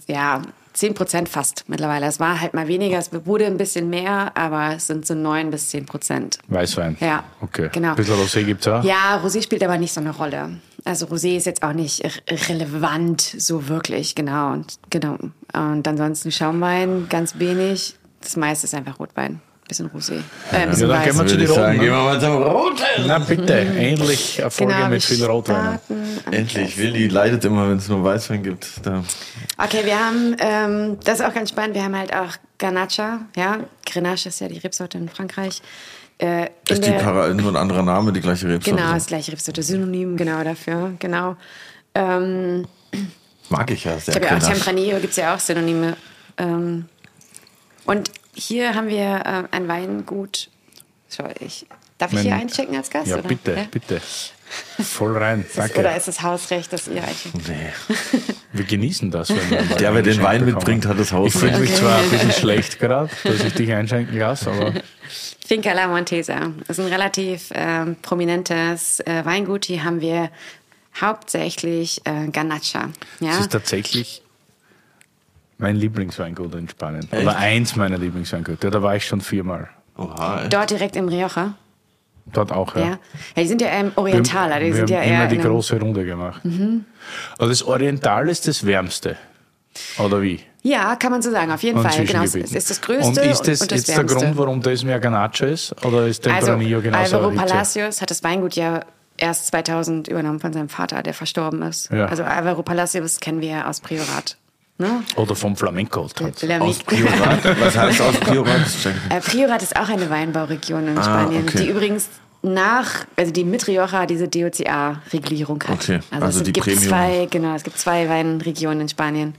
[0.07, 0.41] ja,
[0.73, 2.05] zehn Prozent fast mittlerweile.
[2.05, 5.49] Es war halt mal weniger, es wurde ein bisschen mehr, aber es sind so neun
[5.49, 6.37] bis zehn Prozent.
[6.47, 6.97] Weißwein.
[6.99, 7.69] Ja, Okay.
[7.71, 7.89] genau.
[7.89, 8.83] Ein bisschen Rosé gibt es auch.
[8.83, 10.59] Ja, Rosé spielt aber nicht so eine Rolle.
[10.85, 12.01] Also Rosé ist jetzt auch nicht
[12.47, 14.53] relevant so wirklich, genau.
[14.53, 15.17] Und genau.
[15.53, 17.95] Und ansonsten Schaumwein ganz wenig.
[18.21, 19.41] Das meiste ist einfach Rotwein.
[19.67, 20.21] Bisschen Rosé.
[20.51, 21.79] Äh, ein bisschen Ja, dann gehen wir zu den ich sagen, Roten.
[21.81, 23.03] gehen wir mal zum Rotwein.
[23.05, 25.79] Na bitte, endlich Erfolge Genau, mit viel Rotwein.
[26.31, 28.85] Endlich, Willi leidet immer, wenn es nur Weißwein gibt.
[28.85, 29.03] Da.
[29.57, 33.59] Okay, wir haben, ähm, das ist auch ganz spannend, wir haben halt auch Garnacha, ja.
[33.85, 35.61] Grenache ist ja die Rebsorte in Frankreich.
[36.19, 38.79] Äh, in Ist die Para nur ein anderer Name, die gleiche Rebsorte?
[38.81, 41.35] Genau, das gleiche Rebsorte, Synonym, genau dafür, genau.
[41.93, 42.65] Ähm,
[43.49, 44.51] Mag ich ja sehr Ich habe ja auch.
[44.51, 45.95] Tempranillo, gibt es ja auch Synonyme.
[46.37, 46.85] Ähm,
[47.85, 50.49] und hier haben wir äh, ein Weingut.
[51.09, 51.65] Schau, ich,
[51.97, 53.07] darf ich Mein- hier einchecken als Gast?
[53.07, 53.27] Ja, oder?
[53.27, 53.65] bitte, Ja?
[53.71, 54.01] bitte.
[54.81, 55.41] Voll rein.
[55.47, 55.79] Ist, Danke.
[55.79, 57.41] oder ist es Hausrecht, dass ihr einchecken?
[57.47, 57.73] Nee.
[58.53, 59.29] Wir genießen das.
[59.29, 60.55] Wenn wir Der, wer den Wein bekommen.
[60.55, 61.33] mitbringt, hat das Haus.
[61.35, 61.79] Ich fühle mich Okay.
[61.81, 64.73] zwar ein bisschen schlecht gerade, dass ich dich einschenken lasse, aber
[65.45, 66.51] Finca La Montesa.
[66.65, 69.65] Das ist ein relativ ähm, prominentes äh, Weingut.
[69.65, 70.29] Hier haben wir
[71.01, 72.89] hauptsächlich äh, Garnacha.
[73.19, 73.39] es Ja?
[73.39, 74.21] ist tatsächlich
[75.57, 77.07] mein Lieblingsweingut in Spanien.
[77.11, 77.23] Echt?
[77.23, 78.69] Oder eins meiner Lieblingsweingüter.
[78.71, 79.69] Da war ich schon viermal.
[79.97, 80.49] Oha, ey.
[80.49, 81.53] Dort direkt im Rioja.
[82.33, 82.81] Dort auch, ja.
[82.81, 82.87] Ja.
[82.89, 82.99] ja.
[83.43, 84.59] die sind ja ähm, Orientaler.
[84.59, 86.41] Die wir sind ja haben eher immer die in einem- große Runde gemacht.
[87.37, 89.15] Also das Oriental ist das Wärmste.
[89.97, 90.39] Oder wie?
[90.63, 92.05] Ja, kann man so sagen, auf jeden Und Fall.
[92.05, 94.17] Genau, es ist das Größte Und ist das und das jetzt der Wärmste.
[94.25, 95.73] Grund, warum das mehr Ganache ist?
[95.85, 97.33] Oder ist Also Tempranillo genauso Alvaro?
[97.35, 98.81] Palacios hat das Weingut ja
[99.17, 101.89] erst 2000 übernommen von seinem Vater, der verstorben ist.
[101.91, 102.07] Ja.
[102.07, 104.37] Also Alvaro Palacios kennen wir ja aus Priorat.
[104.79, 105.03] Ne?
[105.15, 106.01] Oder vom Flamenco.
[106.01, 107.59] Aus Miet- Priorat?
[107.59, 108.61] Was heißt aus Priorat?
[109.09, 111.63] Äh, Priorat ist auch eine Weinbauregion in Spanien, Ah, okay.
[111.63, 112.09] die übrigens
[112.43, 115.81] nach, also die mit Rioja diese DOCA-Regulierung hat.
[115.81, 116.83] Okay, also es die gibt Premium.
[116.87, 119.33] zwei, genau, es gibt zwei Weinregionen in Spanien.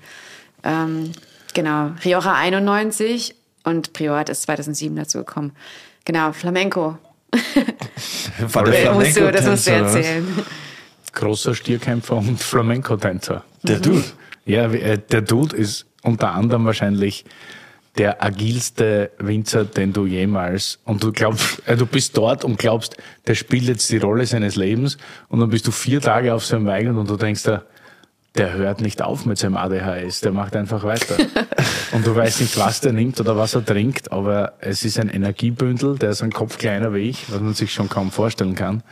[0.64, 1.12] Ähm,
[1.54, 5.52] genau, Rioja 91 und Priorat ist 2007 dazu gekommen.
[6.04, 6.98] Genau, Flamenco.
[8.40, 10.26] War der Das musst du, das musst du erzählen.
[11.12, 13.44] Großer Stierkämpfer und Flamenco-Tänzer.
[13.62, 14.02] Der Dude.
[14.48, 17.26] Ja, äh, der Dude ist unter anderem wahrscheinlich
[17.98, 22.96] der agilste Winzer, den du jemals und du glaubst, äh, du bist dort und glaubst,
[23.26, 24.96] der spielt jetzt die Rolle seines Lebens
[25.28, 27.62] und dann bist du vier Tage auf seinem Wein und du denkst da,
[28.36, 31.16] der hört nicht auf mit seinem ADHS, der macht einfach weiter.
[31.92, 35.10] und du weißt nicht, was der nimmt oder was er trinkt, aber es ist ein
[35.10, 38.82] Energiebündel, der ist ein Kopf kleiner wie ich, was man sich schon kaum vorstellen kann,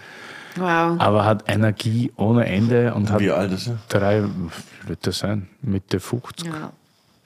[0.56, 1.00] Wow.
[1.00, 3.78] aber hat Energie ohne Ende und hat Wie alt ist er?
[3.88, 5.48] drei, wie wird das sein?
[5.62, 6.72] Mitte 50, Ja.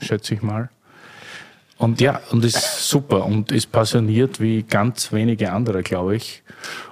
[0.00, 0.68] schätze ich mal.
[1.78, 6.42] Und ja, und ist super und ist passioniert wie ganz wenige andere, glaube ich.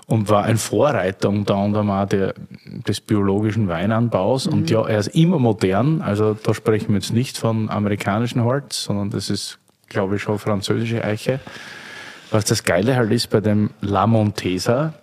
[0.06, 2.32] Und war ein Vorreiter unter anderem auch der,
[2.64, 4.46] des biologischen Weinanbaus.
[4.46, 6.00] Und ja, er ist immer modern.
[6.00, 9.58] Also da sprechen wir jetzt nicht von amerikanischen Holz, sondern das ist,
[9.90, 11.40] glaube ich, schon französische Eiche.
[12.30, 14.94] Was das Geile halt ist bei dem La Montesa,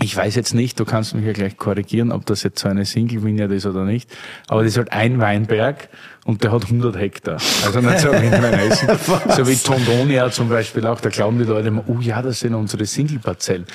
[0.00, 2.84] ich weiß jetzt nicht, du kannst mich ja gleich korrigieren, ob das jetzt so eine
[2.84, 4.10] Single Vineyard ist oder nicht,
[4.48, 5.88] aber das ist halt ein Weinberg
[6.24, 7.38] und der hat 100 Hektar.
[7.64, 8.88] Also nicht so wie in Rheinhessen.
[9.36, 12.54] So wie Tondonia zum Beispiel auch, da glauben die Leute immer, oh ja, das sind
[12.54, 13.66] unsere Single-Parzellen.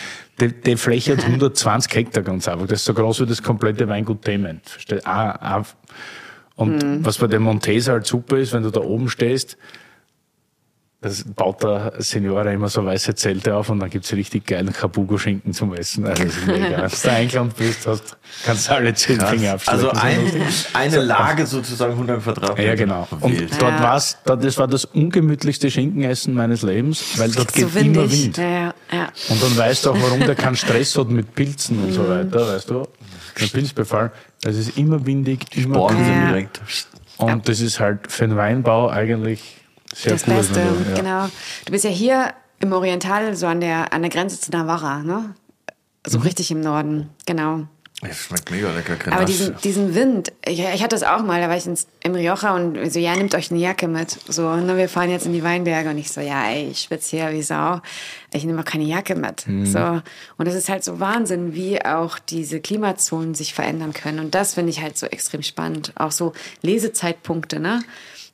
[0.41, 2.67] Die, die Fläche hat 120 Hektar ganz einfach.
[2.67, 4.61] Das ist so groß wie das komplette Weingut Themen.
[4.63, 5.05] Versteht?
[5.07, 5.63] Ah, ah.
[6.55, 9.57] Und was bei dem Montesa halt super ist, wenn du da oben stehst,
[11.01, 15.53] das baut der Seniora immer so weiße Zelte auf und dann gibt's richtig geilen Kabugo-Schinken
[15.53, 16.05] zum Essen.
[16.05, 16.59] Also das ist mega.
[16.81, 19.85] Wenn du da eingeladen bist, hast, kannst du alle zehn Finger abschleppen.
[19.85, 20.19] Also Das ein,
[20.73, 22.67] eine Lage sozusagen 100 Quadratmeter.
[22.67, 23.07] Ja, genau.
[23.21, 23.49] Und Wild.
[23.61, 23.81] dort Ja.
[23.83, 28.23] war's, da- das war das ungemütlichste Schinkenessen meines Lebens, weil dort geht so immer windig.
[28.25, 28.37] Wind.
[28.37, 29.09] Ja, ja, ja.
[29.29, 32.09] Und dann weißt du auch, warum der keinen Stress hat mit Pilzen und so Mhm.
[32.09, 32.85] weiter, weißt du?
[33.39, 34.11] Der Pilzbefall.
[34.43, 35.97] Es ist immer windig, immer kühl.
[36.03, 36.59] sind direkt.
[37.15, 39.55] Und das ist halt für den Weinbau eigentlich
[39.95, 40.23] sehr das.
[40.23, 40.95] Beste, du- ja.
[40.95, 41.29] genau.
[41.65, 45.33] Du bist ja hier im Oriental, so an der, an der Grenze zu Navarra, ne?
[46.05, 46.23] So Mhm.
[46.23, 47.61] richtig im Norden, genau.
[48.01, 49.25] Es schmeckt mega lecker, Aber Grenache.
[49.25, 52.55] diesen, diesen Wind, ich, ich hatte das auch mal, da war ich ins, im Rioja
[52.55, 54.17] und so, ja, nehmt euch eine Jacke mit.
[54.29, 57.17] So, ne, wir fahren jetzt in die Weinberge und ich so, ja, ey, ich schwitze
[57.17, 57.81] hier wie Sau.
[58.31, 59.43] Ich nehme auch keine Jacke mit.
[59.65, 60.01] So.
[60.37, 64.19] Und das ist halt so Wahnsinn, wie auch diese Klimazonen sich verändern können.
[64.19, 65.91] Und das finde ich halt so extrem spannend.
[65.97, 67.81] Auch so Lesezeitpunkte, ne?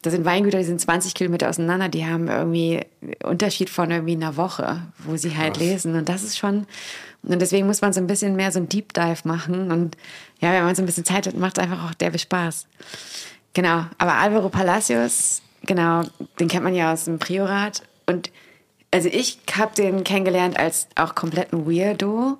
[0.05, 2.81] Das sind Weingüter, die sind 20 Kilometer auseinander, die haben irgendwie
[3.23, 5.95] Unterschied von irgendwie einer Woche, wo sie halt lesen.
[5.95, 6.67] Und das ist schon,
[7.23, 9.71] und deswegen muss man so ein bisschen mehr so ein Deep Dive machen.
[9.71, 9.97] Und
[10.41, 12.67] ja, wenn man so ein bisschen Zeit hat, macht es einfach auch derbe Spaß.
[13.53, 13.85] Genau.
[13.97, 16.03] Aber Alvaro Palacios, genau,
[16.39, 17.81] den kennt man ja aus dem Priorat.
[18.05, 18.29] Und
[18.91, 22.37] also ich habe den kennengelernt als auch kompletten Weirdo,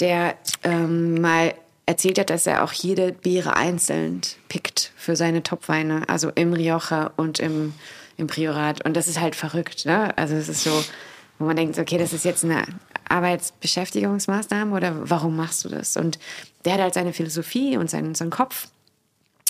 [0.00, 1.52] der ähm, mal
[1.86, 7.10] erzählt hat, dass er auch jede Beere einzeln pickt für seine Topweine, also im Rioja
[7.16, 7.74] und im,
[8.16, 8.84] im Priorat.
[8.84, 10.16] Und das ist halt verrückt, ne?
[10.16, 10.84] Also es ist so,
[11.38, 12.64] wo man denkt, okay, das ist jetzt eine
[13.08, 15.96] Arbeitsbeschäftigungsmaßnahme oder warum machst du das?
[15.96, 16.18] Und
[16.64, 18.68] der hat halt seine Philosophie und seinen, seinen Kopf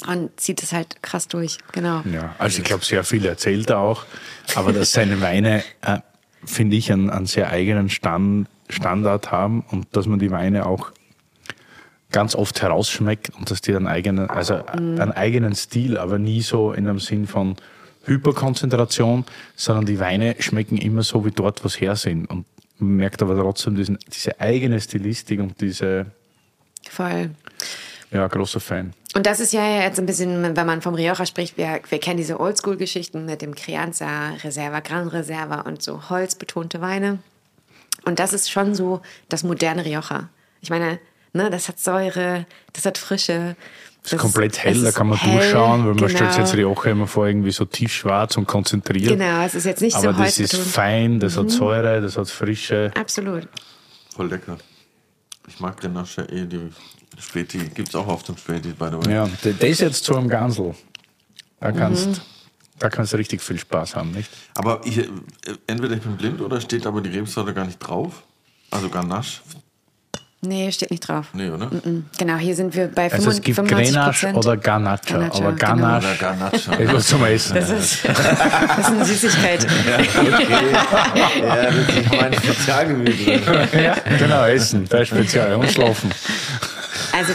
[0.09, 2.03] und zieht es halt krass durch, genau.
[2.13, 4.05] Ja, also ich glaube, sehr viel erzählt er auch,
[4.57, 5.99] aber dass seine Weine, äh,
[6.45, 10.91] finde ich, einen, einen sehr eigenen Stand, Standard haben und dass man die Weine auch
[12.15, 16.73] ganz oft herausschmeckt und dass die einen eigenen, also einen eigenen Stil, aber nie so
[16.73, 17.57] in einem Sinn von
[18.05, 19.25] Hyperkonzentration,
[19.57, 22.27] sondern die Weine schmecken immer so, wie dort was her sind.
[22.31, 22.47] Und
[22.79, 26.07] man merkt aber trotzdem diesen, diese eigene Stilistik und diese,
[26.89, 27.31] Voll.
[28.13, 28.93] ja, großer Fan.
[29.17, 32.19] Und das ist ja jetzt ein bisschen, wenn man vom Rioja spricht, wir, wir kennen
[32.19, 37.19] diese Oldschool-Geschichten mit dem Crianza, Reserva, Gran Reserva und so holzbetonte Weine.
[38.05, 40.29] Und das ist schon so das moderne Rioja.
[40.61, 41.01] Ich meine,
[41.35, 43.57] ne, das hat Säure, das hat Frische.
[44.03, 46.09] Das ist komplett hell, es da kann man hell, durchschauen, weil man genau.
[46.09, 49.19] stellt sich jetzt Rioja immer vor, irgendwie so tiefschwarz und konzentriert.
[49.19, 50.53] Genau, es ist jetzt nicht so Aber das ist.
[50.53, 50.63] Mhm.
[50.63, 52.91] fein, das hat Säure, das hat Frische.
[52.99, 53.49] Absolut.
[54.15, 54.59] Voll lecker.
[55.49, 56.71] Ich mag Grenache eh, die
[57.19, 57.59] Späti.
[57.75, 59.15] Gibt's auch auf dem Späti, by the way.
[59.15, 60.75] Ja, der der ist jetzt so am Gansel.
[61.61, 61.77] Da Mhm.
[61.77, 62.21] kannst,
[62.79, 64.31] da kannst du richtig viel Spaß haben, nicht?
[64.55, 65.09] Aber ich, äh,
[65.67, 68.23] entweder ich bin blind oder steht aber die Rebsorte gar nicht drauf.
[68.71, 69.41] Also Ganache.
[70.47, 71.27] Nee, steht nicht drauf.
[71.33, 71.67] Nee, oder?
[71.67, 72.05] Mhm.
[72.19, 75.75] Genau, hier sind wir bei Also es gibt 95 Grenache oder Ganache, Ganache, aber genau.
[75.75, 76.83] Ganache Oder Ganache.
[76.83, 77.55] ist was zum Essen.
[77.55, 79.65] Das ist, das ist eine Süßigkeit.
[79.65, 83.47] ja, das ist mein Spezialgebiet.
[83.47, 83.69] drin.
[83.83, 86.11] ja, genau, Essen, da ist speziell und schlafen.
[87.17, 87.33] Also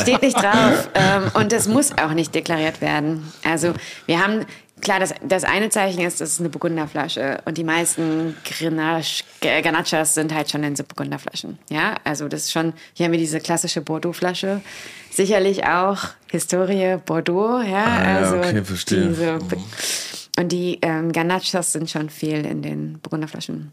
[0.00, 3.32] steht nicht drauf ähm, und das muss auch nicht deklariert werden.
[3.44, 3.74] Also
[4.06, 4.46] wir haben,
[4.82, 10.14] klar, das, das eine Zeichen ist, das ist eine Burgunderflasche und die meisten Grenache, Ganachas
[10.14, 11.58] sind halt schon in so Burgunderflaschen.
[11.70, 14.60] Ja, also das ist schon, hier haben wir diese klassische Bordeaux-Flasche.
[15.10, 17.84] Sicherlich auch Historie Bordeaux, ja.
[17.84, 19.08] Ah, ja, also okay, verstehe.
[19.08, 19.38] Diese,
[20.38, 23.72] und die ähm, Ganachas sind schon viel in den Burgunderflaschen.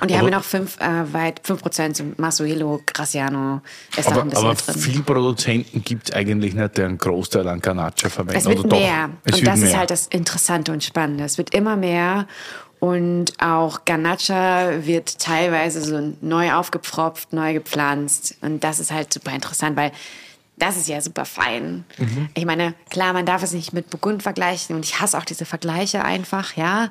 [0.00, 3.62] Und die haben Aber- wir noch fünf, äh, weit, 5% so Marsuelo, Graciano,
[3.96, 4.74] ist Aber, ein bisschen aber drin.
[4.78, 8.38] viele Produzenten gibt es eigentlich nicht, die einen Großteil an Ganache verwenden.
[8.38, 8.78] Es wird oder doch?
[8.78, 9.10] mehr.
[9.24, 9.68] Es und das mehr.
[9.68, 11.24] ist halt das Interessante und Spannende.
[11.24, 12.26] Es wird immer mehr.
[12.80, 18.36] Und auch Ganacha wird teilweise so neu aufgepfropft, neu gepflanzt.
[18.40, 19.92] Und das ist halt super interessant, weil
[20.56, 21.84] das ist ja super fein.
[21.98, 22.28] Mhm.
[22.34, 24.74] Ich meine, klar, man darf es nicht mit Burgund vergleichen.
[24.76, 26.88] Und ich hasse auch diese Vergleiche einfach, ja.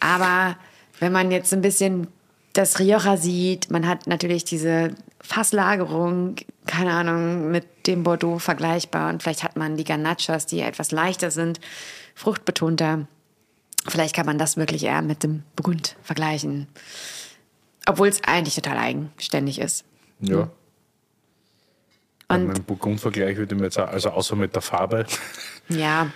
[0.00, 0.56] Aber
[1.00, 2.08] wenn man jetzt ein bisschen
[2.56, 9.10] das Rioja sieht, man hat natürlich diese Fasslagerung, keine Ahnung, mit dem Bordeaux vergleichbar.
[9.10, 11.60] Und vielleicht hat man die Ganachas, die etwas leichter sind,
[12.14, 13.06] fruchtbetonter.
[13.86, 16.66] Vielleicht kann man das wirklich eher mit dem Burgund vergleichen.
[17.86, 19.84] Obwohl es eigentlich total eigenständig ist.
[20.20, 20.50] Ja.
[22.28, 25.06] Und Burgund-Vergleich würde mir jetzt auch, also außer mit der Farbe,
[25.68, 26.10] Ja.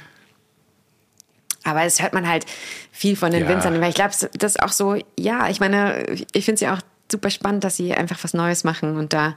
[1.65, 2.47] Aber es hört man halt
[2.93, 3.49] viel von den Ja.
[3.49, 3.81] Winzern.
[3.81, 6.81] Weil ich glaube, das ist auch so, ja, ich meine, ich finde es ja auch
[7.11, 9.35] super spannend, dass sie einfach was Neues machen und da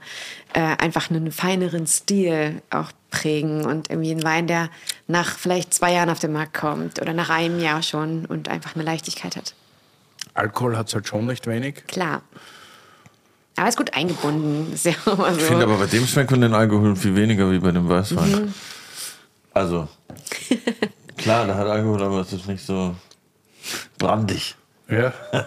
[0.53, 4.69] äh, einfach einen feineren Stil auch prägen und irgendwie einen Wein, der
[5.07, 8.75] nach vielleicht zwei Jahren auf den Markt kommt oder nach einem Jahr schon und einfach
[8.75, 9.55] eine Leichtigkeit hat.
[10.35, 11.85] Alkohol hat es halt schon nicht wenig.
[11.87, 12.21] Klar.
[13.55, 14.71] Aber ist gut eingebunden.
[14.73, 15.39] Ist ja immer so.
[15.39, 18.51] Ich finde aber bei dem schmeckt man den Alkohol viel weniger wie bei dem Weißwein.
[19.53, 19.87] Also,
[21.23, 22.95] klar, der hat Alkohol, aber es ist nicht so
[23.97, 24.55] brandig.
[24.87, 25.13] Ja.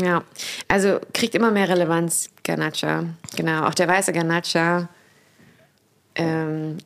[0.00, 0.22] Ja,
[0.68, 3.02] also kriegt immer mehr Relevanz, Garnacha.
[3.34, 4.88] Genau, auch der weiße Garnacha
[6.14, 6.78] ähm,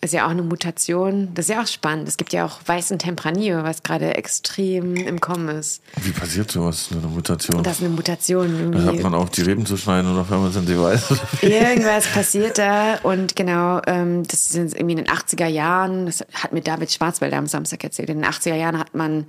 [0.00, 1.28] ist ja auch eine Mutation.
[1.34, 2.08] Das ist ja auch spannend.
[2.08, 5.82] Es gibt ja auch weißen Tempranillo, was gerade extrem im Kommen ist.
[6.00, 6.88] Wie passiert sowas?
[6.92, 7.62] Eine Mutation.
[7.62, 8.72] Das ist eine Mutation.
[8.72, 11.14] Da hat man auf, die Reben zu schneiden und auf einmal sind sie weiß.
[11.42, 16.52] Irgendwas passiert da und genau, ähm, das sind irgendwie in den 80er Jahren, das hat
[16.52, 19.26] mir David Schwarzwälder am Samstag erzählt, in den 80er Jahren hat man,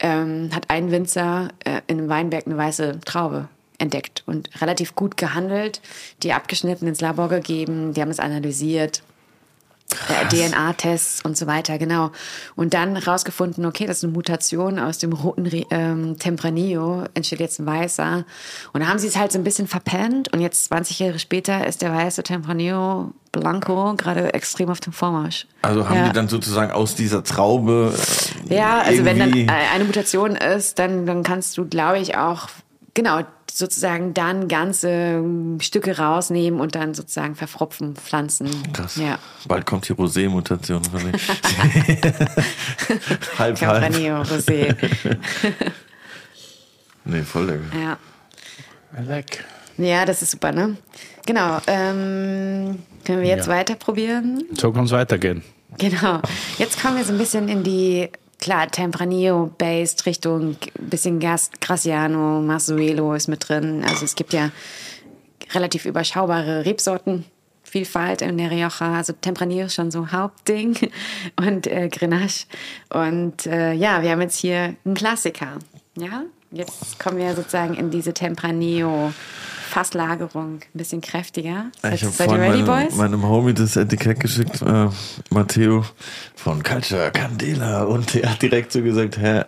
[0.00, 3.48] ähm, hat ein Winzer äh, in einem Weinberg eine weiße Traube
[3.78, 5.80] entdeckt und relativ gut gehandelt,
[6.22, 9.02] die abgeschnitten ins Labor gegeben, die haben es analysiert.
[10.08, 12.10] Äh, DNA-Tests und so weiter, genau.
[12.56, 17.58] Und dann rausgefunden, okay, das ist eine Mutation aus dem roten ähm, Tempranillo, entsteht jetzt
[17.58, 18.24] ein weißer.
[18.72, 21.66] Und da haben sie es halt so ein bisschen verpennt und jetzt 20 Jahre später
[21.66, 25.46] ist der weiße Tempranillo Blanco gerade extrem auf dem Vormarsch.
[25.62, 26.08] Also haben ja.
[26.08, 27.94] die dann sozusagen aus dieser Traube.
[28.48, 32.48] Äh, ja, also wenn dann eine Mutation ist, dann, dann kannst du, glaube ich, auch
[32.94, 33.20] genau
[33.56, 38.48] sozusagen dann ganze ähm, Stücke rausnehmen und dann sozusagen verfropfen, pflanzen.
[38.72, 38.96] Krass.
[38.96, 39.18] Ja.
[39.48, 41.12] Bald kommt die Rosé-Mutation von mir.
[43.38, 43.58] halb, halb.
[43.58, 44.74] Campranillo, Rosé.
[47.04, 47.78] nee, voll lecker.
[47.78, 47.98] Ja.
[49.02, 49.44] Leck.
[49.78, 50.76] ja, das ist super, ne?
[51.26, 51.58] Genau.
[51.66, 53.52] Ähm, können wir jetzt Ja.
[53.52, 54.44] weiter probieren?
[54.58, 55.42] So kann es weitergehen.
[55.78, 56.20] Genau.
[56.58, 58.08] Jetzt kommen wir so ein bisschen in die,
[58.40, 63.84] klar, Tempranillo-based Richtung, bisschen Gas, Graciano, Marzuelo ist mit drin.
[63.86, 64.50] Also es gibt ja
[65.52, 67.24] relativ überschaubare Rebsorten.
[67.62, 70.76] Vielfalt in der Rioja, also Tempranillo ist schon so Hauptding
[71.36, 72.46] und äh, Grenache.
[72.88, 75.58] Und äh, ja, wir haben jetzt hier einen Klassiker.
[75.96, 79.12] Ja, jetzt kommen wir sozusagen in diese Tempranillo
[79.70, 81.66] Fasslagerung, ein bisschen kräftiger.
[81.92, 82.96] Ich habe Seid vorhin ready, meinem, Boys?
[82.96, 84.88] meinem Homie das Etikett geschickt, äh,
[85.30, 85.84] Matteo
[86.36, 87.84] von Culture Candela.
[87.84, 89.42] Und der hat direkt so gesagt, hä,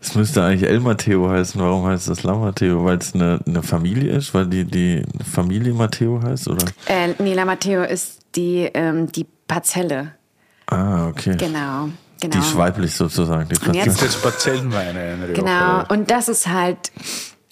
[0.00, 1.60] das müsste eigentlich El Matteo heißen.
[1.60, 2.84] Warum heißt das La Matteo?
[2.84, 4.32] Weil es eine, eine Familie ist?
[4.34, 6.48] Weil die, die Familie Matteo heißt?
[6.48, 6.66] Oder?
[6.86, 10.12] Äh, Nila Matteo ist die, ähm, die Parzelle.
[10.66, 11.34] Ah, okay.
[11.36, 11.88] Genau.
[12.20, 12.32] genau.
[12.34, 13.48] Die ist weiblich sozusagen.
[13.48, 14.06] Die Und jetzt- Parzelle.
[14.06, 15.34] Das Parzellenweine in.
[15.34, 15.84] Genau.
[15.88, 16.92] Und das ist halt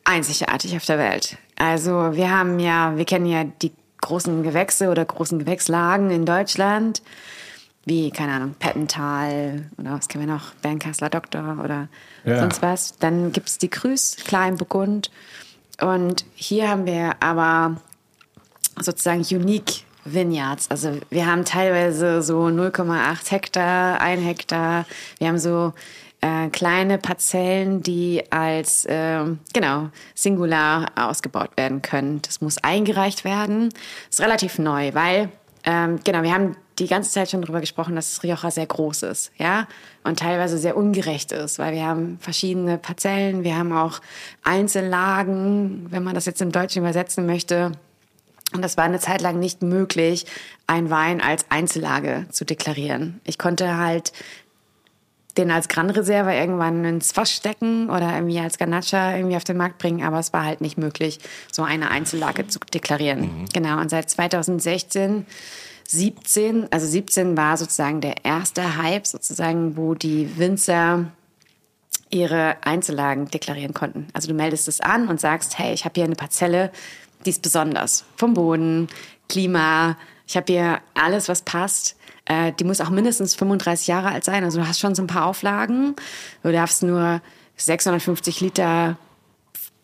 [0.05, 1.37] einzigartig auf der Welt.
[1.57, 7.03] Also wir haben ja, wir kennen ja die großen Gewächse oder großen Gewächslagen in Deutschland,
[7.85, 11.89] wie, keine Ahnung, Pettental oder was kennen wir noch, Bernkasseler Doktor oder
[12.25, 12.41] Ja.
[12.41, 12.99] sonst was.
[12.99, 15.11] Dann gibt es die Krüß, Kleinburgund.
[15.81, 17.77] Und hier haben wir aber
[18.81, 20.71] sozusagen unique Vineyards.
[20.71, 24.85] Also wir haben teilweise so 0,8 Hektar, 1 Hektar.
[25.19, 25.73] Wir haben so
[26.27, 32.21] äh, kleine Parzellen, die als ähm, genau Singular ausgebaut werden können.
[32.23, 33.73] Das muss eingereicht werden.
[34.11, 35.29] ist relativ neu, weil
[35.65, 39.31] ähm, genau wir haben die ganze Zeit schon darüber gesprochen, dass Rioja sehr groß ist,
[39.39, 39.67] ja,
[40.05, 44.01] und teilweise sehr ungerecht ist, weil wir haben verschiedene Parzellen, wir haben auch
[44.43, 47.73] Einzellagen, wenn man das jetzt im Deutschen übersetzen möchte.
[48.55, 50.27] Und das war eine Zeit lang nicht möglich,
[50.67, 53.21] einen Wein als Einzellage zu deklarieren.
[53.25, 54.13] Ich konnte halt
[55.37, 59.57] den als Gran Reserva irgendwann ins Fass stecken oder irgendwie als Ganacha irgendwie auf den
[59.57, 61.19] Markt bringen, aber es war halt nicht möglich,
[61.53, 63.47] so eine Einzellage zu deklarieren.
[63.53, 65.27] Genau, und seit 2016,
[65.89, 71.07] 17, also 17 war sozusagen der erste Hype sozusagen, wo die Winzer
[72.11, 74.09] ihre Einzellagen deklarieren konnten.
[74.13, 76.71] Also du meldest es an und sagst, hey, ich habe hier eine Parzelle,
[77.25, 78.05] die ist besonders.
[78.17, 78.89] Vom Boden,
[79.29, 79.97] Klima,
[80.27, 81.96] ich habe hier alles, was passt.
[82.27, 84.45] Äh, die muss auch mindestens 35 Jahre alt sein.
[84.45, 85.97] Also du hast schon so ein paar Auflagen.
[86.43, 87.21] Du darfst nur
[87.57, 88.97] 650 Liter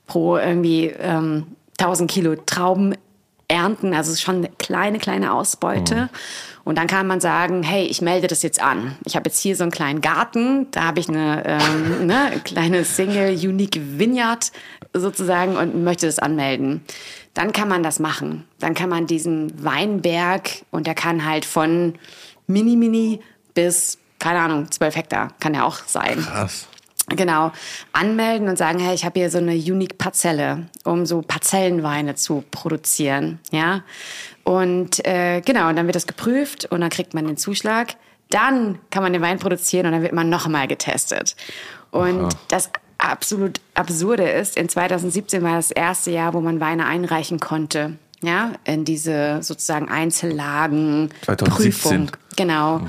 [0.06, 1.46] pro irgendwie ähm,
[1.78, 2.94] 1000 Kilo Trauben
[3.48, 3.94] ernten.
[3.94, 6.08] Also es ist schon eine kleine, kleine Ausbeute.
[6.64, 8.96] Und dann kann man sagen, hey, ich melde das jetzt an.
[9.04, 12.84] Ich habe jetzt hier so einen kleinen Garten, da habe ich eine ähm, ne, kleine
[12.84, 14.52] Single Unique Vineyard
[14.94, 16.82] sozusagen und möchte das anmelden.
[17.34, 18.44] Dann kann man das machen.
[18.58, 21.94] Dann kann man diesen Weinberg und der kann halt von
[22.46, 23.20] mini mini
[23.54, 26.20] bis keine Ahnung 12 Hektar kann er auch sein.
[26.20, 26.68] Krass.
[27.08, 27.50] Genau,
[27.92, 32.44] anmelden und sagen, hey, ich habe hier so eine unique Parzelle, um so Parzellenweine zu
[32.50, 33.82] produzieren, ja.
[34.44, 37.96] Und äh, genau, und dann wird das geprüft und dann kriegt man den Zuschlag.
[38.30, 41.36] Dann kann man den Wein produzieren und dann wird man nochmal getestet.
[41.90, 47.40] Und das absolut Absurde ist, in 2017 war das erste Jahr, wo man Weine einreichen
[47.40, 52.06] konnte, ja, in diese sozusagen Einzellagen 2017.
[52.06, 52.21] Prüfung.
[52.36, 52.80] Genau.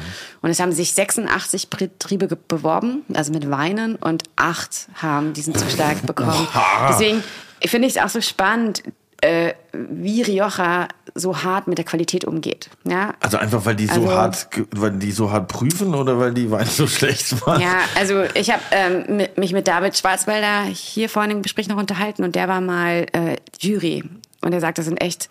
[0.42, 6.02] Und es haben sich 86 Betriebe beworben, also mit Weinen, und acht haben diesen Zuschlag
[6.06, 6.48] bekommen.
[6.90, 7.24] Deswegen
[7.66, 8.84] finde ich es auch so spannend,
[9.22, 12.70] äh, wie Rioja so hart mit der Qualität umgeht.
[12.84, 16.34] Ja, Also einfach, weil die so Also- hart, weil die so hart prüfen oder weil
[16.34, 17.62] die Weine so schlecht waren?
[17.62, 22.24] Ja, also ich habe ähm, mich mit David Schwarzwälder hier vorhin im Gespräch noch unterhalten
[22.24, 24.04] und der war mal äh, Jury
[24.42, 25.30] und er sagt, das sind echt,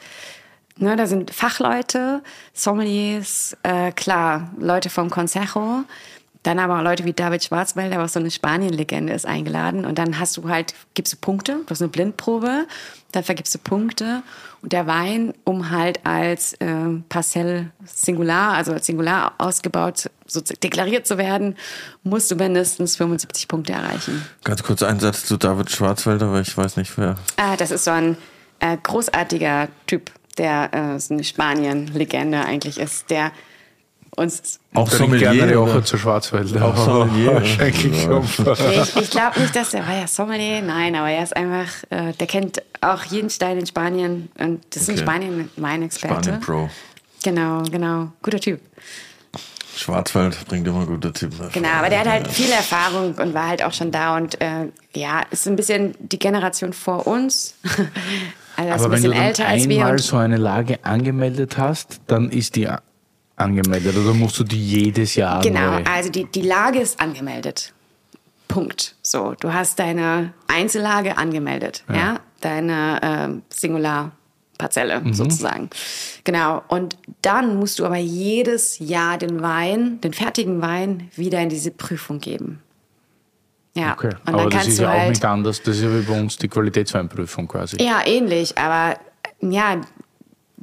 [0.82, 2.22] ne, da sind Fachleute,
[2.52, 5.84] Sommeliers, äh, klar, Leute vom Consejo,
[6.42, 9.84] dann aber auch Leute wie David Schwarzwälder, was so eine Spanien-Legende ist, eingeladen.
[9.84, 12.66] Und dann hast du halt, gibst du Punkte, du hast eine Blindprobe,
[13.12, 14.22] dann vergibst du Punkte.
[14.60, 16.66] Und der Wein, um halt als äh,
[17.08, 21.56] Parcell Singular, also als Singular ausgebaut, so deklariert zu werden,
[22.02, 24.26] musst du mindestens 75 Punkte erreichen.
[24.42, 27.16] Ganz kurz ein Satz zu David Schwarzwälder, weil ich weiß nicht, wer.
[27.36, 28.16] Ah, das ist so ein
[28.58, 33.32] äh, großartiger Typ, der äh, so eine Spanien-Legende eigentlich ist, der
[34.14, 35.78] uns Auch Sommelier, gerne oder?
[35.78, 36.66] auch zu Schwarzwälder.
[36.66, 37.42] Auch Sommelier.
[37.44, 38.38] Schenkelklopf.
[38.40, 42.12] ich, ich glaube nicht, dass er war ja Sommelier, nein, aber er ist einfach, äh,
[42.12, 45.02] der kennt auch jeden Stein in Spanien und das ist in Okay.
[45.02, 46.24] Spanien mein Experte.
[46.24, 46.68] Spanien Pro.
[47.24, 48.60] Genau, genau, guter Typ.
[49.76, 51.38] Schwarzwald bringt immer gute Typen.
[51.38, 51.52] hervor.
[51.54, 54.68] Genau, aber der hat halt viel Erfahrung und war halt auch schon da und äh,
[54.94, 57.54] ja, ist ein bisschen die Generation vor uns.
[58.56, 62.68] Also er Aber wenn du dann einmal so eine Lage angemeldet hast, dann ist die
[63.36, 65.84] angemeldet oder musst du die jedes Jahr genau, neu?
[65.84, 67.72] also die, die Lage ist angemeldet.
[68.48, 68.96] Punkt.
[69.02, 75.14] So, du hast deine Einzellage angemeldet, ja, deine ähm, Singularparzelle Mhm.
[75.14, 75.70] sozusagen.
[76.24, 76.62] Genau.
[76.68, 81.70] Und dann musst du aber jedes Jahr den Wein, den fertigen Wein, wieder in diese
[81.70, 82.60] Prüfung geben.
[83.74, 83.92] Ja.
[83.94, 85.62] Okay, Und dann aber das ist ja auch halt, nicht anders.
[85.62, 87.76] Das ist ja wie bei uns die Qualitätsweinprüfung quasi.
[87.82, 88.98] Ja, ähnlich, aber
[89.40, 89.80] ja,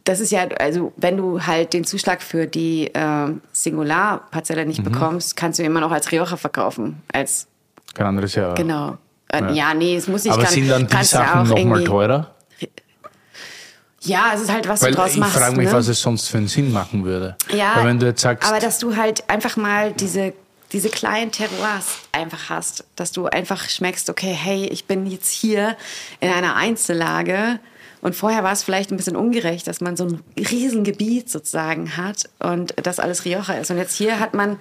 [0.03, 4.68] das ist ja, also wenn du halt den Zuschlag für die ähm, Singularparzelle Mhm.
[4.68, 7.02] nicht bekommst, kannst du immer noch als Rioja verkaufen.
[7.11, 7.48] Als,
[7.95, 8.53] Kein anderes Jahr.
[8.56, 8.98] genau.
[9.31, 9.52] Äh, Ja.
[9.52, 9.73] ja.
[9.73, 12.31] nee, es muss nicht Aber kann, sind dann die Sachen nochmal teurer?
[14.02, 15.36] Ja, es ist halt, was Weil du draus ich machst.
[15.38, 15.73] frage mich, ne?
[15.73, 17.36] was es sonst für einen Sinn machen würde.
[17.53, 20.31] Ja, Weil wenn du jetzt sagst, aber dass du halt einfach mal diese,
[20.72, 25.76] diese kleinen Terroirs einfach hast, dass du einfach schmeckst, okay, hey, ich bin jetzt hier
[26.20, 27.60] in einer Einzellage
[28.02, 32.30] und vorher war es vielleicht ein bisschen ungerecht, dass man so ein Riesengebiet sozusagen hat
[32.40, 33.72] und das alles Rioja ist.
[33.72, 34.60] Und jetzt hier hat man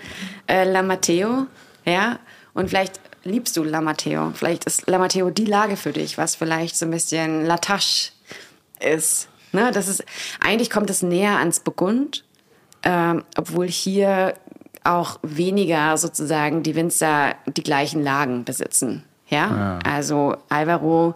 [0.48, 1.46] äh, La Mateo,
[1.84, 2.18] ja,
[2.54, 4.32] und vielleicht liebst du La Mateo.
[4.34, 8.10] Vielleicht ist La Mateo die Lage für dich, was vielleicht so ein bisschen La Tache
[8.80, 9.28] ist.
[9.52, 10.04] Ne, das ist
[10.40, 12.24] eigentlich kommt es näher ans Burgund,
[12.82, 14.34] ähm, obwohl hier
[14.88, 19.04] auch weniger sozusagen die Winzer die gleichen Lagen besitzen.
[19.28, 21.14] Ja, also Alvaro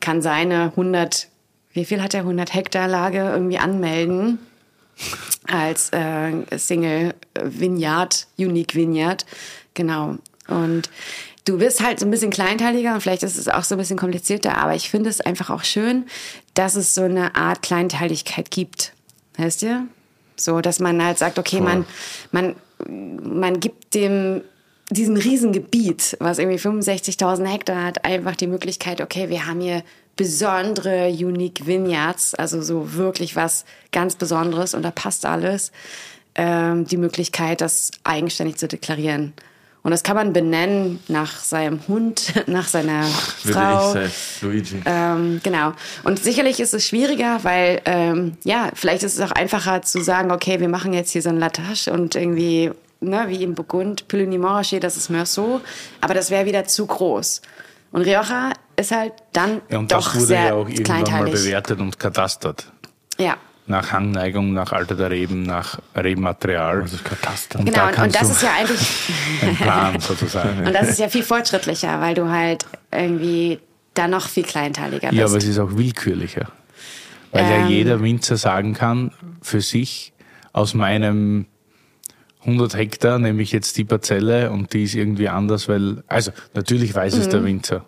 [0.00, 1.28] kann seine 100,
[1.74, 4.38] wie viel hat er, 100 Hektar Lage irgendwie anmelden
[5.46, 9.26] als äh, Single Vineyard, Unique Vineyard,
[9.74, 10.16] genau.
[10.48, 10.88] Und
[11.44, 13.98] du wirst halt so ein bisschen kleinteiliger und vielleicht ist es auch so ein bisschen
[13.98, 16.06] komplizierter, aber ich finde es einfach auch schön,
[16.54, 18.92] dass es so eine Art Kleinteiligkeit gibt.
[19.36, 19.86] Weißt du?
[20.36, 21.84] So, dass man halt sagt, okay, man,
[22.30, 22.56] man,
[22.88, 24.42] man gibt dem
[24.90, 29.82] diesem Riesengebiet, was irgendwie 65.000 Hektar hat, einfach die Möglichkeit, okay, wir haben hier
[30.16, 35.72] besondere Unique Vineyards, also so wirklich was ganz Besonderes und da passt alles,
[36.34, 39.32] ähm, die Möglichkeit, das eigenständig zu deklarieren.
[39.82, 43.02] Und das kann man benennen nach seinem Hund, nach seiner
[43.42, 43.88] Würde Frau.
[43.88, 44.12] ich sagen.
[44.42, 44.82] Luigi.
[44.84, 45.72] Ähm, genau.
[46.04, 50.30] Und sicherlich ist es schwieriger, weil, ähm, ja, vielleicht ist es auch einfacher zu sagen,
[50.30, 54.84] okay, wir machen jetzt hier so ein Latache und irgendwie, ne, wie im Burgund, Montrachet,
[54.84, 55.62] das ist Meursault,
[56.00, 57.42] aber das wäre wieder zu groß.
[57.90, 61.30] Und Rioja ist halt dann ja, und doch das wurde sehr ja auch irgendwann mal
[61.30, 62.72] bewertet und katastert.
[63.18, 63.36] Ja.
[63.66, 66.82] Nach Hangneigung, nach Alter der Reben, nach Rebmaterial.
[66.82, 67.60] Das ist Kataster.
[67.60, 68.88] Und Genau, da und, und kannst das ist ja eigentlich,
[69.42, 70.66] einen Plan sozusagen.
[70.66, 73.60] und das ist ja viel fortschrittlicher, weil du halt irgendwie
[73.94, 75.18] da noch viel kleinteiliger bist.
[75.18, 76.48] Ja, aber es ist auch willkürlicher.
[77.30, 77.68] Weil ja Ähm.
[77.68, 80.12] jeder Winzer sagen kann, für sich
[80.52, 81.46] aus meinem
[82.40, 86.92] 100 Hektar nehme ich jetzt die Parzelle und die ist irgendwie anders, weil, also natürlich
[86.94, 87.30] weiß es Mhm.
[87.30, 87.84] der Winzer.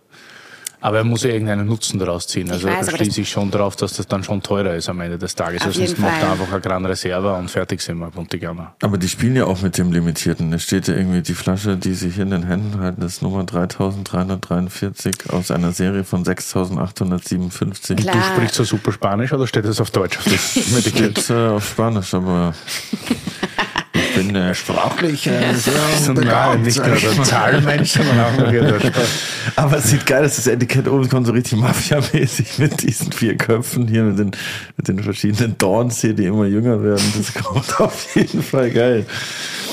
[0.85, 2.51] Aber er muss ja irgendeinen Nutzen daraus ziehen.
[2.51, 4.87] Also weiß, da aber das- schließe ich schon darauf, dass das dann schon teurer ist
[4.91, 5.63] am Ende des Tages.
[5.63, 8.75] Auf Also sonst macht er einfach eine Gran Reserva und fertig sind wir, Puntigana.
[8.83, 10.53] Aber die spielen ja auch mit dem Limitierten.
[10.53, 13.45] Es steht ja irgendwie die Flasche, die sie hier in den Händen halten, ist Nummer
[13.45, 17.97] 3343 aus einer Serie von 6857.
[17.97, 18.15] Klar.
[18.17, 21.19] Du sprichst so super Spanisch oder steht das auf Deutsch auf Etikett?
[21.19, 22.53] Steht äh, auf Spanisch, aber
[22.93, 23.17] ich
[24.27, 25.75] bin äh, sprachlich äh, sehr
[26.07, 27.25] Nein, begabt, nicht sag nur ich der mal.
[27.25, 28.93] Zahlmensch, sondern auch noch wieder der
[29.57, 33.37] Aber es sieht geil aus, das Etikett oben kommt so richtig Mafia-mäßig mit diesen vier
[33.37, 34.33] Köpfen hier, mit den,
[34.77, 37.05] mit den verschiedenen Dorns hier, die immer jünger werden.
[37.17, 39.07] Das kommt auf jeden Fall geil.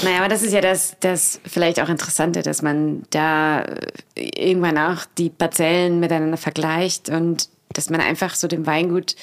[0.03, 4.77] Naja, aber das ist ja das, das vielleicht auch Interessante, dass man da äh, irgendwann
[4.77, 9.15] auch die Parzellen miteinander vergleicht und dass man einfach so dem Weingut,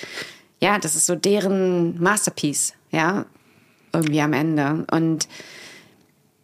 [0.61, 3.27] ja, das ist so deren Masterpiece, ja,
[3.93, 4.87] irgendwie am Ende.
[4.91, 5.29] Und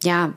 [0.03, 0.33] ja,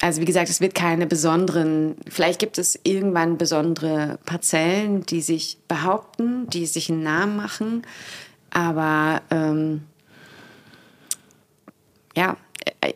[0.00, 5.58] also wie gesagt, es wird keine besonderen, vielleicht gibt es irgendwann besondere Parzellen, die sich
[5.68, 7.82] behaupten, die sich einen Namen machen,
[8.50, 9.82] aber ähm,
[12.16, 12.36] ja,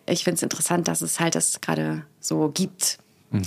[0.06, 2.98] ich finde es interessant, dass es halt das gerade so gibt.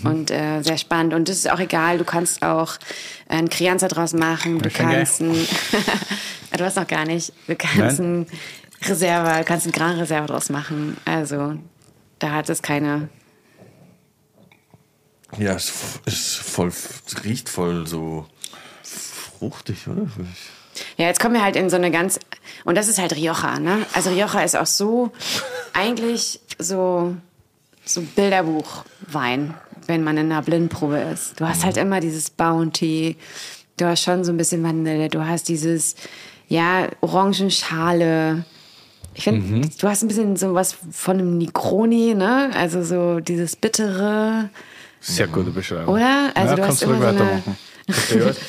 [0.04, 1.14] Und äh, sehr spannend.
[1.14, 2.76] Und das ist auch egal, du kannst auch
[3.30, 5.34] einen Crianza draus machen, du kannst ein,
[6.58, 8.28] du hast noch gar nicht, du kannst ein
[8.84, 10.98] Reserve, du kannst ein Gran Reserve draus machen.
[11.06, 11.58] Also
[12.20, 13.10] da hat es keine.
[15.38, 18.26] Ja, es ist voll, es riecht voll so
[18.84, 20.08] fruchtig, oder?
[20.98, 22.20] Ja, jetzt kommen wir halt in so eine ganz.
[22.64, 23.86] Und das ist halt Rioja, ne?
[23.94, 25.12] Also Rioja ist auch so
[25.74, 27.16] eigentlich so,
[27.86, 29.54] so Bilderbuchwein,
[29.88, 31.40] wenn man in einer Blindprobe ist.
[31.40, 33.18] Du hast halt immer dieses Bounty,
[33.78, 35.96] du hast schon so ein bisschen Vanille, du hast dieses,
[36.48, 38.46] ja, Orangenschale.
[39.18, 42.52] Ich finde, du hast ein bisschen so was von einem Negroni, ne?
[42.54, 44.50] Also so dieses bittere.
[45.00, 45.96] Sehr gute Beschreibung.
[45.96, 46.32] Oder?
[46.36, 47.44] Also ja, du hast immer so eine-
[47.88, 48.38] was?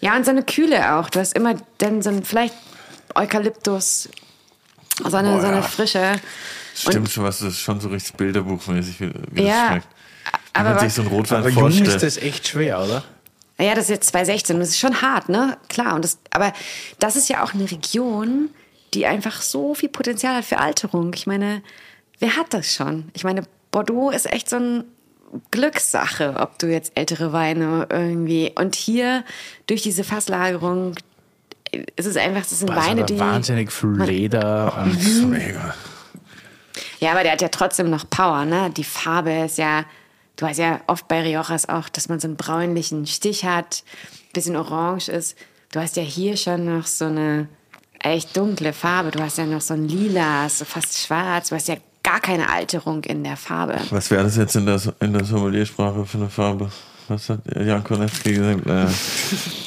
[0.00, 1.08] Ja, und so eine Kühle auch.
[1.10, 2.54] Du hast immer dann so ein, vielleicht
[3.14, 4.08] Eukalyptus,
[5.08, 5.62] so eine, Boah, so eine ja.
[5.62, 6.14] Frische.
[6.74, 9.86] Stimmt schon, was das ist schon so richtig bilderbuchmäßig, wie, wie Ja, das schmeckt.
[10.54, 11.88] Wenn aber man sich so einen Rotwein Aber jung vorstellt.
[11.88, 13.04] ist das echt schwer, oder?
[13.60, 14.58] Ja, das ist jetzt 2016.
[14.58, 15.56] Das ist schon hart, ne?
[15.68, 15.94] Klar.
[15.94, 16.52] Und das, aber
[16.98, 18.50] das ist ja auch eine Region,
[18.94, 21.12] die einfach so viel Potenzial hat für Alterung.
[21.14, 21.62] Ich meine,
[22.18, 23.10] wer hat das schon?
[23.14, 24.84] Ich meine, Bordeaux ist echt so eine
[25.50, 28.52] Glückssache, ob du jetzt ältere Weine irgendwie.
[28.54, 29.24] Und hier
[29.66, 30.94] durch diese Fasslagerung
[31.96, 33.18] ist es einfach, das sind Boah, Weine, die.
[33.18, 35.74] wahnsinnig viel Leder und Das ist mega.
[37.00, 38.70] Ja, aber der hat ja trotzdem noch Power, ne?
[38.70, 39.84] Die Farbe ist ja,
[40.36, 43.84] du hast ja oft bei Riojas auch, dass man so einen bräunlichen Stich hat,
[44.34, 45.36] bisschen orange ist.
[45.72, 47.48] Du hast ja hier schon noch so eine
[48.02, 49.10] echt dunkle Farbe.
[49.10, 51.48] Du hast ja noch so ein lila, so fast schwarz.
[51.48, 53.76] Du hast ja gar keine Alterung in der Farbe.
[53.90, 56.70] Was wäre das jetzt in der, in der Sommeliersprache für eine Farbe?
[57.08, 58.66] Was hat Jan Konecki gesagt?
[58.66, 58.86] Äh,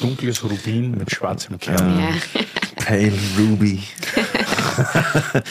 [0.00, 1.98] dunkles Rubin mit schwarzem Kern.
[1.98, 2.08] Ja.
[2.84, 3.82] Pale Ruby.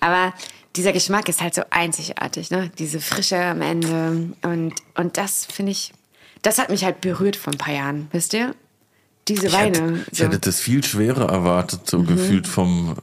[0.00, 0.34] Aber
[0.76, 2.70] dieser Geschmack ist halt so einzigartig, ne?
[2.78, 4.34] Diese Frische am Ende.
[4.42, 5.92] Und, und das finde ich,
[6.42, 8.54] das hat mich halt berührt vor ein paar Jahren, wisst ihr?
[9.28, 9.76] Diese Ich Weine.
[9.78, 10.24] hätte, ich so.
[10.24, 12.96] hätte das viel schwerer erwartet, so gefühlt vom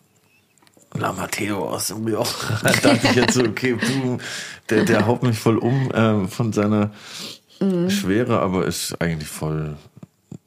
[0.94, 2.28] La Matteo aus dem Rioja.
[2.64, 4.18] Da dachte ich jetzt so, okay, puh,
[4.70, 6.92] der, der haut mich voll um ähm, von seiner
[7.90, 9.78] Schwere, aber ist eigentlich voll,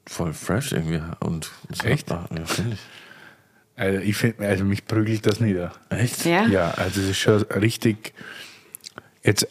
[0.07, 1.01] voll fresh irgendwie.
[1.21, 1.51] Und
[1.85, 2.11] Echt?
[2.11, 2.81] Ja, finde ich.
[3.77, 5.73] Also, ich find, also mich prügelt das nieder.
[5.91, 6.25] Echt?
[6.25, 6.47] Ja?
[6.47, 8.15] Ja, also das ist schon richtig,
[9.23, 9.49] jetzt äh,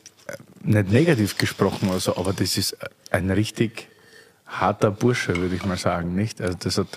[0.62, 2.78] nicht negativ gesprochen, also, aber das ist
[3.12, 3.88] ein richtig
[4.60, 6.42] harter Bursche, würde ich mal sagen, nicht?
[6.42, 6.88] Also das hat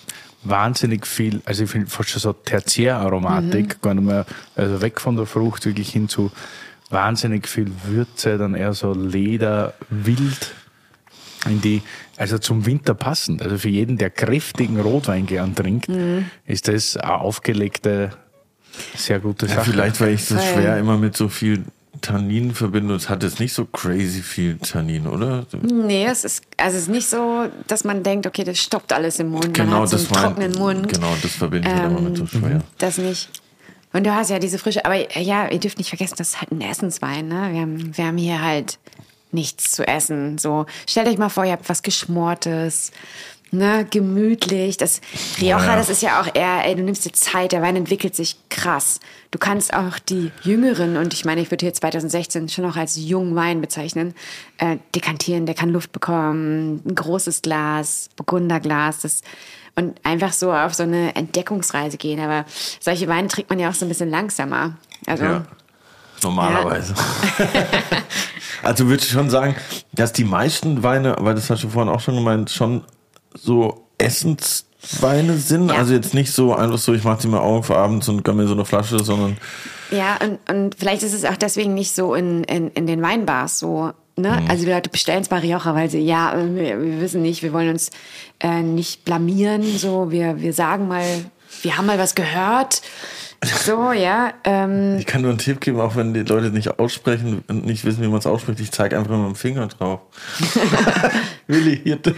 [0.45, 5.17] wahnsinnig viel, also ich finde fast schon so Tertiäraromatik, gar nicht mehr, also weg von
[5.17, 6.31] der Frucht wirklich hin zu
[6.91, 10.55] wahnsinnig viel Würze, dann eher so Leder, wild,
[11.49, 11.83] in die,
[12.17, 13.43] also zum Winter passend.
[13.43, 15.89] Also für jeden, der kräftigen Rotwein gern trinkt,
[16.45, 18.11] ist das eine aufgelegte,
[18.97, 19.71] sehr gute Ja, Sache.
[19.71, 21.65] vielleicht, weil ich das schwer immer mit so viel
[22.01, 22.95] Tannin verbinde.
[22.95, 25.47] Es hat jetzt nicht so crazy viel Tannin, oder?
[25.63, 29.19] Nee, es ist, also es ist nicht so, dass man denkt, okay, das stoppt alles
[29.19, 29.45] im Mund.
[29.45, 30.89] man Genau, hat so das einen mein- trockenen Mund.
[30.93, 32.63] Genau, das verbinde ich halt immer mit so schwer.
[32.79, 33.29] Das nicht.
[33.93, 36.53] Und du hast ja diese frische, aber ja, ihr dürft nicht vergessen, das ist halt
[36.53, 37.49] ein Essenswein, ne?
[37.53, 38.79] Wir haben, wir haben hier halt
[39.33, 40.39] nichts zu essen.
[40.39, 42.91] So, stellt euch mal vor, ihr habt was Geschmortes,
[43.51, 44.77] ne, gemütlich.
[44.77, 45.01] Das
[45.41, 45.77] Rioja, Ja.
[45.77, 49.01] das ist ja auch eher, ey, du nimmst dir Zeit, der Wein entwickelt sich krass.
[49.31, 52.97] Du kannst auch die Jüngeren, und ich meine, ich würde hier 2016 schon noch als
[52.97, 54.15] jungen Wein bezeichnen,
[54.59, 59.21] äh, dekantieren, der kann Luft bekommen, ein großes Glas, Burgunderglas, das
[59.79, 62.19] und einfach so auf so eine Entdeckungsreise gehen.
[62.19, 62.47] Aber
[62.81, 64.77] solche Weine trinkt man ja auch so ein bisschen langsamer.
[65.07, 65.45] Also, Ja.
[66.23, 66.95] Normalerweise.
[68.63, 69.55] also würde ich schon sagen,
[69.93, 72.85] dass die meisten Weine, weil das hast du vorhin auch schon gemeint, schon
[73.37, 75.71] so Essensweine sind.
[75.71, 75.77] Ja.
[75.77, 78.47] Also jetzt nicht so einfach so, ich mache sie mal auf abends und gönn mir
[78.47, 79.37] so eine Flasche, sondern
[79.91, 83.59] Ja, und, und vielleicht ist es auch deswegen nicht so in, in, in den Weinbars
[83.59, 83.93] so.
[84.19, 84.43] Ne?
[84.49, 87.43] Also die Leute bestellen es bei Rioja, weil sie, ja, äh, wir, wir wissen nicht,
[87.43, 87.91] wir wollen uns
[88.41, 89.77] äh, nicht blamieren.
[89.77, 91.05] So, wir, wir sagen mal,
[91.63, 92.81] wir haben mal was gehört.
[93.45, 94.33] So, ja.
[94.45, 97.85] Ähm, ich kann nur einen Tipp geben, auch wenn die Leute nicht aussprechen und nicht
[97.85, 100.01] wissen, wie man es ausspricht, ich zeige einfach mit dem Finger drauf.
[101.47, 102.15] Willi, hier das.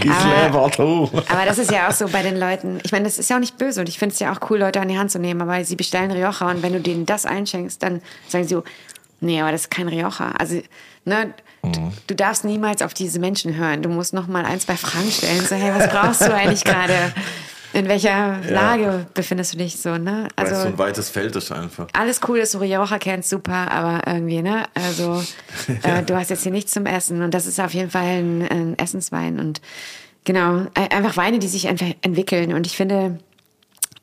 [0.00, 1.12] Gisela, Aber- warte hoch.
[1.28, 2.78] aber das ist ja auch so bei den Leuten.
[2.84, 4.58] Ich meine, das ist ja auch nicht böse und ich finde es ja auch cool,
[4.58, 7.26] Leute an die Hand zu nehmen, aber sie bestellen Rioja und wenn du denen das
[7.26, 8.64] einschenkst, dann sagen sie so,
[9.20, 10.32] nee, aber das ist kein Rioja.
[10.38, 10.60] Also,
[11.04, 13.82] ne, du, du darfst niemals auf diese Menschen hören.
[13.82, 15.40] Du musst noch mal ein, zwei Fragen stellen.
[15.44, 17.12] So, hey, was brauchst du eigentlich gerade?
[17.72, 20.28] In welcher Lage befindest du dich so, ne?
[20.36, 21.86] Weil es so Also, ein weites Feld ist einfach.
[21.94, 24.64] alles cool, dass du Rioja kennst, super, aber irgendwie, ne?
[24.74, 25.22] Also,
[25.82, 28.42] äh, du hast jetzt hier nichts zum Essen und das ist auf jeden Fall ein,
[28.48, 29.60] ein Essenswein und
[30.24, 33.18] genau, ein- einfach Weine, die sich einfach entwickeln und ich finde,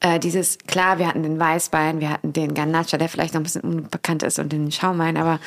[0.02, 3.44] äh, dieses, klar, wir hatten den Weißwein, wir hatten den Ganacha, der vielleicht noch ein
[3.44, 5.40] bisschen unbekannt ist und den Schaumwein, aber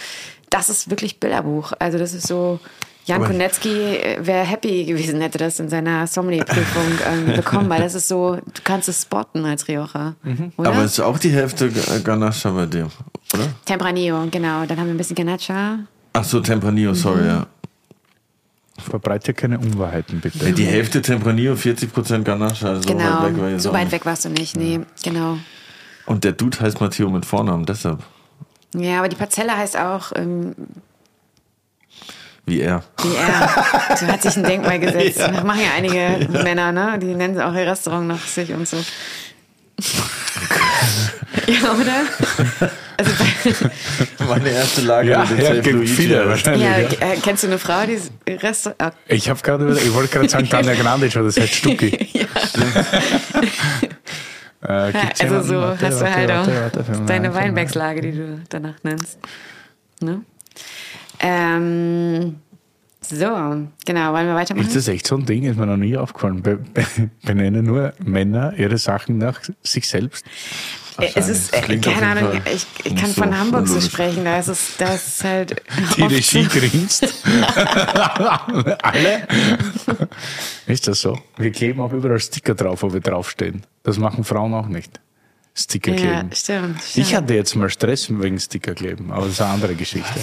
[0.51, 1.73] das ist wirklich Bilderbuch.
[1.78, 2.61] Also das ist so,
[3.05, 7.95] Jan Aber- Konetzki wäre happy gewesen, hätte das in seiner Sommelier-Prüfung ähm, bekommen, weil das
[7.95, 10.15] ist so, du kannst es spotten als Rioja.
[10.57, 10.69] Oder?
[10.70, 12.89] Aber es ist auch die Hälfte G- Ganache bei dir,
[13.35, 13.49] oder?
[13.65, 14.65] Tempranillo, genau.
[14.66, 15.81] Dann haben wir ein bisschen Ganacha.
[16.12, 17.47] Ach so, Tempranillo, sorry, ja.
[18.79, 20.45] Verbreite keine Unwahrheiten, bitte.
[20.47, 23.23] Ja, Die Hälfte Tempranillo, 40% Ganache, also so genau.
[23.23, 25.39] weit weg war ich so weit weg warst du nicht, nee, genau.
[26.07, 27.99] Und der Dude heißt Matteo mit Vornamen, deshalb,
[28.74, 30.55] Ja, aber die Parzelle heißt auch ähm,
[32.47, 32.82] wie er.
[33.02, 33.97] wie er.
[33.97, 35.19] so hat sich ein Denkmal gesetzt.
[35.20, 36.98] Das machen ja einige Männer, ne?
[37.01, 38.77] Die nennen auch ihr Restaurant nach sich und so.
[41.47, 42.70] ja, oder?
[42.98, 46.62] Also bei, Meine erste Lage Ja, mit dem ja, gibt viele wahrscheinlich.
[46.62, 47.98] ja, Ja, äh, kennst du eine Frau, die
[48.32, 48.94] Restaurant.
[49.09, 52.09] Ich habe gerade, ich wollte gerade sagen, Tanja Grandic oder das heißt Stucki.
[52.12, 52.27] ja.
[54.69, 55.48] Äh, Ja, also jemanden?
[55.48, 57.35] so Warte, hast du warte, halt auch warte, warte, für deine.
[57.35, 59.19] Weinbergslage, die du danach nennst.
[60.01, 60.20] Ne?
[61.23, 62.36] Ähm,
[63.01, 63.27] so,
[63.85, 64.66] genau, wollen wir weitermachen?
[64.66, 65.44] Ist das echt so ein Ding?
[65.44, 66.43] Ist mir noch nie aufgefallen.
[66.43, 66.85] Be be
[67.24, 70.24] benennen nur Männer ihre Sachen nach sich selbst.
[70.99, 74.39] Äh, es ist, äh, keine Ahnung, ich, ich kann so von Hamburg so sprechen, da
[74.39, 75.62] ist es, da ist es halt.
[75.97, 77.07] Die Regie grinst.
[78.82, 79.27] Alle?
[80.66, 81.19] Ist das so?
[81.39, 83.62] Wir kleben auch überall Sticker drauf, wo wir draufstehen.
[83.82, 85.01] Das machen Frauen auch nicht.
[85.55, 86.31] Sticker Ja, kleben.
[86.35, 87.07] stimmt, stimmt.
[87.07, 90.20] Ich hatte jetzt mal Stress wegen Sticker kleben, aber das ist eine andere Geschichte.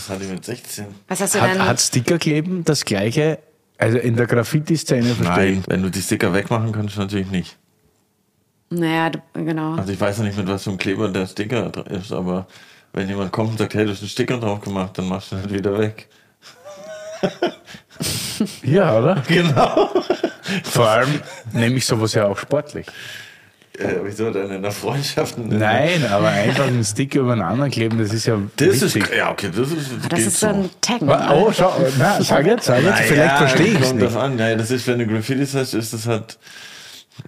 [0.00, 0.86] Das hatte ich mit 16.
[1.08, 1.66] Was hast du Hat, dann?
[1.66, 3.38] hat Sticker kleben das gleiche,
[3.76, 7.58] also in der Graffiti-Szene verstehe Nein, wenn du die Sticker wegmachen kannst, natürlich nicht.
[8.70, 9.74] naja, genau.
[9.74, 12.46] Also ich weiß ja nicht, mit was für einem Kleber der Sticker ist, aber
[12.94, 15.36] wenn jemand kommt und sagt, hey, du hast einen Sticker drauf gemacht, dann machst du
[15.36, 16.08] ihn halt wieder weg.
[18.62, 19.22] Ja, oder?
[19.28, 19.90] Genau.
[20.64, 21.20] Vor allem
[21.52, 22.86] nehme ich sowas ja auch sportlich.
[23.80, 25.36] Äh, wieso denn in der Freundschaft?
[25.38, 29.02] Nein, aber einfach einen Sticker übereinander kleben, das ist ja Das witzig.
[29.04, 31.00] ist, ja, okay, das ist, das ist so ein Tag.
[31.02, 34.16] Oh, schau, na, sag jetzt, sag jetzt, vielleicht verstehe ich es kommt nicht.
[34.16, 34.38] an.
[34.38, 36.38] Ja, das ist, wenn du Graffitis hast, ist das halt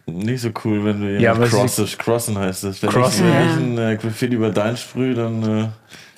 [0.06, 1.98] nicht so cool, wenn du jemand Ja, crossest.
[1.98, 2.82] Crossen heißt das.
[2.82, 3.40] Wenn Crossen, ich, ja.
[3.40, 5.68] wenn ich ein äh, Graffiti über dein sprüh, dann, äh,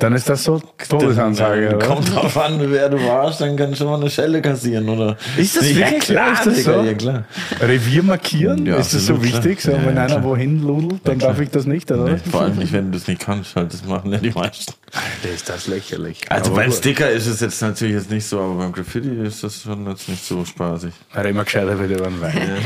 [0.00, 1.86] Dann ist das so Todesansage, dann oder?
[1.86, 5.16] kommt drauf an, wer du warst, dann kannst du schon mal eine Schelle kassieren, oder?
[5.36, 6.00] Ist das ja, wirklich?
[6.00, 6.82] klar, Ist das so?
[6.82, 7.24] Ja, klar.
[7.60, 8.66] Revier markieren?
[8.66, 9.60] Ja, ist das so wichtig?
[9.62, 10.24] So, Ja, wenn ja, einer klar.
[10.24, 12.04] wohin ludelt, dann darf ich das nicht, oder?
[12.12, 13.72] Nee, vor allem nicht, wenn du das nicht kannst, halt.
[13.72, 14.74] Das machen ja die meisten.
[14.92, 16.20] Alter, ist das lächerlich.
[16.28, 16.78] Also Aber beim gut.
[16.78, 20.08] Sticker ist es jetzt natürlich jetzt nicht so, aber beim Graffiti ist das schon jetzt
[20.08, 20.92] nicht so spaßig.
[21.12, 22.56] Wäre immer gescheiter wieder beim Wein.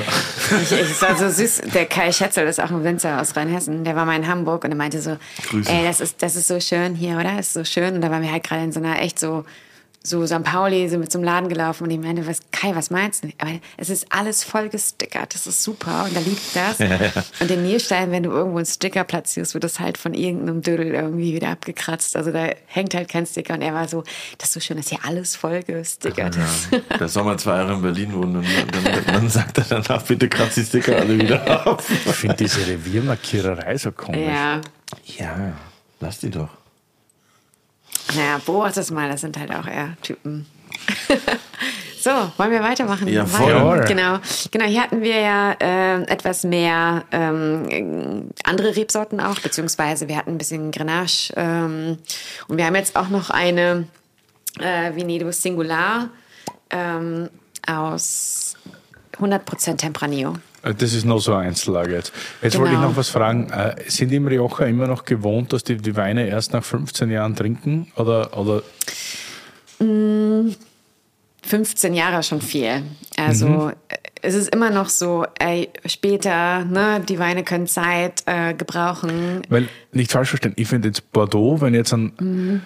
[0.62, 1.62] Ich, ich, es war so süß.
[1.74, 3.84] Der Kai Schätzel ist auch ein Winzer aus Rheinhessen.
[3.84, 5.16] Der war mal in Hamburg und er meinte so,
[5.50, 5.70] Grüße.
[5.70, 7.36] ey, das ist, das ist so schön hier, oder?
[7.36, 7.94] Das ist so schön.
[7.94, 9.44] Und da waren wir halt gerade in so einer echt so,
[10.02, 10.42] so St.
[10.42, 13.28] Pauli, so mit so einem Laden gelaufen und ich meinte, was, Kai, was meinst du?
[13.38, 15.34] Aber es ist alles voll gestickert.
[15.34, 16.04] Das ist super.
[16.04, 16.78] Und da liegt das.
[17.40, 20.94] Und in Nierstein, wenn du irgendwo einen Sticker platzierst, wird das halt von irgendeinem Dödel
[20.94, 22.16] irgendwie wieder abgekratzt.
[22.16, 23.54] Also da hängt halt kein Sticker.
[23.54, 24.04] Und er war so,
[24.38, 26.72] das ist so schön, dass hier alles voll gestickert ist.
[26.72, 26.98] Ja.
[26.98, 30.28] Der soll mal zwei Jahre in Berlin wohnen und dann, dann sagt er danach, bitte
[30.28, 31.82] kratz die Sticker alle wieder ab.
[31.88, 34.20] Ich finde diese Reviermarkiererei so komisch.
[34.20, 34.60] Ja.
[35.18, 35.52] Ja,
[36.00, 36.57] lass die doch.
[38.14, 40.46] Naja, beobachte es mal, das sind halt auch eher Typen.
[42.00, 43.08] so, wollen wir weitermachen?
[43.08, 43.50] Ja, voll.
[43.50, 43.84] Jawohl.
[43.86, 44.18] Genau,
[44.50, 50.30] genau, hier hatten wir ja ähm, etwas mehr ähm, andere Rebsorten auch, beziehungsweise wir hatten
[50.30, 51.98] ein bisschen Grenache ähm,
[52.48, 53.86] und wir haben jetzt auch noch eine
[54.58, 56.08] äh, Vinedo Singular
[56.70, 57.28] ähm,
[57.66, 58.56] aus
[59.20, 60.34] 100% Tempranillo.
[60.62, 62.12] Das ist noch so eine Einzellage jetzt.
[62.42, 62.90] Jetzt wollte ich Genau.
[62.90, 63.48] noch was fragen.
[63.50, 67.10] Äh, Sind die im Rioja immer noch gewohnt, dass die die Weine erst nach 15
[67.10, 67.92] Jahren trinken?
[67.96, 68.62] Oder, oder
[71.42, 72.82] 15 Jahre schon viel.
[73.16, 78.52] Also äh, es ist immer noch so, ey, später, ne, die Weine können Zeit äh,
[78.52, 79.42] gebrauchen.
[79.48, 82.62] Weil, nicht falsch verstehen, ich finde jetzt Bordeaux, wenn jetzt ein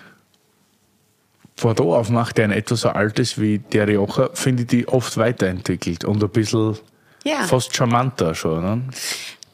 [1.61, 5.19] Bordeaux aufmacht, der in etwa so alt ist wie der Rioja, finde ich die oft
[5.19, 6.79] weiterentwickelt und ein bisschen
[7.25, 7.45] Ja.
[7.45, 8.65] fast charmanter schon.
[8.65, 8.83] Ne?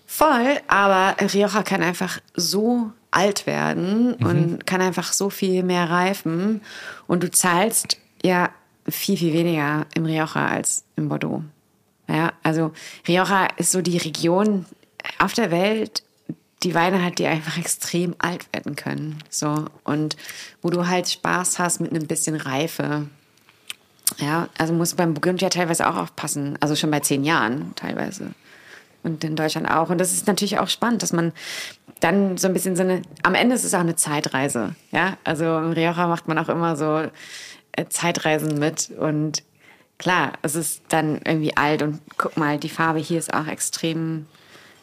[0.07, 6.61] Voll, aber Rioja kann einfach so alt werden und kann einfach so viel mehr reifen
[7.07, 8.51] und du zahlst ja
[8.89, 11.43] viel, viel weniger im Rioja als im Bordeaux.
[12.09, 12.73] Ja, also
[13.07, 14.65] Rioja ist so die Region
[15.19, 16.03] auf der Welt,
[16.63, 19.19] die Weine hat, die einfach extrem alt werden können.
[19.31, 20.17] So, und
[20.63, 23.07] wo du halt Spaß hast mit einem bisschen Reife.
[24.17, 26.57] Ja, also muss beim Burgund ja teilweise auch aufpassen.
[26.61, 28.31] Also schon bei zehn Jahren teilweise.
[29.03, 29.91] Und in Deutschland auch.
[29.91, 31.33] Und das ist natürlich auch spannend, dass man
[32.01, 34.75] dann so ein bisschen so eine, am Ende ist es auch eine Zeitreise.
[34.91, 37.09] Ja, also im Rioja macht man auch immer so
[37.73, 38.91] äh, Zeitreisen mit.
[38.99, 39.43] Und
[39.99, 44.27] klar, es ist dann irgendwie alt und guck mal, die Farbe hier ist auch extrem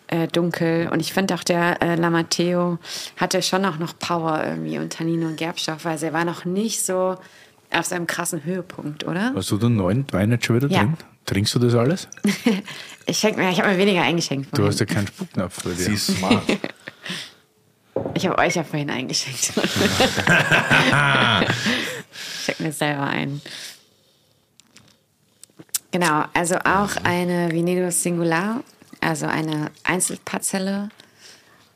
[0.08, 0.90] äh, dunkel.
[0.92, 2.78] Und ich finde auch, der äh, Lamateo
[3.18, 6.86] hatte schon auch noch Power irgendwie und Tannine und Gerbstoff, weil er war noch nicht
[6.86, 7.18] so
[7.76, 9.32] auf seinem krassen Höhepunkt, oder?
[9.36, 10.80] Hast du den neuen Wein jetzt schon wieder Ja.
[10.80, 10.98] drin?
[11.26, 12.08] Trinkst du das alles?
[13.08, 14.58] Ich schenk mir, ich habe mir weniger eingeschenkt.
[14.58, 15.94] Du hast ja keinen Spucknapf für Sie dir.
[15.94, 16.42] ist smart.
[18.16, 19.40] Ich habe euch ja vorhin eingeschenkt.
[19.40, 19.54] ich
[22.46, 23.42] schenk mir selber ein.
[25.92, 28.62] Genau, also auch eine Vinedo Singular,
[29.02, 30.90] also eine Einzelparzelle.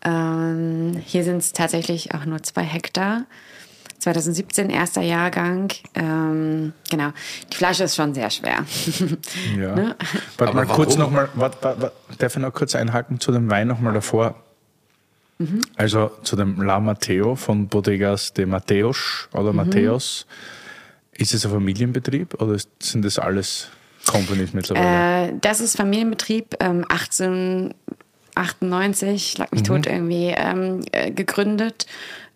[0.04, 3.26] Ähm, hier sind es tatsächlich auch nur zwei Hektar.
[4.00, 5.70] 2017 erster Jahrgang.
[5.96, 7.10] Ähm, genau,
[7.52, 8.66] die Flasche ist schon sehr schwer.
[9.58, 9.76] Ja.
[9.76, 9.96] Ne?
[10.38, 11.30] Warte Aber mal kurz nochmal,
[12.18, 14.36] darf ich noch kurz einhaken zu dem Wein nochmal davor?
[15.38, 15.62] Mhm.
[15.76, 19.40] Also zu dem La Matteo von Bodegas de Mateos Mhm.
[19.40, 20.26] oder Mateos.
[21.14, 23.68] Ist es ein Familienbetrieb oder sind das alles
[24.06, 25.30] Companies mittlerweile?
[25.30, 31.86] Äh, das ist Familienbetrieb, ähm, 1898, schlag mich tot, irgendwie ähm, äh, gegründet.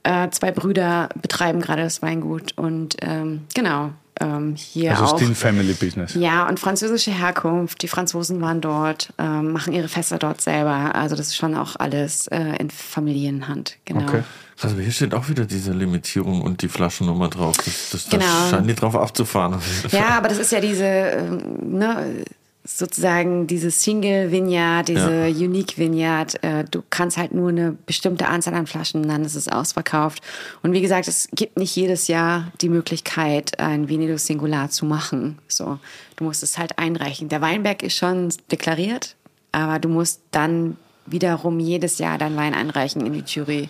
[0.03, 5.17] Äh, zwei Brüder betreiben gerade das Weingut und ähm, genau, ähm, hier also auch.
[5.17, 6.13] Still Family Business.
[6.13, 7.81] Ja, und französische Herkunft.
[7.81, 10.93] Die Franzosen waren dort, ähm, machen ihre Fester dort selber.
[10.93, 13.77] Also das ist schon auch alles äh, in Familienhand.
[13.85, 14.03] Genau.
[14.03, 14.23] Okay.
[14.61, 17.57] Also hier steht auch wieder diese Limitierung und die Flaschennummer drauf.
[17.57, 18.49] Das, das, das Genau.
[18.49, 19.59] scheinen die drauf abzufahren.
[19.89, 22.23] Ja, aber das ist ja diese, ähm, ne,
[22.65, 26.41] sozusagen diese Single Vineyard, diese Unique Vineyard.
[26.43, 30.21] Äh, du kannst halt nur eine bestimmte Anzahl an Flaschen, dann ist es ausverkauft.
[30.61, 35.39] Und wie gesagt, es gibt nicht jedes Jahr die Möglichkeit, ein Venedo Singular zu machen.
[35.47, 35.77] So,
[36.15, 37.27] du musst es halt einreichen.
[37.27, 39.15] Der Weinberg ist schon deklariert,
[39.51, 43.67] aber du musst dann wiederum jedes Jahr deinen Wein einreichen in die Jury.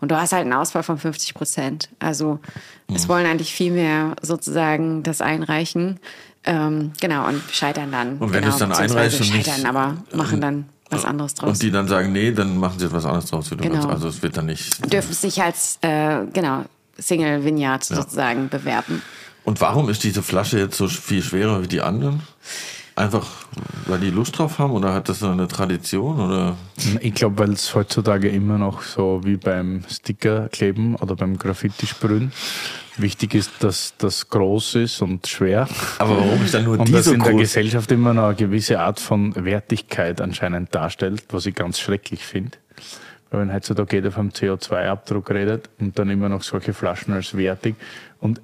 [0.00, 1.88] Und du hast halt einen Ausfall von 50 Prozent.
[1.98, 2.38] Also
[2.92, 6.00] es wollen eigentlich viel mehr sozusagen das einreichen.
[6.44, 8.18] Ähm, genau, und scheitern dann.
[8.18, 11.50] Und wenn genau, du es dann nicht- scheitern, aber machen dann was anderes draus.
[11.50, 13.50] Und die dann sagen, nee, dann machen sie etwas anderes draus.
[13.50, 13.88] Genau.
[13.88, 14.92] Also es wird dann nicht.
[14.92, 16.64] dürfen sich als, äh, genau,
[16.98, 19.02] Single Vineyard sozusagen bewerben.
[19.44, 22.22] Und warum ist diese Flasche jetzt so viel schwerer wie die anderen?
[22.96, 23.26] Einfach,
[23.86, 26.56] weil die Lust drauf haben oder hat das so eine Tradition oder?
[27.00, 32.32] Ich glaube, weil es heutzutage immer noch so wie beim Stickerkleben oder beim Graffiti-Sprühen
[32.96, 35.68] wichtig ist, dass das groß ist und schwer.
[35.98, 37.40] Aber warum ist dann nur Und die das so in der groß?
[37.40, 42.58] Gesellschaft immer noch eine gewisse Art von Wertigkeit anscheinend darstellt, was ich ganz schrecklich finde.
[43.30, 47.76] Weil wenn heutzutage jeder vom CO2-Abdruck redet und dann immer noch solche Flaschen als wertig.
[48.18, 48.40] Und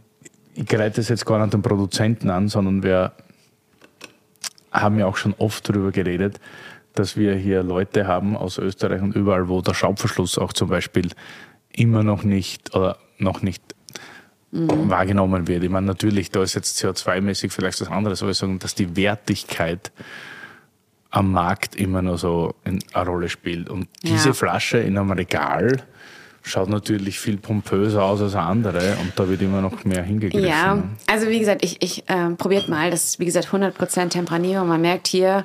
[0.55, 3.12] ich greife das jetzt gar nicht den Produzenten an, sondern wir
[4.82, 6.40] haben ja auch schon oft darüber geredet,
[6.94, 11.11] dass wir hier Leute haben aus Österreich und überall, wo der Schraubverschluss auch zum Beispiel
[11.70, 13.62] immer noch nicht oder noch nicht
[14.53, 15.65] wahrgenommen wird.
[15.65, 18.97] Ich meine, natürlich, da ist jetzt CO2-mäßig vielleicht was anderes, aber ich sagen, dass die
[18.97, 19.93] Wertigkeit
[21.11, 23.69] am Markt immer noch so ein- eine Rolle spielt.
[23.69, 24.35] Und diese Ja.
[24.35, 25.82] Flasche in einem Regal
[26.47, 30.48] schaut natürlich viel pompöser aus als andere und da wird immer noch mehr hingegriffen.
[30.48, 30.85] Ja, ne?
[31.09, 32.90] also wie gesagt, ich, ich ähm, probiert mal.
[32.90, 34.64] Das ist wie gesagt 100% Tempranillo.
[34.64, 35.44] Man merkt hier,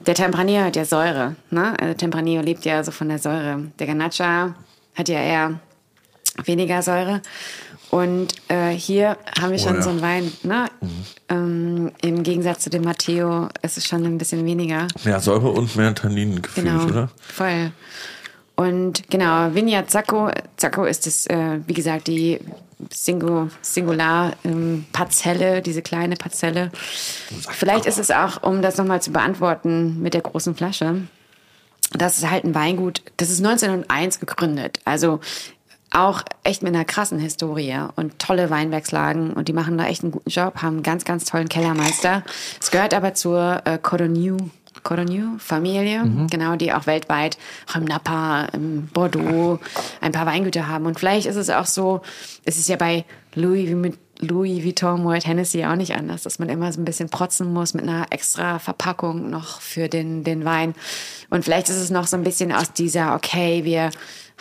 [0.00, 1.36] der Tempranillo hat ja Säure.
[1.50, 1.74] Ne?
[1.80, 3.62] Also Tempranillo lebt ja so von der Säure.
[3.78, 4.54] Der Ganacha
[4.96, 5.60] hat ja eher
[6.44, 7.22] weniger Säure.
[7.90, 9.82] Und äh, hier haben wir schon Oh ja.
[9.82, 10.32] so einen Wein.
[10.42, 10.66] Ne?
[11.28, 14.86] Ähm, Im Gegensatz zu dem Matteo ist es schon ein bisschen weniger.
[15.04, 17.08] Mehr Säure und mehr Tanninen gefühlt, Genau, oder?
[17.20, 17.72] voll.
[18.60, 22.38] Und genau, Vineyard Zacco, Zacco ist es, äh, wie gesagt, die
[22.90, 24.84] Singu, Singular ähm,
[25.64, 26.70] diese kleine Parzelle.
[27.48, 31.00] Vielleicht ist es auch, um das nochmal zu beantworten mit der großen Flasche,
[31.92, 34.80] das ist halt ein Weingut, das ist 1901 gegründet.
[34.84, 35.20] Also
[35.90, 40.12] auch echt mit einer krassen Historie und tolle Weinbergslagen und die machen da echt einen
[40.12, 42.24] guten Job, haben einen ganz, ganz tollen Kellermeister.
[42.60, 44.36] Es gehört aber zur äh, Cordonieu,
[44.82, 47.38] Cordonieu Familie, genau, die auch weltweit,
[47.70, 49.58] auch im Napa, im Bordeaux,
[50.00, 50.86] ein paar Weingüter haben.
[50.86, 52.02] Und vielleicht ist es auch so,
[52.44, 53.04] es ist ja bei
[53.34, 57.08] Louis mit Louis Vuitton, Moet Hennessy auch nicht anders, dass man immer so ein bisschen
[57.08, 60.74] protzen muss mit einer extra Verpackung noch für den, den Wein.
[61.30, 63.90] Und vielleicht ist es noch so ein bisschen aus dieser, okay, wir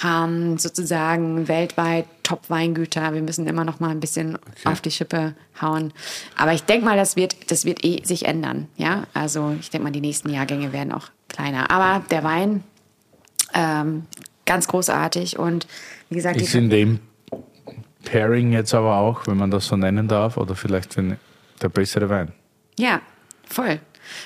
[0.01, 3.13] haben sozusagen weltweit Top-Weingüter.
[3.13, 5.91] Wir müssen immer noch mal ein bisschen auf die Schippe hauen.
[6.37, 8.67] Aber ich denke mal, das wird, das wird eh sich ändern.
[8.77, 11.69] Ja, also ich denke mal, die nächsten Jahrgänge werden auch kleiner.
[11.71, 12.63] Aber der Wein,
[13.53, 14.05] ähm,
[14.45, 15.67] ganz großartig und
[16.09, 16.99] wie gesagt, Ist die, in dem
[18.05, 22.31] Pairing jetzt aber auch, wenn man das so nennen darf, oder vielleicht der bessere Wein.
[22.77, 23.01] ja,
[23.47, 23.79] voll.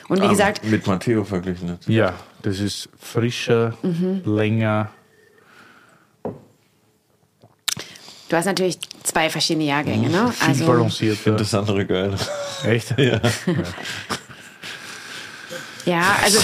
[0.07, 1.69] Und wie Aber gesagt, Mit Matteo verglichen.
[1.69, 1.87] jetzt.
[1.89, 4.21] Ja, das ist frischer, Mhm.
[4.25, 4.91] länger.
[8.29, 10.31] Du hast natürlich zwei verschiedene Jahrgänge, ne?
[10.31, 11.31] Viel Also balancierter.
[11.31, 12.13] Das andere geil.
[12.65, 12.97] Echt?
[12.97, 13.19] Ja.
[15.85, 16.39] ja, also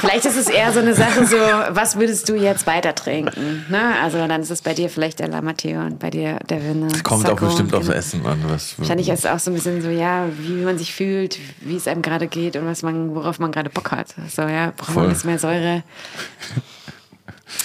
[0.00, 1.36] Vielleicht ist es eher so eine Sache, so,
[1.70, 3.64] was würdest du jetzt weiter trinken?
[3.68, 3.96] Ne?
[4.00, 6.86] Also dann ist es bei dir vielleicht der Lamateo und bei dir der Winne.
[7.02, 7.46] Kommt auch Sacco.
[7.46, 7.98] bestimmt aufs Genau.
[7.98, 8.44] Essen an.
[8.46, 11.74] Was, Wahrscheinlich ist es auch so ein bisschen so, ja, wie man sich fühlt, wie
[11.74, 14.14] es einem gerade geht und was man, worauf man gerade Bock hat.
[14.28, 15.02] So, ja, braucht Voll.
[15.02, 15.82] man ein bisschen mehr Säure.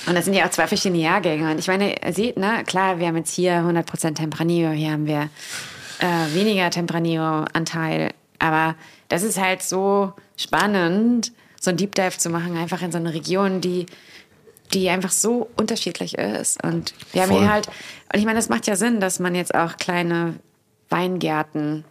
[0.06, 1.52] Und das sind ja auch zwei verschiedene Jahrgänge.
[1.52, 5.08] Und ich meine, ihr seht, ne, klar, wir haben jetzt hier 100% Tempranillo, hier haben
[5.08, 5.30] wir
[6.00, 8.12] äh, weniger Tempranillo-Anteil.
[8.40, 8.76] Aber
[9.10, 13.14] das ist halt so spannend, so ein Deep Dive zu machen, einfach in so eine
[13.14, 13.86] Region, die,
[14.74, 16.64] die einfach so unterschiedlich ist.
[16.64, 17.40] Und wir haben Voll.
[17.40, 20.36] hier halt, und ich meine, das macht ja Sinn, dass man jetzt auch kleine
[20.90, 21.86] Weingärten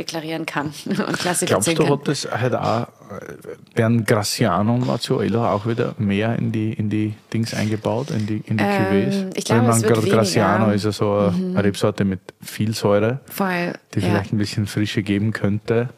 [0.00, 1.92] deklarieren kann und Glaubst klassifizieren du, kann.
[2.00, 6.88] hat das halt auch äh, werden Graciano und Mazzuelo auch wieder mehr in die, in
[6.90, 9.36] die Dings eingebaut, in die, in die Ähm, Cuvées?
[9.36, 10.06] ich glaube, es wird gerade.
[10.06, 10.10] Mhm.
[10.10, 13.74] Graciano ist ja so eine eine Rebsorte mit viel Säure, Voll.
[13.94, 14.06] die ja.
[14.08, 15.90] vielleicht ein bisschen Frische geben könnte.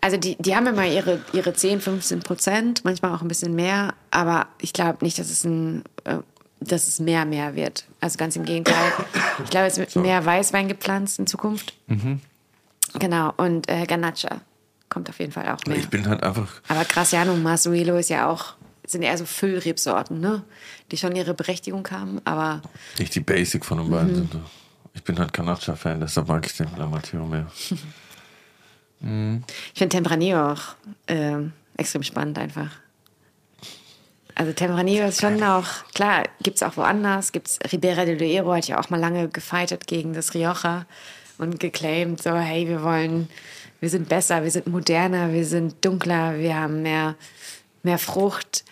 [0.00, 3.94] Also die, die haben immer ihre, ihre 10, 15 Prozent, manchmal auch ein bisschen mehr,
[4.10, 6.18] aber ich glaube nicht, dass es ein äh,
[6.60, 7.84] dass es mehr mehr wird.
[8.00, 8.74] Also ganz im Gegenteil.
[9.44, 11.74] Ich glaube, es wird mehr Weißwein gepflanzt in Zukunft.
[12.98, 13.32] Genau.
[13.36, 14.40] Und äh, Ganacha
[14.88, 15.76] kommt auf jeden Fall auch mehr.
[15.78, 16.48] ich bin halt einfach.
[16.68, 18.54] Aber Graciano und Masuelo ist ja auch,
[18.86, 20.42] sind eher so Füllrebsorten, ne?
[20.92, 22.62] Die schon ihre Berechtigung haben, aber
[22.98, 24.14] Nicht die Basic von den beiden Mhm.
[24.14, 24.36] sind.
[24.94, 27.46] Ich bin halt Canacha-Fan, deshalb mag ich den Lamateo mehr.
[28.98, 30.62] Ich finde Tempranillo auch
[31.06, 32.70] ähm, extrem spannend einfach.
[34.34, 37.30] Also Tempranillo ist schon auch, klar, gibt es auch woanders.
[37.30, 40.86] Gibt's Ribera del Duero hat ja auch mal lange gefightet gegen das Rioja
[41.38, 43.28] und geclaimed, so, hey, wir wollen,
[43.80, 47.14] wir sind besser, wir sind moderner, wir sind dunkler, wir haben mehr,
[47.82, 48.64] mehr Frucht.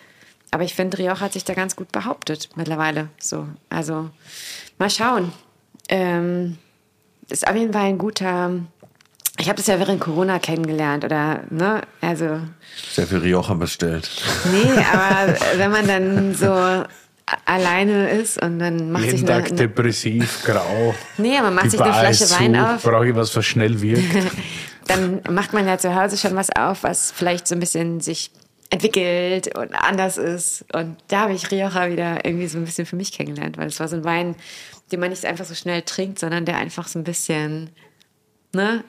[0.50, 3.08] Aber ich finde, Rioja hat sich da ganz gut behauptet mittlerweile.
[3.18, 4.10] So, also
[4.78, 5.32] mal schauen.
[5.88, 6.58] Ähm,
[7.28, 8.52] ist auf jeden Fall ein guter.
[9.38, 11.82] Ich habe das ja während Corona kennengelernt, oder, ne?
[12.00, 12.38] Also,
[12.92, 14.08] Sehr viel Rioja bestellt.
[14.52, 16.84] nee, aber wenn man dann so
[17.44, 20.94] alleine ist und dann macht Jeden sich Tag eine, depressiv, grau.
[21.18, 22.82] Nee, man macht Die sich eine Bar Flasche ist Wein auf.
[22.82, 24.02] Brauche ich was, was schnell wirkt.
[24.86, 28.30] dann macht man ja zu Hause schon was auf, was vielleicht so ein bisschen sich
[28.70, 30.64] entwickelt und anders ist.
[30.72, 33.78] Und da habe ich Rioja wieder irgendwie so ein bisschen für mich kennengelernt, weil es
[33.80, 34.34] war so ein Wein,
[34.90, 37.70] den man nicht einfach so schnell trinkt, sondern der einfach so ein bisschen,
[38.52, 38.84] ne,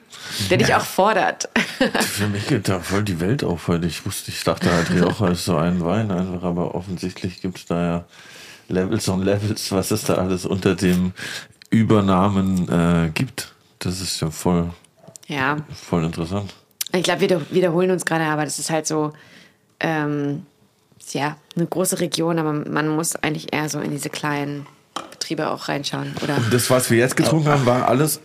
[0.50, 1.48] der dich auch fordert.
[2.00, 3.86] Für mich geht da voll die Welt auf heute.
[3.86, 7.66] Ich wusste, ich dachte halt, Rioja ist so ein Wein einfach, aber offensichtlich gibt es
[7.66, 8.04] da ja
[8.68, 11.12] Levels on Levels, was es da alles unter dem
[11.70, 13.54] Übernamen äh, gibt.
[13.78, 14.70] Das ist ja voll,
[15.26, 16.54] ja, voll interessant.
[16.92, 19.12] ich glaube, wir wiederholen uns gerade, aber das ist halt so,
[19.80, 20.46] ähm,
[21.12, 24.66] ja, eine große Region, aber man muss eigentlich eher so in diese kleinen
[25.10, 26.14] Betriebe auch reinschauen.
[26.22, 28.20] Oder Und das, was wir jetzt getrunken haben, war alles,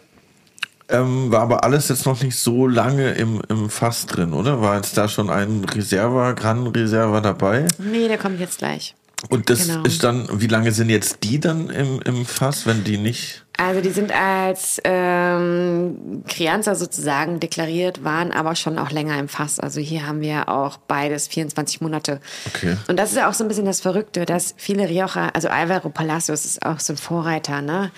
[0.90, 4.62] ähm, war aber alles jetzt noch nicht so lange im, im Fass drin, oder?
[4.62, 7.68] War jetzt da schon ein Reserva, Gran Reserva dabei?
[7.78, 8.96] nee, der kommt jetzt gleich.
[9.30, 9.84] Und das Genau.
[9.84, 13.46] ist dann, wie lange sind jetzt die dann im, im Fass, wenn die nicht?
[13.58, 19.60] Also die sind als ähm, Crianza sozusagen deklariert, waren aber schon auch länger im Fass.
[19.60, 22.20] Also hier haben wir auch beides 24 Monate.
[22.48, 22.78] Okay.
[22.88, 25.90] Und das ist ja auch so ein bisschen das Verrückte, dass viele Rioja, also Alvaro
[25.90, 27.92] Palacios ist auch so ein Vorreiter, ne?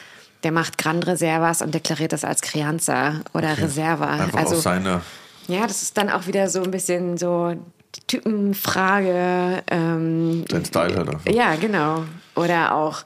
[0.44, 4.08] Der macht Grand Reservas und deklariert das als Crianza oder Reserva.
[4.08, 5.02] Einfach also aus seiner.
[5.48, 7.56] ja, das ist dann auch wieder so ein bisschen so
[7.96, 9.64] die Typenfrage.
[9.70, 11.32] Ähm, Sein Style halt einfach.
[11.32, 12.06] Ja, genau.
[12.36, 13.04] Oder auch,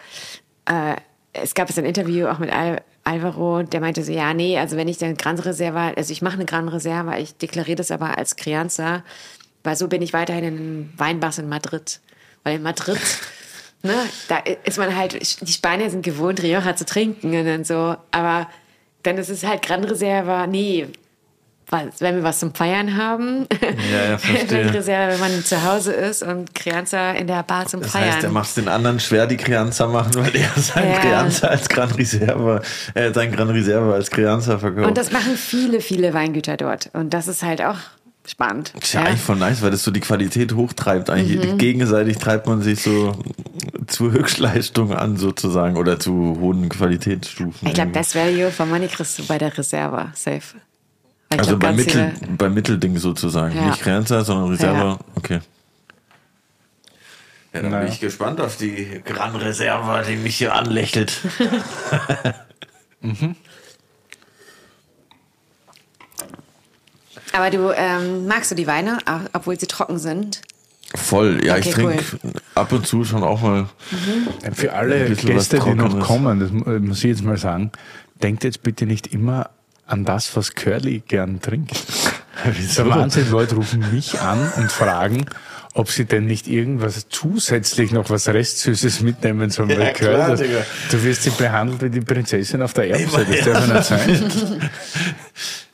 [0.65, 0.95] äh,
[1.34, 4.76] es gab jetzt ein Interview auch mit Al Alvaro, der meinte so, ja, nee, also
[4.76, 8.18] wenn ich dann Gran Reserva, also ich mache eine Gran Reserva, ich deklariere das aber
[8.18, 9.01] als Crianza,
[9.64, 12.01] weil so bin ich weiterhin in Weinbars in Madrid.
[12.43, 12.99] Weil in Madrid,
[13.81, 13.95] ne,
[14.27, 18.49] da ist man halt, die Spanier sind gewohnt, Rioja zu trinken und dann so, aber
[19.03, 20.88] dann ist es halt Gran Reserva, nee,
[21.69, 23.45] was, wenn wir was zum Feiern haben,
[23.91, 24.73] Ja, ja, verstehe.
[24.85, 28.14] wenn man zu Hause ist und Crianza in der Bar zum Das Feiern.
[28.14, 30.99] heißt, er macht es den anderen schwer, die Crianza machen, weil er sein Ja.
[30.99, 32.61] Crianza als Gran Reserva,
[32.94, 34.88] äh, sein Gran Reserva als Crianza verkauft.
[34.88, 36.89] Und das machen viele, viele Weingüter dort.
[36.94, 37.77] Und das ist halt auch
[38.26, 38.73] spannend.
[38.81, 41.10] ist ja, eigentlich voll nice, weil das so die Qualität hochtreibt.
[41.10, 41.57] Eigentlich Mhm.
[41.57, 43.14] gegenseitig treibt man sich so
[43.88, 47.68] zu Höchstleistung an, sozusagen, oder zu hohen Qualitätsstufen.
[47.68, 50.57] Ich glaube, das Value for Money kriegst du bei der Reserva safe.
[51.30, 53.56] Weil ich Also glaub, bei ganz Mittel, viele- bei Mittelding sozusagen.
[53.56, 53.66] Ja.
[53.68, 54.84] Nicht Crianza, sondern Reserva.
[54.91, 54.99] Ja.
[55.16, 55.40] Okay.
[57.54, 57.84] Ja, dann Naja.
[57.86, 61.20] bin ich gespannt auf die Gran Reserva, die mich hier anlächelt.
[67.34, 68.98] Aber du ähm, magst du die Weine,
[69.34, 70.41] obwohl sie trocken sind?
[70.95, 72.04] Voll, ja, ich Okay, trinke
[72.56, 73.68] ab und zu schon auch mal.
[74.54, 77.72] Für alle Gäste, die noch kommen, das mu- muss ich jetzt mal sagen,
[78.24, 79.49] denkt jetzt bitte nicht immer
[79.88, 81.72] an das, was Curly gern trinkt.
[82.77, 85.26] Der Wahnsinn, Leute rufen mich an und fragen,
[85.73, 89.69] ob sie denn nicht irgendwas zusätzlich noch was Restsüßes mitnehmen sollen.
[89.72, 90.59] Ja, klar, Digga.
[90.91, 93.26] du wirst sie behandelt wie die Prinzessin auf der Erbse.
[93.26, 94.69] Das darf ja nicht sein.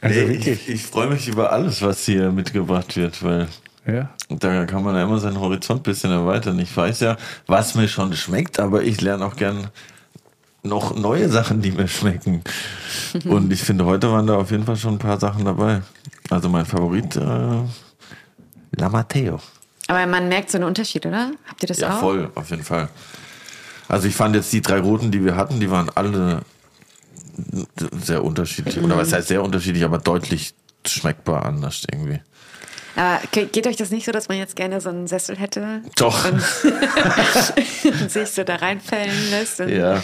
[0.01, 3.47] Also Ey, ich ich freue mich über alles, was hier mitgebracht wird, weil
[3.87, 4.09] Ja.
[4.29, 6.59] da kann man ja immer seinen Horizont ein bisschen erweitern.
[6.59, 7.15] Ich weiß ja,
[7.47, 9.69] was mir schon schmeckt, aber ich lerne auch gern
[10.63, 12.41] noch neue Sachen, die mir schmecken.
[13.25, 15.81] Und ich finde, heute waren da auf jeden Fall schon ein paar Sachen dabei.
[16.29, 17.19] Also mein Favorit, äh,
[18.75, 19.39] La Matteo.
[19.87, 21.31] Aber man merkt so einen Unterschied, oder?
[21.47, 21.99] Habt ihr das Ja, auch?
[21.99, 22.87] voll, auf jeden Fall.
[23.89, 26.41] Also ich fand jetzt die drei roten, die wir hatten, die waren alle
[28.01, 28.77] sehr unterschiedlich.
[28.81, 30.53] Oder was heißt sehr unterschiedlich, aber deutlich
[30.87, 32.19] schmeckbar anders irgendwie.
[32.95, 35.81] Aber ge- geht euch das nicht so, dass man jetzt gerne so einen Sessel hätte?
[35.97, 36.25] Doch.
[36.31, 36.41] Und,
[38.09, 39.59] sich so da reinfällen lässt?
[39.59, 40.01] Ja.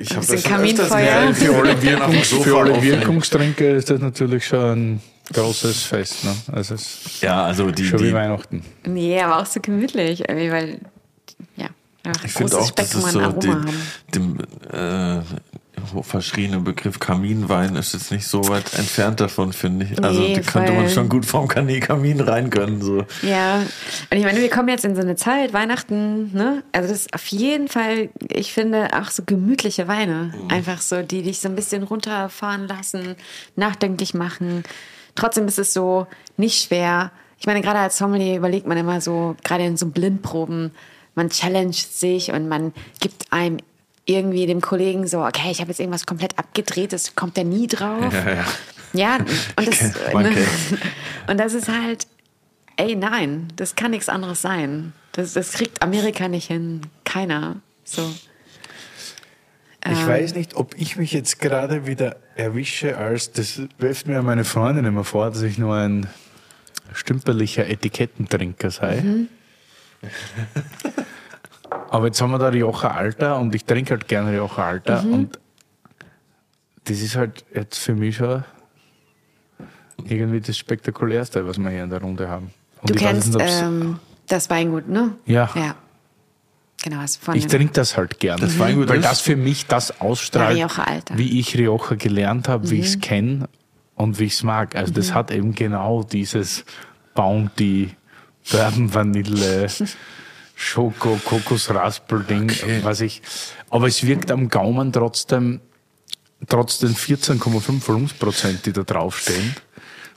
[0.00, 1.28] Ich habe das schon Kaminfeuer.
[1.30, 1.74] öfters für alle
[2.24, 2.82] Sofa Für alle.
[2.82, 4.60] Wirkungstrinker ist das natürlich schon
[4.94, 5.00] ein
[5.32, 6.24] großes Fest.
[6.24, 6.34] Ne?
[6.52, 6.76] Also
[7.20, 8.62] Ja, also die, schon wie die Weihnachten.
[8.86, 10.78] Nee, aber auch so gemütlich, irgendwie, weil,
[11.56, 11.68] ja,
[12.04, 13.66] einfach ich finde großes auch, das Spektrum ist an so haben.
[14.14, 14.38] dem
[14.72, 15.22] äh,
[16.02, 20.02] verschriene Begriff Kaminwein ist jetzt nicht so weit entfernt davon, finde ich.
[20.02, 22.82] Also Nee, die könnte man schon gut vom Kamin rein können.
[22.82, 23.04] So.
[23.22, 23.58] Ja,
[24.10, 26.62] und ich meine, wir kommen jetzt in so eine Zeit, Weihnachten, ne?
[26.72, 30.34] Also das ist auf jeden Fall, ich finde, auch so gemütliche Weine.
[30.48, 33.16] Einfach so, die dich so ein bisschen runterfahren lassen,
[33.56, 34.62] nachdenklich machen.
[35.14, 36.06] Trotzdem ist es so
[36.36, 37.12] nicht schwer.
[37.38, 40.72] Ich meine, gerade als Sommelier überlegt man immer so, gerade in so Blindproben,
[41.14, 43.58] man challenged sich und man gibt einem
[44.06, 47.66] irgendwie dem Kollegen so, okay, ich habe jetzt irgendwas komplett abgedreht, das kommt der nie
[47.66, 48.12] drauf.
[48.12, 48.44] Ja, ja.
[48.92, 49.80] Ja, und das,
[50.14, 50.32] ne,
[51.26, 52.06] und das ist halt,
[52.76, 54.92] ey, nein, das kann nichts anderes sein.
[55.12, 56.82] Das, das kriegt Amerika nicht hin.
[57.04, 57.56] Keiner.
[57.84, 58.02] So.
[59.86, 60.06] Ich Ähm.
[60.06, 64.84] weiß nicht, ob ich mich jetzt gerade wieder erwische, als das wirft mir meine Freundin
[64.84, 66.08] immer vor, dass ich nur ein
[66.92, 69.00] stümperlicher Etikettentrinker sei.
[69.00, 69.28] Mhm.
[71.94, 75.12] Aber jetzt haben wir da Rioja Alter und ich trinke halt gerne Rioja Alter Mhm.
[75.14, 75.38] und
[76.86, 78.42] das ist halt jetzt für mich schon
[80.04, 82.50] irgendwie das Spektakulärste, was wir hier in der Runde haben.
[82.80, 85.12] Und Du kennst nicht, ähm, das Weingut, ne?
[85.24, 85.48] Ja.
[85.54, 85.76] Ja.
[86.82, 86.98] Genau,
[87.32, 88.40] Ich trinke das halt gern.
[88.40, 90.68] Das Weingut weil ist- das für mich das ausstrahlt, Ja,
[91.14, 93.48] wie ich Rioja gelernt habe, wie ich es kenne
[93.94, 94.74] und wie ich es mag.
[94.74, 96.64] Also das hat eben genau dieses
[97.14, 97.94] Bounty,
[98.50, 99.68] Bourbon Vanille,
[100.64, 102.50] Schoko, Kokosraspel-Ding,
[102.82, 103.20] was ich.
[103.68, 105.60] Aber es wirkt am Gaumen trotzdem,
[106.48, 109.54] trotz den 14,5 Volumensprozent, die da draufstehen,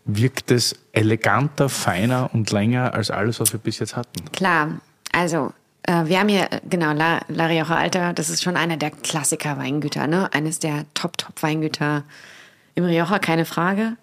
[0.05, 4.23] wirkt es eleganter, feiner und länger als alles, was wir bis jetzt hatten.
[4.31, 4.79] Klar,
[5.11, 5.51] also
[5.83, 8.91] äh, wir haben hier, äh, genau, La, La Rioja Alta, das ist schon einer der
[8.91, 10.33] Klassiker-Weingüter, ne?
[10.33, 12.03] Eines der Top-Top-Weingüter
[12.73, 13.97] im Rioja, keine Frage.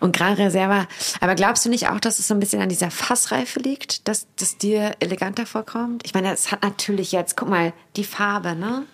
[0.00, 0.86] Und Gran Reserva.
[1.20, 4.28] Aber glaubst du nicht auch, dass es so ein bisschen an dieser Fassreife liegt, dass
[4.36, 6.02] das dir eleganter vorkommt?
[6.04, 8.84] Ich meine, es hat natürlich jetzt, guck mal, die Farbe, ne?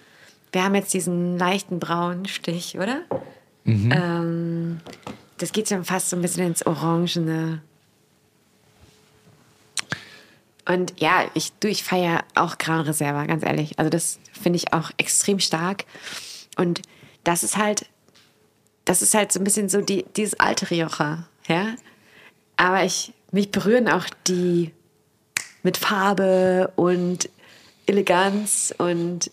[0.52, 3.02] Wir haben jetzt diesen leichten braunen Stich, oder?
[3.66, 4.81] Ähm,
[5.39, 7.60] das geht schon fast so ein bisschen ins Orangene.
[10.66, 13.78] Und ja, ich, du, ich feiere auch Gran Reserva, ganz ehrlich.
[13.78, 15.85] Also das finde ich auch extrem stark.
[16.56, 16.82] Und
[17.24, 17.86] das ist halt,
[18.85, 21.74] das ist halt so ein bisschen so die, dieses alte Rioja, ja.
[22.56, 24.73] Aber ich, mich berühren auch die
[25.62, 27.28] mit Farbe und
[27.86, 29.31] Eleganz und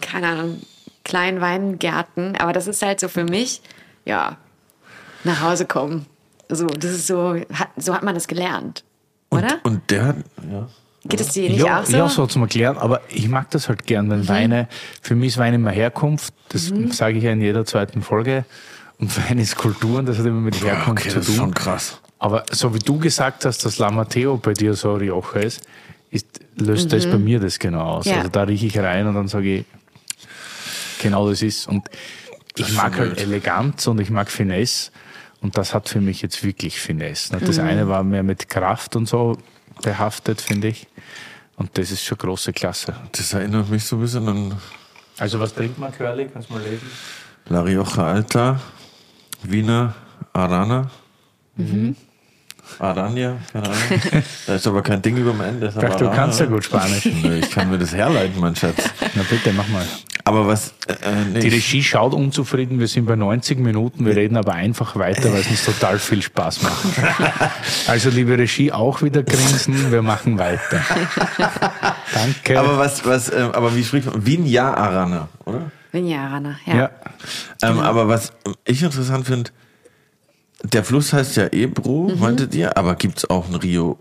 [0.00, 0.62] keine Ahnung,
[1.04, 2.36] kleinen Weingärten.
[2.36, 3.60] Aber das ist halt so für mich,
[4.04, 4.38] ja,
[5.24, 6.06] nach Hause kommen.
[6.48, 8.84] So, das ist so, hat, so hat man das gelernt.
[9.30, 9.60] Oder?
[9.64, 10.16] Und, der hat,
[10.50, 10.68] ja.
[11.06, 11.92] Geht es dir nicht ja, auch so?
[11.92, 11.98] Mhm.
[11.98, 14.68] Ja, so zum Erklären, aber ich mag das halt gern, wenn Weine,
[15.02, 18.44] für mich ist Wein immer Herkunft, das sage ich ja in jeder zweiten Folge.
[18.98, 21.44] Und Wein ist Kultur und das hat immer mit Herkunft Okay, zu das ist tun.
[21.46, 22.00] schon krass.
[22.18, 25.62] Aber so wie du gesagt hast, dass La Matteo bei dir so Rioja ist,
[26.10, 26.26] ist
[26.56, 28.06] löst das bei mir das genau aus.
[28.06, 28.10] Mhm.
[28.12, 28.16] Ja.
[28.18, 29.64] Also da rieche ich rein und dann sage ich,
[31.02, 31.68] genau das ist.
[31.68, 31.86] Und
[32.56, 33.20] ich mag halt.
[33.20, 34.90] Eleganz und ich mag Finesse.
[35.42, 37.34] Und das hat für mich jetzt wirklich Finesse.
[37.34, 37.42] ne?
[37.44, 37.64] Das Mhm.
[37.64, 39.36] eine war mehr mit Kraft und so
[39.82, 40.86] behaftet, finde ich.
[41.56, 42.94] Und das ist schon große Klasse.
[43.12, 44.56] Das erinnert mich so ein bisschen an
[45.18, 46.28] Also was trinkt man, Curly?
[46.32, 46.90] Kannst du mal lesen?
[47.48, 48.60] La Rioja Alta,
[49.42, 49.94] Wiener
[50.32, 50.90] Arana.
[51.56, 51.94] Mhm.
[52.78, 54.02] Arania, keine Ahnung.
[54.46, 55.68] da ist aber kein Ding über dem Ende.
[55.68, 57.06] Ich dachte, du kannst ja gut Spanisch.
[57.06, 58.90] Ich kann mir das herleiten, mein Schatz.
[59.14, 59.86] Na bitte, mach mal.
[60.26, 60.94] Aber was, äh,
[61.34, 65.30] nee, Die Regie schaut unzufrieden, wir sind bei 90 Minuten, wir reden aber einfach weiter,
[65.32, 66.84] weil es uns total viel Spaß macht.
[67.88, 70.80] Also liebe Regie, auch wieder grinsen, wir machen weiter.
[72.14, 72.58] Danke.
[72.58, 74.24] aber was, was, äh, aber wie spricht man?
[74.24, 75.70] Vinja Arana, oder?
[75.92, 76.74] Vinja Arana, ja.
[76.74, 76.90] ja.
[77.62, 78.32] Ähm, aber was
[78.64, 79.50] ich interessant finde,
[80.62, 82.20] der Fluss heißt ja Ebro, Mhm.
[82.20, 83.98] meintet ihr, aber gibt es auch einen Rio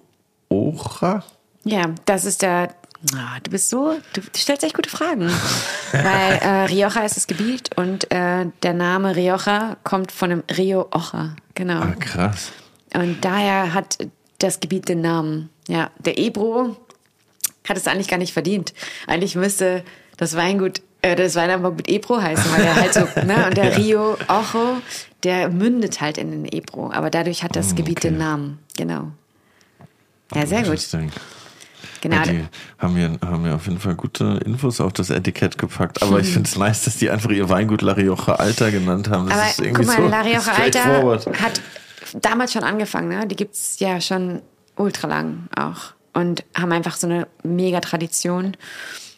[0.50, 1.24] Ocha?
[1.66, 2.70] Ja, das ist der.
[3.14, 5.30] Ah, du bist so, du stellst echt gute Fragen.
[5.92, 10.88] Weil äh, Rioja ist das Gebiet und äh, der Name Rioja kommt von dem Rio
[10.92, 11.36] Ocha.
[11.56, 11.82] Genau.
[11.82, 12.52] Ah, krass.
[12.94, 13.98] Und daher hat
[14.40, 15.50] das Gebiet den Namen.
[15.68, 16.78] Ja, der Ebro
[17.68, 18.74] hat es eigentlich gar nicht verdient.
[19.08, 19.84] Eigentlich müsste
[20.18, 23.72] das Weingut, äh, das Weinanbau mit Ebro heißen, weil er halt so, ne, und der
[23.72, 23.76] Ja.
[23.78, 24.78] Rio Ojo,
[25.24, 26.92] der mündet halt in den Ebro.
[26.92, 28.10] Aber dadurch hat das Gebiet okay.
[28.10, 28.60] den Namen.
[28.78, 29.12] Genau.
[30.34, 30.80] Ja, sehr gut.
[32.04, 32.18] Genau.
[32.18, 32.44] Ja, die
[32.80, 36.04] haben mir, haben mir auf jeden Fall gute Infos auf das Etikett gepackt.
[36.04, 39.30] Aber ich finde es nice, dass die einfach ihr Weingut La Rioja Alta genannt haben.
[39.30, 41.62] Das Aber ist irgendwie guck mal, so La Rioja Alta hat
[42.22, 43.26] damals schon angefangen, ne?
[43.26, 44.42] Die gibt's ja schon
[44.76, 45.94] ultra lang auch.
[46.12, 48.58] Und haben einfach so eine mega Tradition.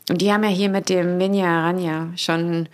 [0.07, 2.69] Und die haben ja hier mit dem Vinja Aranya schon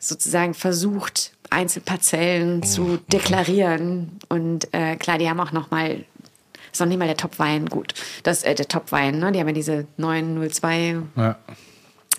[0.00, 4.18] sozusagen versucht, Einzelparzellen zu deklarieren.
[4.28, 6.04] Und äh, klar, die haben auch noch mal
[6.72, 7.94] ist noch nicht mal der Top-Wein, gut.
[8.22, 9.32] Das, äh, der Top-Wein, ne?
[9.32, 11.38] Die haben ja diese 902 Ja.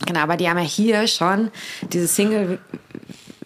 [0.06, 1.52] Genau, aber die haben ja hier schon
[1.92, 2.60] dieses Single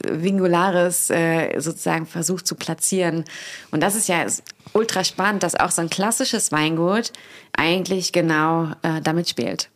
[0.03, 3.25] Vingularis äh, sozusagen versucht zu platzieren.
[3.71, 4.25] Und das ist ja
[4.73, 7.11] ultra spannend, dass auch so ein klassisches Weingut
[7.55, 9.69] eigentlich genau äh, damit spielt.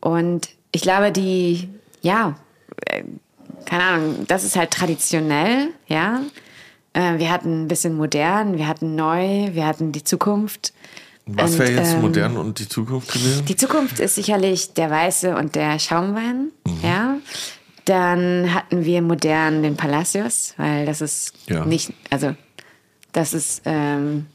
[0.00, 1.68] Und ich glaube, die,
[2.02, 2.36] ja,
[2.86, 3.04] äh,
[3.64, 6.20] keine Ahnung, das ist halt traditionell, ja.
[6.94, 10.72] Äh, wir hatten ein bisschen modern, wir hatten neu, wir hatten die Zukunft.
[11.26, 13.44] Was wäre jetzt ähm, modern und die Zukunft gewesen?
[13.46, 16.50] Die Zukunft ist sicherlich der weiße und der Schaumwein,
[16.82, 17.16] ja.
[17.86, 21.64] Dann hatten wir modern den Palacios, weil das ist Ja.
[21.66, 22.34] nicht, also
[23.12, 24.26] das ist ähm,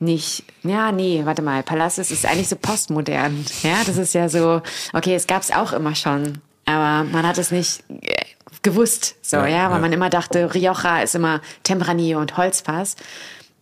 [0.00, 3.82] nicht, ja, nee, warte mal, Palacios ist eigentlich so postmodern, ja.
[3.84, 7.50] Das ist ja so, okay, es gab es auch immer schon, aber man hat es
[7.50, 8.14] nicht äh,
[8.62, 9.80] gewusst, so, Ja, ja, weil ja.
[9.80, 12.96] man immer dachte, Rioja ist immer Tempranillo und Holzfass.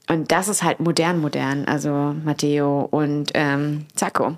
[0.09, 1.64] Und das ist halt modern, modern.
[1.66, 4.36] Also Matteo und ähm, Zacco.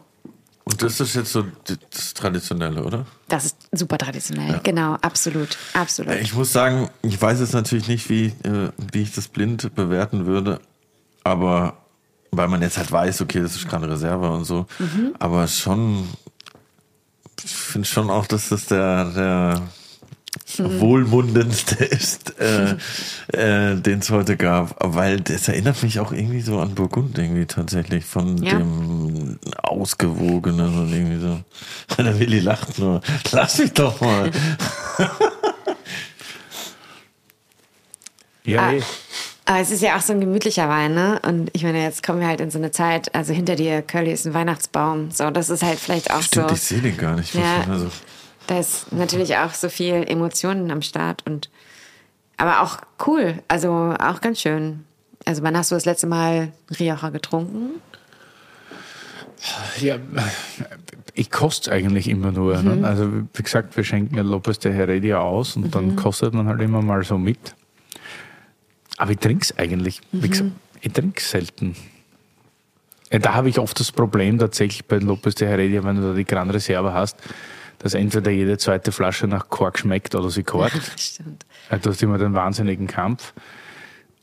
[0.64, 1.44] Und das ist jetzt so
[1.90, 3.06] das Traditionelle, oder?
[3.28, 4.60] Das ist super traditionell.
[4.64, 5.56] Genau, absolut.
[5.74, 6.14] Absolut.
[6.16, 10.26] Ich muss sagen, ich weiß jetzt natürlich nicht, wie, äh, wie ich das blind bewerten
[10.26, 10.60] würde,
[11.24, 11.78] aber
[12.32, 15.14] weil man jetzt halt weiß, okay, das ist gerade Reserve und so, Mhm.
[15.18, 16.06] aber schon,
[17.42, 19.62] ich finde schon auch, dass das der, der.
[20.58, 22.74] Wohlmundendste ist, äh,
[23.32, 27.46] äh, den es heute gab, weil das erinnert mich auch irgendwie so an Burgund irgendwie
[27.46, 28.58] tatsächlich von Ja.
[28.58, 31.40] dem ausgewogenen und irgendwie so.
[32.02, 33.00] Der Willi lacht nur.
[33.32, 34.30] Lass mich doch mal.
[38.44, 38.72] Ja, Ah.
[39.44, 41.20] Aber es ist ja auch so ein gemütlicher Wein, ne?
[41.24, 44.12] Und ich meine, jetzt kommen wir halt in so eine Zeit, also hinter dir, Curly,
[44.12, 45.10] ist ein Weihnachtsbaum.
[45.10, 46.54] So, das ist halt vielleicht auch Stimmt, so.
[46.54, 47.34] ich sehe den gar nicht.
[47.34, 47.64] Ja.
[47.68, 47.90] Also,
[48.48, 51.48] Da ist natürlich auch so viel Emotionen am Start und
[52.38, 54.84] aber auch cool, also auch ganz schön.
[55.26, 57.80] Also wann hast du das letzte Mal Rioja getrunken?
[59.80, 59.96] Ja,
[61.14, 62.56] ich koste eigentlich immer nur.
[62.62, 62.80] Mhm.
[62.80, 62.88] Ne?
[62.88, 65.70] Also wie gesagt, wir schenken ja Lopez de Heredia aus und Mhm.
[65.70, 67.54] dann kostet man halt immer mal so mit.
[68.96, 70.22] Aber ich trinke es eigentlich, Mhm.
[70.22, 70.50] wie gesagt,
[70.80, 71.76] ich trinke selten.
[73.12, 76.14] Ja, da habe ich oft das Problem tatsächlich bei Lopez de Heredia, wenn du da
[76.14, 77.16] die Gran Reserva hast,
[77.78, 80.80] dass entweder jede zweite Flasche nach Kork schmeckt oder sie korkt.
[80.98, 81.46] Stimmt.
[81.70, 83.32] Ja, Du hast immer den wahnsinnigen Kampf.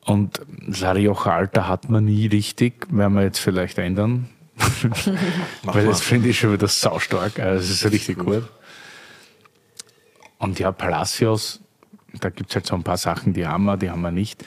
[0.06, 0.40] Und
[0.80, 4.30] La Rioja Alta hat man nie richtig, werden wir jetzt vielleicht ändern.
[5.64, 7.40] Weil das finde ich schon wieder saustark.
[7.40, 8.44] Also es ist richtig gut.
[10.38, 11.62] Und ja, Palacios,
[12.22, 14.46] da gibt es halt so ein paar Sachen, die haben wir, die haben wir nicht.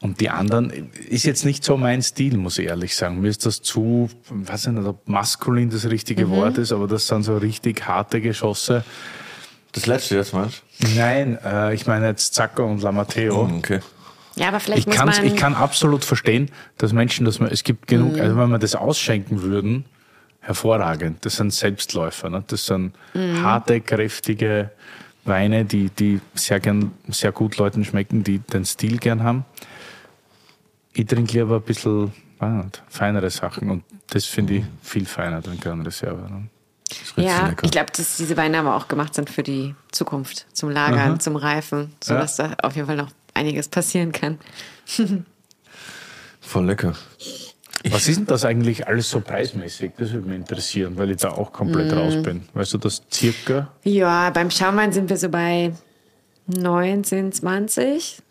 [0.00, 3.20] Und die anderen ist jetzt nicht so mein Stil, muss ich ehrlich sagen.
[3.20, 7.08] Mir ist das zu, weiß ich nicht, ob maskulin das richtige Wort ist, aber das
[7.08, 8.84] sind so richtig harte Geschosse.
[9.72, 10.62] das letzte jetzt meinst
[10.94, 13.46] Nein, äh, ich meine jetzt Zacco und Lamateo.
[13.46, 13.56] du?
[13.56, 13.80] Okay.
[14.36, 15.26] Ja, aber vielleicht Ich, muss man.
[15.26, 18.76] ich kann absolut verstehen, dass Menschen, dass man, es gibt genug, also wenn wir das
[18.76, 19.84] ausschenken würden,
[20.40, 21.26] hervorragend.
[21.26, 22.30] Das sind Selbstläufer.
[22.30, 22.44] Ne?
[22.46, 22.94] Das sind
[23.42, 24.70] harte, kräftige
[25.24, 29.44] Weine, die, die sehr, gern, sehr gut Leuten schmecken, die den Stil gern haben.
[30.98, 35.40] Ich trinke lieber ein bisschen weiß nicht, feinere Sachen und das finde ich viel feiner,
[35.40, 36.28] den Gran Reserva.
[36.28, 36.48] Ne?
[37.16, 41.12] Ja, ich glaube, dass diese Weine aber auch gemacht sind für die Zukunft, zum Lagern,
[41.12, 41.18] Aha.
[41.20, 44.38] zum Reifen, sodass da auf jeden Fall noch einiges passieren kann.
[46.40, 46.94] Voll lecker.
[47.90, 49.92] Was ist denn das eigentlich alles so preismäßig?
[49.98, 52.48] Das würde mich interessieren, weil ich da auch komplett raus bin.
[52.54, 53.70] Weißt du das circa?
[53.84, 55.72] Ja, beim Schaumwein sind wir so bei
[56.48, 58.22] 19, 20.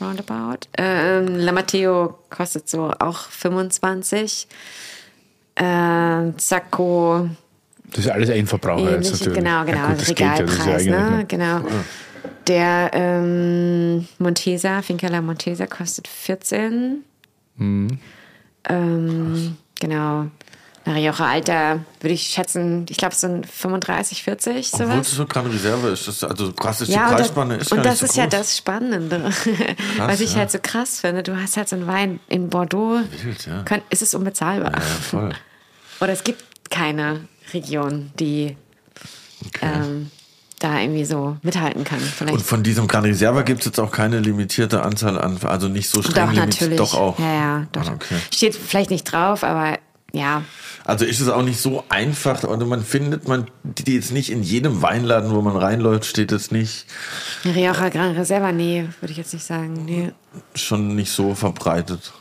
[0.00, 0.66] Roundabout.
[0.76, 4.46] Ähm, La Matteo kostet so auch 25.
[5.56, 7.28] Ähm, Zacco
[7.90, 9.12] Das ist alles Endverbraucher jetzt ähnlich.
[9.12, 9.38] natürlich.
[9.38, 9.80] Genau, Ja genau.
[9.88, 11.24] gut, ja, das ist ja Regalpreis, eigentlich ne?
[11.28, 11.60] Genau.
[12.46, 17.04] Der ähm, Montesa, Finca La Montesa, kostet 14.
[17.56, 17.98] Mhm.
[18.68, 20.26] Ähm, genau.
[20.86, 25.08] Rioja Alter würde ich schätzen, ich glaube, es sind 35, 40, Obwohl sowas.
[25.08, 27.72] es so gerade Reserve ist, das, also krass ist die Ja, und, Preisspanne das, ist
[27.72, 28.38] und das nicht ist so ja groß.
[28.38, 29.24] das Spannende,
[29.98, 30.38] was ich ja.
[30.38, 31.22] halt so krass finde.
[31.22, 33.00] Du hast halt so einen Wein in Bordeaux.
[33.22, 33.62] Wild, ja.
[33.64, 34.72] Kann, ist es unbezahlbar?
[34.72, 35.32] Ja, voll.
[36.00, 38.56] Oder es gibt keine Region, die
[39.60, 40.10] ähm,
[40.60, 42.00] da irgendwie so mithalten kann.
[42.00, 42.34] Vielleicht.
[42.34, 45.90] Und von diesem Gran Reserva gibt es jetzt auch keine limitierte Anzahl an, also nicht
[45.90, 46.70] so streng doch, limitiert.
[46.70, 46.78] natürlich.
[46.78, 47.18] Doch auch.
[47.18, 47.86] Ja, ja, doch.
[47.88, 48.16] Ah, okay.
[48.32, 49.78] Steht vielleicht nicht drauf, aber
[50.12, 50.42] ja.
[50.90, 54.42] Also ist es auch nicht so einfach, oder man findet man die jetzt nicht in
[54.42, 56.84] jedem Weinladen, wo man reinläuft, steht es nicht
[57.44, 59.84] Rioja Gran Reserva, nee, würde ich jetzt nicht sagen.
[59.84, 60.10] Nee.
[60.56, 62.12] schon nicht so verbreitet.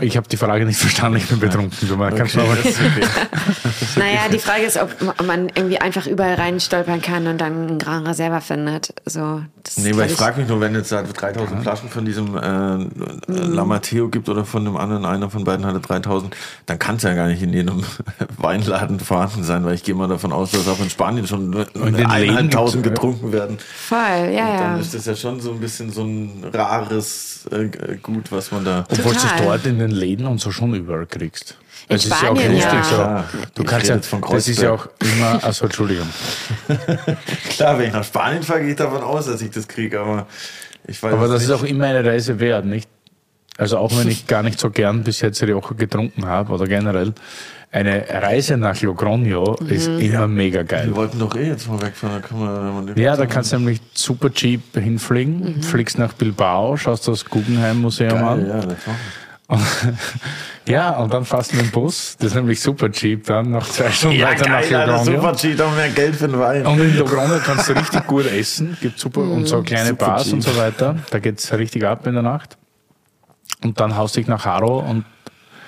[0.00, 1.88] Ich habe die Frage nicht verstanden, ich bin betrunken.
[1.88, 3.06] Du mal- kannst du aber das ist okay.
[3.96, 4.90] Naja, die Frage ist, ob
[5.26, 8.94] man irgendwie einfach überall rein stolpern kann und dann einen Gran Reserva findet.
[9.04, 12.36] So, das Nee, weil ich frage mich nur, wenn es da 3000 Flaschen von diesem
[12.36, 12.62] äh,
[13.32, 13.52] Mhm.
[13.54, 16.34] La Matteo gibt oder von dem anderen, einer von beiden hatte 3000,
[16.66, 17.82] dann kann es ja gar nicht in jedem
[18.38, 21.64] Weinladen vorhanden sein, weil ich gehe mal davon aus, dass auch in Spanien schon den
[21.74, 23.58] Läden eineinhalbtausend gibt's, getrunken werden.
[23.88, 24.58] Voll, ja, Und ja.
[24.60, 27.68] dann ist das ja schon so ein bisschen so ein rares äh,
[28.02, 28.84] Gut, was man da.
[28.90, 31.56] Obwohl es dort in den Läden und so schon überall kriegst.
[31.88, 32.84] In Es ist ja auch Spanien, lustig ja.
[32.84, 32.94] so.
[32.94, 33.24] Klar.
[33.54, 36.06] Du Ich kannst ja, jetzt von das ist ja auch immer, also Entschuldigung.
[37.50, 40.26] Klar, wenn ich nach Spanien fahre, gehe ich davon aus, dass ich das kriege, aber
[40.86, 41.50] ich weiß Aber das nicht.
[41.50, 42.88] ist auch immer eine Reise wert, nicht?
[43.58, 47.12] Also auch wenn ich gar nicht so gern bis jetzt Rioja getrunken habe oder generell,
[47.70, 50.88] eine Reise nach Logroño ist immer mega geil.
[50.88, 52.54] Wir wollten doch eh jetzt mal wegfahren, da kann man.
[52.66, 57.08] wenn man den- Ja, da kannst du nämlich super cheap hinfliegen, fliegst nach Bilbao, schaust
[57.08, 58.46] das Guggenheim Museum Geil, an.
[58.46, 59.21] ja, das machen Und,
[60.66, 63.90] ja, und dann du mit dem Bus, das ist nämlich super cheap, dann noch zwei
[63.90, 64.22] Stunden wir.
[64.22, 65.36] Ja, weiter nach geil, Alter, super Logroño.
[65.40, 66.66] cheap, auch mehr Geld für den Wein.
[66.66, 70.24] Und in Logroño kannst du richtig gut essen, gibt super und so kleine Super Bars
[70.24, 70.34] cheap.
[70.34, 70.96] und so weiter.
[71.10, 72.56] Da geht's richtig ab in der Nacht.
[73.64, 75.04] Und dann haust dich nach Haro und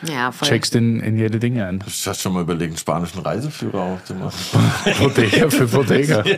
[0.02, 1.78] Ja, checkst in, in jede Dinge ein.
[1.78, 4.39] Du hast schon mal überlegt, einen spanischen Reiseführer aufzumachen.
[4.98, 6.24] Bodega für Bodega.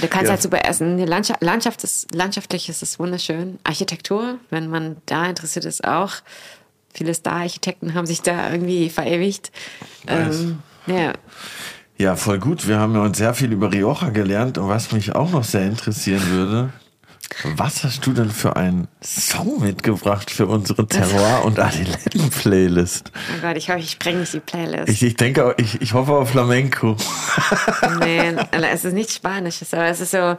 [0.00, 0.96] Du kannst halt super essen.
[0.96, 3.58] Die Landschaft, Landschaft ist, landschaftlich ist es wunderschön.
[3.64, 6.14] Architektur, wenn man da interessiert ist, auch.
[6.94, 9.50] Viele Star-Architekten haben sich da irgendwie verewigt.
[10.06, 11.12] Ähm, ja.
[11.98, 12.66] Ja, voll gut.
[12.66, 15.66] Wir haben ja uns sehr viel über Rioja gelernt und was mich auch noch sehr
[15.66, 16.72] interessieren würde,
[17.56, 23.10] was hast du denn für einen Song mitgebracht für unsere Terroir- und Adiletten-Playlist?
[23.14, 24.88] Oh Gott, ich hoffe, ich spreng nicht die Playlist.
[24.88, 26.96] Ich, ich denke, ich, ich hoffe auf Flamenco.
[28.00, 30.36] nee, also es ist nichts Spanisches, aber es ist so,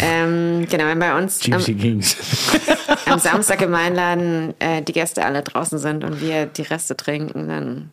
[0.00, 1.54] ähm, genau, wenn bei uns am,
[3.12, 7.48] am Samstag im Weinladen äh, die Gäste alle draußen sind und wir die Reste trinken,
[7.48, 7.90] dann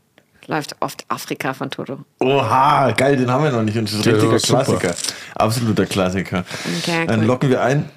[0.47, 1.99] läuft oft Afrika von Toto.
[2.19, 3.77] Oha, geil, den haben wir noch nicht.
[3.77, 4.37] Und das ist ein richtiger.
[4.37, 4.95] Klassiker.
[5.35, 6.43] Absoluter Klassiker.
[6.79, 7.25] Okay, Dann cool.
[7.25, 7.89] locken wir ein.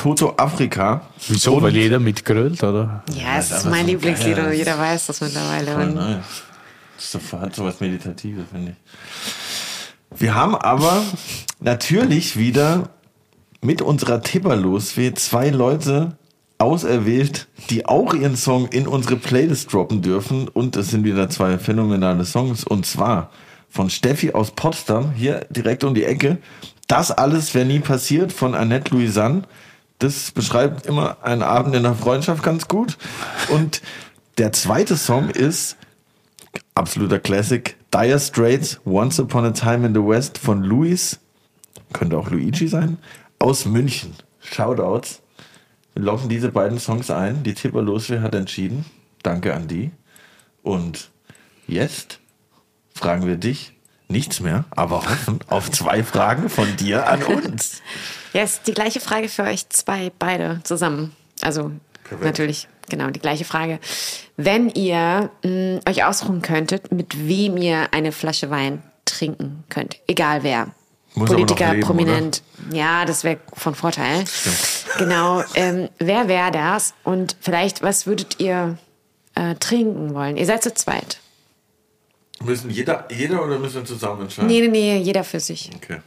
[0.00, 1.02] Toto Afrika.
[1.28, 1.56] Wieso?
[1.56, 3.04] Und- Weil jeder mitgrölt, oder?
[3.12, 5.72] Ja, es das ist mein so Lieblingslied und jeder weiß das mittlerweile.
[5.72, 6.24] Voll nice.
[6.96, 10.20] Das ist so, hat so was Meditatives, finde ich.
[10.20, 11.02] Wir haben aber
[11.60, 12.88] natürlich wieder
[13.60, 16.16] mit unserer Tipperlosfee zwei Leute
[16.56, 20.48] auserwählt, die auch ihren Song in unsere Playlist droppen dürfen.
[20.48, 22.64] Und es sind wieder zwei phänomenale Songs.
[22.64, 23.28] Und zwar
[23.68, 26.38] von Steffi aus Potsdam, hier direkt um die Ecke.
[26.86, 29.42] Das alles wäre nie passiert von Annette Louisanne.
[30.00, 32.96] Das beschreibt immer einen Abend in der Freundschaft ganz gut.
[33.50, 33.82] Und
[34.38, 35.76] der zweite Song ist
[36.74, 37.76] absoluter Classic.
[37.92, 41.20] Dire Straits, Once Upon a Time in the West von Luis,
[41.92, 42.98] könnte auch Luigi sein,
[43.38, 44.14] aus München.
[44.40, 45.20] Shoutouts.
[45.94, 47.42] Wir locken diese beiden Songs ein.
[47.42, 48.86] Die Tipper Loswe hat entschieden.
[49.22, 49.90] Danke an die.
[50.62, 51.10] Und
[51.66, 52.20] jetzt
[52.94, 53.74] fragen wir dich
[54.08, 57.82] nichts mehr, aber hoffen auf zwei Fragen von dir an uns.
[58.32, 61.14] Ist die gleiche Frage für euch zwei, beide zusammen.
[61.42, 61.70] Also
[62.20, 63.78] natürlich, genau, die gleiche Frage.
[64.36, 70.42] Wenn ihr mh, euch ausruhen könntet, mit wem ihr eine Flasche Wein trinken könnt, egal
[70.42, 70.68] wer.
[71.14, 72.42] Muss Politiker, leben, prominent.
[72.72, 74.24] Ja, das wäre von Vorteil.
[74.98, 75.42] Genau.
[75.54, 76.94] Ähm, wer wäre das?
[77.02, 78.78] Und vielleicht, was würdet ihr
[79.34, 80.36] äh, trinken wollen?
[80.36, 81.18] Ihr seid zu zweit.
[82.42, 84.48] Müssen jeder, jeder oder müssen wir zusammen entscheiden?
[84.48, 85.70] Nee, nee, nee, jeder für sich.
[85.74, 85.98] Okay.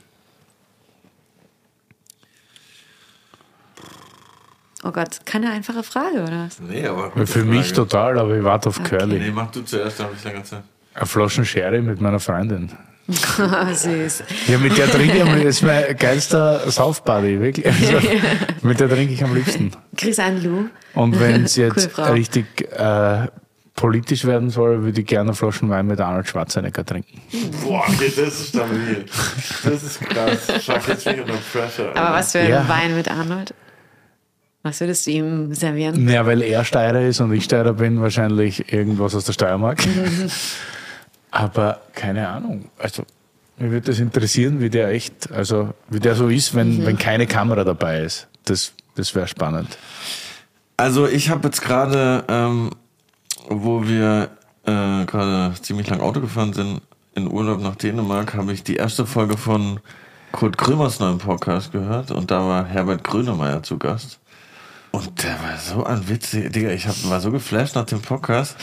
[4.84, 6.60] Oh Gott, keine einfache Frage, oder was?
[6.60, 7.74] Nee, aber Für mich Frage.
[7.90, 9.18] total, aber ich warte auf Curly.
[9.20, 10.64] Nee, mach du zuerst, da habe ich länger Zeit.
[10.94, 12.70] Eine Flaschen Sherry mit meiner Freundin.
[13.08, 14.24] Oh, süß.
[14.48, 17.66] Ja, mit der trinke ich, am- das ist mein geilster Saufbuddy, wirklich.
[17.66, 18.00] Also,
[18.62, 19.72] mit der trinke ich am liebsten.
[19.98, 20.66] Chris an Lou.
[20.94, 23.28] Und wenn es jetzt richtig äh,
[23.76, 27.22] politisch werden soll, würde ich gerne Flaschen Wein mit Arnold Schwarzenegger trinken.
[27.64, 29.04] Boah, okay, das ist stabil.
[29.66, 30.64] Das ist krass.
[30.64, 31.92] Schaff jetzt nicht unter Pressure.
[31.96, 32.62] Aber was für Ja.
[32.62, 33.54] ein Wein mit Arnold?
[34.64, 36.08] Was würdest du ihm servieren?
[36.08, 39.84] Ja, weil er Steirer ist und ich Steirer bin, wahrscheinlich irgendwas aus der Steiermark.
[41.32, 42.70] Aber keine Ahnung.
[42.78, 43.04] Also,
[43.58, 47.28] mir würde das interessieren, wie der echt, also wie der so ist, wenn, wenn keine
[47.28, 48.28] Kamera dabei ist.
[48.46, 49.78] Das, das wäre spannend.
[50.78, 52.72] Also ich habe jetzt gerade, ähm,
[53.50, 54.30] wo wir
[54.66, 56.82] äh, gerade ziemlich lang Auto gefahren sind,
[57.16, 59.82] in Urlaub nach Dänemark, habe ich die erste Folge von
[60.32, 64.20] Kurt Krömers neuen Podcast gehört und da war Herbert Grönemeyer zu Gast.
[64.94, 68.56] Und der war so ein witzig, Digga, ich hab, war so geflasht nach dem Podcast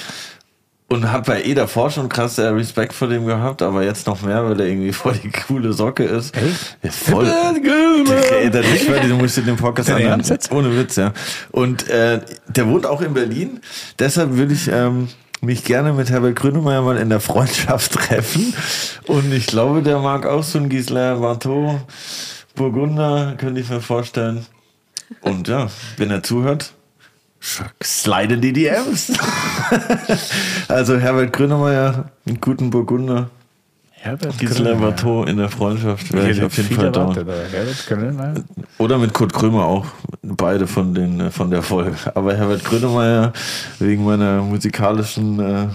[0.87, 4.23] und hab bei eh davor schon krass äh, Respekt vor dem gehabt, aber jetzt noch
[4.23, 6.37] mehr, weil er irgendwie voll die coole Socke ist.
[6.37, 6.79] Echt?
[6.83, 7.27] Ja, voll.
[7.27, 10.23] Das nicht, weil du musst dir den Podcast anhören.
[10.53, 11.13] Ohne Witz, ja.
[11.51, 13.61] Und äh, der wohnt auch in Berlin.
[13.99, 15.09] Deshalb würde ich ähm,
[15.41, 18.55] mich gerne mit Herbert Grönemeyer mal in der Freundschaft treffen.
[19.09, 21.81] Und ich glaube, der mag auch so ein Gisela Bartot,
[22.55, 24.47] Burgunder, könnte ich mir vorstellen.
[25.21, 26.75] Und ja, wenn er zuhört,
[27.83, 29.13] slide in die DMs.
[30.69, 33.31] also Herbert Grönemeyer, einen guten Burgunder.
[33.91, 34.75] Herbert Gisela.
[34.75, 37.15] Bartot in der Freundschaft wäre ich auf jeden Fall da.
[38.79, 39.87] Oder mit Kurt Krömer auch.
[40.23, 41.95] Beide von, den, von der Folge.
[42.15, 43.35] Aber Herbert Grönemeyer
[43.79, 45.69] wegen meiner musikalischen äh,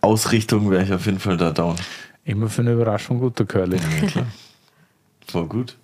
[0.00, 1.74] Ausrichtung wäre ich auf jeden Fall da down.
[2.24, 3.78] Immer für eine Überraschung guter Curly.
[5.26, 5.76] Voll gut.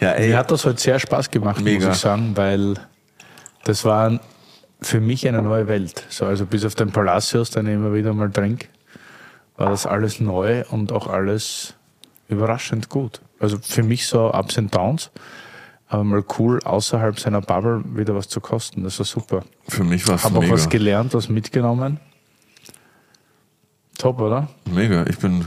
[0.00, 0.28] Ja, ey.
[0.28, 1.86] Mir hat das heute sehr Spaß gemacht, Mega.
[1.86, 2.74] muss ich sagen, weil
[3.64, 4.18] das war
[4.80, 6.04] für mich eine neue Welt.
[6.08, 8.66] So, also bis auf den Palacios, den ich immer wieder mal trinke,
[9.56, 11.74] war das alles neu und auch alles
[12.28, 13.20] überraschend gut.
[13.38, 15.10] Also für mich so Ups and Downs,
[15.88, 18.84] aber mal cool, außerhalb seiner Bubble wieder was zu kosten.
[18.84, 19.42] Das war super.
[19.68, 22.00] Für mich war es Habe auch was gelernt, was mitgenommen.
[24.00, 24.48] Top, oder?
[24.72, 25.04] Mega.
[25.10, 25.44] Ich bin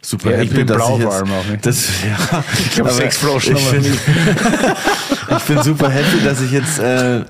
[0.00, 1.60] super Ja, happy, ich bin dass blau ich vor jetzt, allem auch?
[1.62, 3.84] Das, ja, ich hab sechs Flaschen, ich, bin,
[5.36, 7.24] ich bin super happy, dass ich jetzt äh,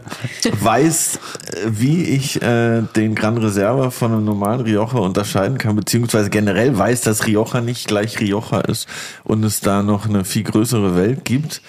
[0.61, 6.31] weiß, äh, wie ich äh, den Gran Reserva von einem normalen Rioja unterscheiden kann, beziehungsweise
[6.31, 8.89] generell weiß, dass Rioja nicht gleich Rioja ist
[9.25, 11.61] und es da noch eine viel größere Welt gibt.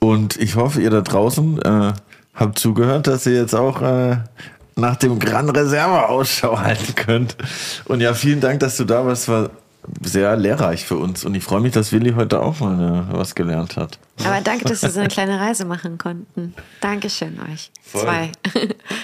[0.00, 1.92] Und ich hoffe, ihr da draußen äh,
[2.34, 4.16] habt zugehört, dass ihr jetzt auch äh,
[4.80, 7.36] nach dem Gran Reserva Ausschau halten könnt.
[7.86, 9.28] Und ja, vielen Dank, dass du da warst.
[9.28, 9.50] War
[10.02, 11.24] sehr lehrreich für uns.
[11.24, 13.98] Und ich freue mich, dass Willi heute auch mal äh, was gelernt hat.
[14.24, 16.54] Aber danke, dass wir so eine kleine Reise machen konnten.
[16.80, 17.70] Dankeschön euch.
[17.82, 18.02] Voll.
[18.02, 18.32] Zwei.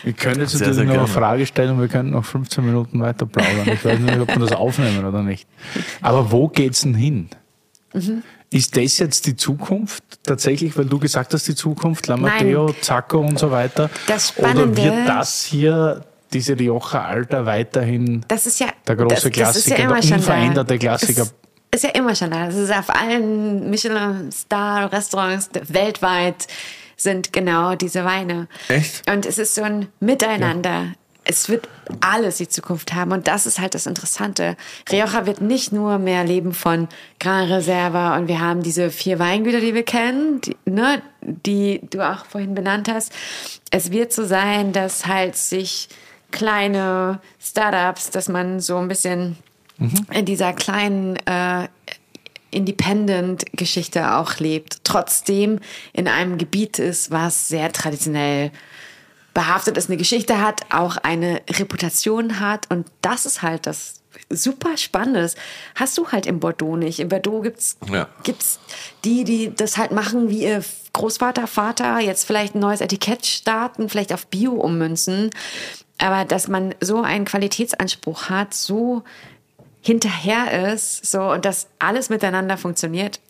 [0.05, 1.07] Wir können jetzt natürlich noch eine.
[1.07, 3.69] Frage stellen und wir können noch 15 Minuten weiter plaudern.
[3.73, 5.49] Ich weiß nicht, ob wir das aufnehmen oder nicht.
[6.03, 7.29] Aber wo geht's denn hin?
[7.95, 8.23] Mhm.
[8.51, 13.19] Ist das jetzt die Zukunft tatsächlich, weil du gesagt hast, die Zukunft, La Matteo, Zacco
[13.19, 13.91] und so weiter?
[14.07, 19.15] Das Oder Spannende- wird das hier, diese Rioja Alter, weiterhin Das ist ja der große
[19.15, 20.79] das, das Klassiker, ist ja immer der schon unveränderte da.
[20.79, 21.23] Klassiker?
[21.23, 21.35] Ist,
[21.73, 22.47] ist ja immer schon da.
[22.47, 26.47] Das ist auf allen Michelin-Star-Restaurants weltweit
[26.97, 28.49] sind genau diese Weine.
[28.69, 29.11] Echt?
[29.11, 30.93] Und es ist so ein Miteinander.
[31.29, 31.69] Es wird
[32.01, 34.57] alles die Zukunft haben und das ist halt das Interessante.
[34.91, 36.89] Rioja wird nicht nur mehr leben von
[37.19, 42.09] Gran Reserva und wir haben diese vier Weingüter, die wir kennen, die, ne, die du
[42.09, 43.13] auch vorhin benannt hast.
[43.71, 45.89] Es wird so sein, dass halt sich
[46.31, 49.37] kleine Startups, dass man so ein bisschen
[50.13, 51.69] in dieser kleinen äh,
[52.51, 55.59] Independent-Geschichte auch lebt, trotzdem
[55.93, 58.51] in einem Gebiet ist, was sehr traditionell
[59.37, 64.01] behaftet ist, eine Geschichte hat, auch eine Reputation hat und das ist halt das
[64.31, 65.35] super Spannendes.
[65.75, 67.01] Hast du halt in Bordeaux nicht.
[67.01, 68.09] In Bordeaux gibt's Ja.
[68.23, 68.59] gibt's
[69.05, 70.65] die, die das halt machen, wie ihr
[70.95, 75.29] Großvater, Vater, jetzt vielleicht ein neues Etikett starten, vielleicht auf Bio ummünzen.
[75.99, 79.03] Aber dass man so einen Qualitätsanspruch hat, so
[79.83, 83.21] hinterher ist, so und dass alles miteinander funktioniert,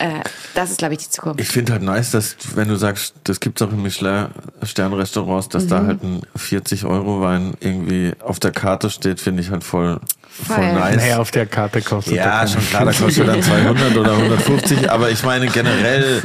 [0.00, 0.20] äh,
[0.54, 1.40] das ist, glaube ich, die Zukunft.
[1.40, 5.68] Ich finde halt nice, dass, wenn du sagst, das gibt's auch in Michelin-Sternrestaurants, dass Mhm.
[5.68, 10.72] da halt ein 40-Euro-Wein irgendwie auf der Karte steht, finde ich halt voll, voll, Voll.
[10.72, 10.96] nice.
[10.96, 15.10] Naja, auf der Karte kostet Ja, schon klar, da kostet dann 200 oder 150, aber
[15.10, 16.22] ich meine generell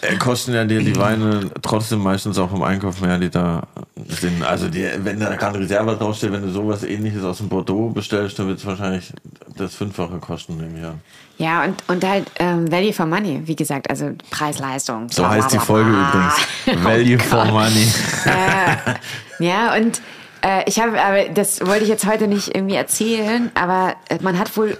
[0.00, 3.64] äh, kosten ja die, die Weine trotzdem meistens auch im Einkauf mehr, die da
[4.06, 4.44] sind.
[4.44, 8.38] Also die, wenn da gerade Reserve draufsteht, wenn du sowas ähnliches aus dem Bordeaux bestellst,
[8.38, 9.12] dann wird es wahrscheinlich
[9.56, 10.94] das Fünffache kosten im Jahr.
[11.38, 15.08] Ja, und, und halt ähm, Value for Money, wie gesagt, also Preis-Leistung.
[15.08, 16.34] So bla, heißt die bla, Folge bla, bla.
[16.66, 16.84] übrigens.
[16.84, 17.86] Value for money.
[19.38, 20.00] Ja, und
[20.42, 24.38] äh, ich habe, aber das wollte ich jetzt heute nicht irgendwie erzählen, aber äh, man
[24.38, 24.76] hat wohl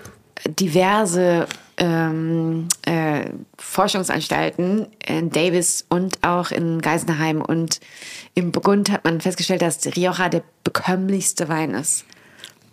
[0.46, 3.26] diverse ähm, äh,
[3.56, 7.80] Forschungsanstalten in Davis und auch in Geisenheim und
[8.34, 12.04] im Burgund hat man festgestellt, dass Rioja der bekömmlichste Wein ist.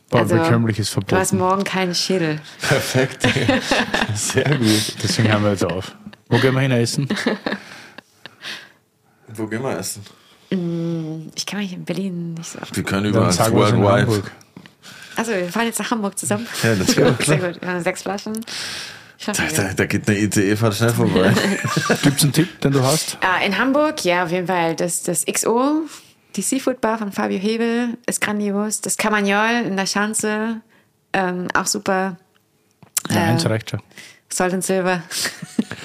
[0.10, 2.40] Boah, bekömmlich ist Du hast morgen keinen Schädel.
[2.62, 3.24] Perfekt.
[4.16, 4.96] Sehr gut.
[5.04, 5.94] Deswegen haben wir jetzt auf.
[6.30, 7.08] Wo gehen wir hin essen?
[9.28, 10.04] Wo gehen wir essen?
[11.36, 12.60] Ich kann mich in Berlin nicht so.
[12.74, 14.02] Wir können Dann überall worldwide.
[14.02, 14.32] Hamburg.
[15.16, 16.48] Also, wir fahren jetzt nach Hamburg zusammen.
[16.62, 17.38] Ja, das Sehr geht klar.
[17.38, 17.62] gut.
[17.62, 18.46] Wir haben sechs Flaschen.
[19.26, 21.34] Da, da, da geht eine ICE-Fahrt schnell vorbei.
[22.04, 23.18] Gibt es einen Tipp, den du hast?
[23.22, 24.76] Ah, in Hamburg, ja, auf jeden Fall.
[24.76, 25.84] Das, das XO,
[26.36, 28.82] die Seafood Bar von Fabio Hebel, ist grandios.
[28.82, 30.62] Das Camagnol in der Schanze,
[31.14, 32.18] ähm, auch super.
[33.10, 33.82] Ja, Äh, eins reicht schon.
[34.30, 35.04] Salt and Silver.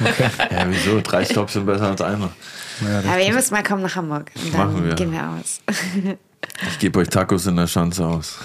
[0.51, 1.01] ja, wieso?
[1.02, 2.31] Drei Stops sind besser als einer.
[2.81, 4.31] Ja, Aber ihr müsst mal kommen nach Hamburg.
[4.35, 4.94] Und dann Machen wir.
[4.94, 5.60] gehen wir aus.
[6.70, 8.39] Ich gebe euch Tacos in der Schanze aus.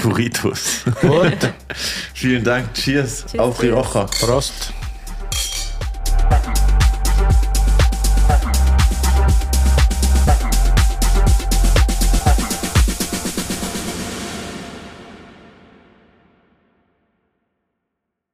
[0.00, 0.82] Burritos.
[1.00, 1.52] Gut.
[2.14, 2.72] Vielen Dank.
[2.72, 3.26] Cheers.
[3.26, 3.60] Cheers, Auf.
[3.60, 4.04] Rioja.
[4.20, 4.72] Prost.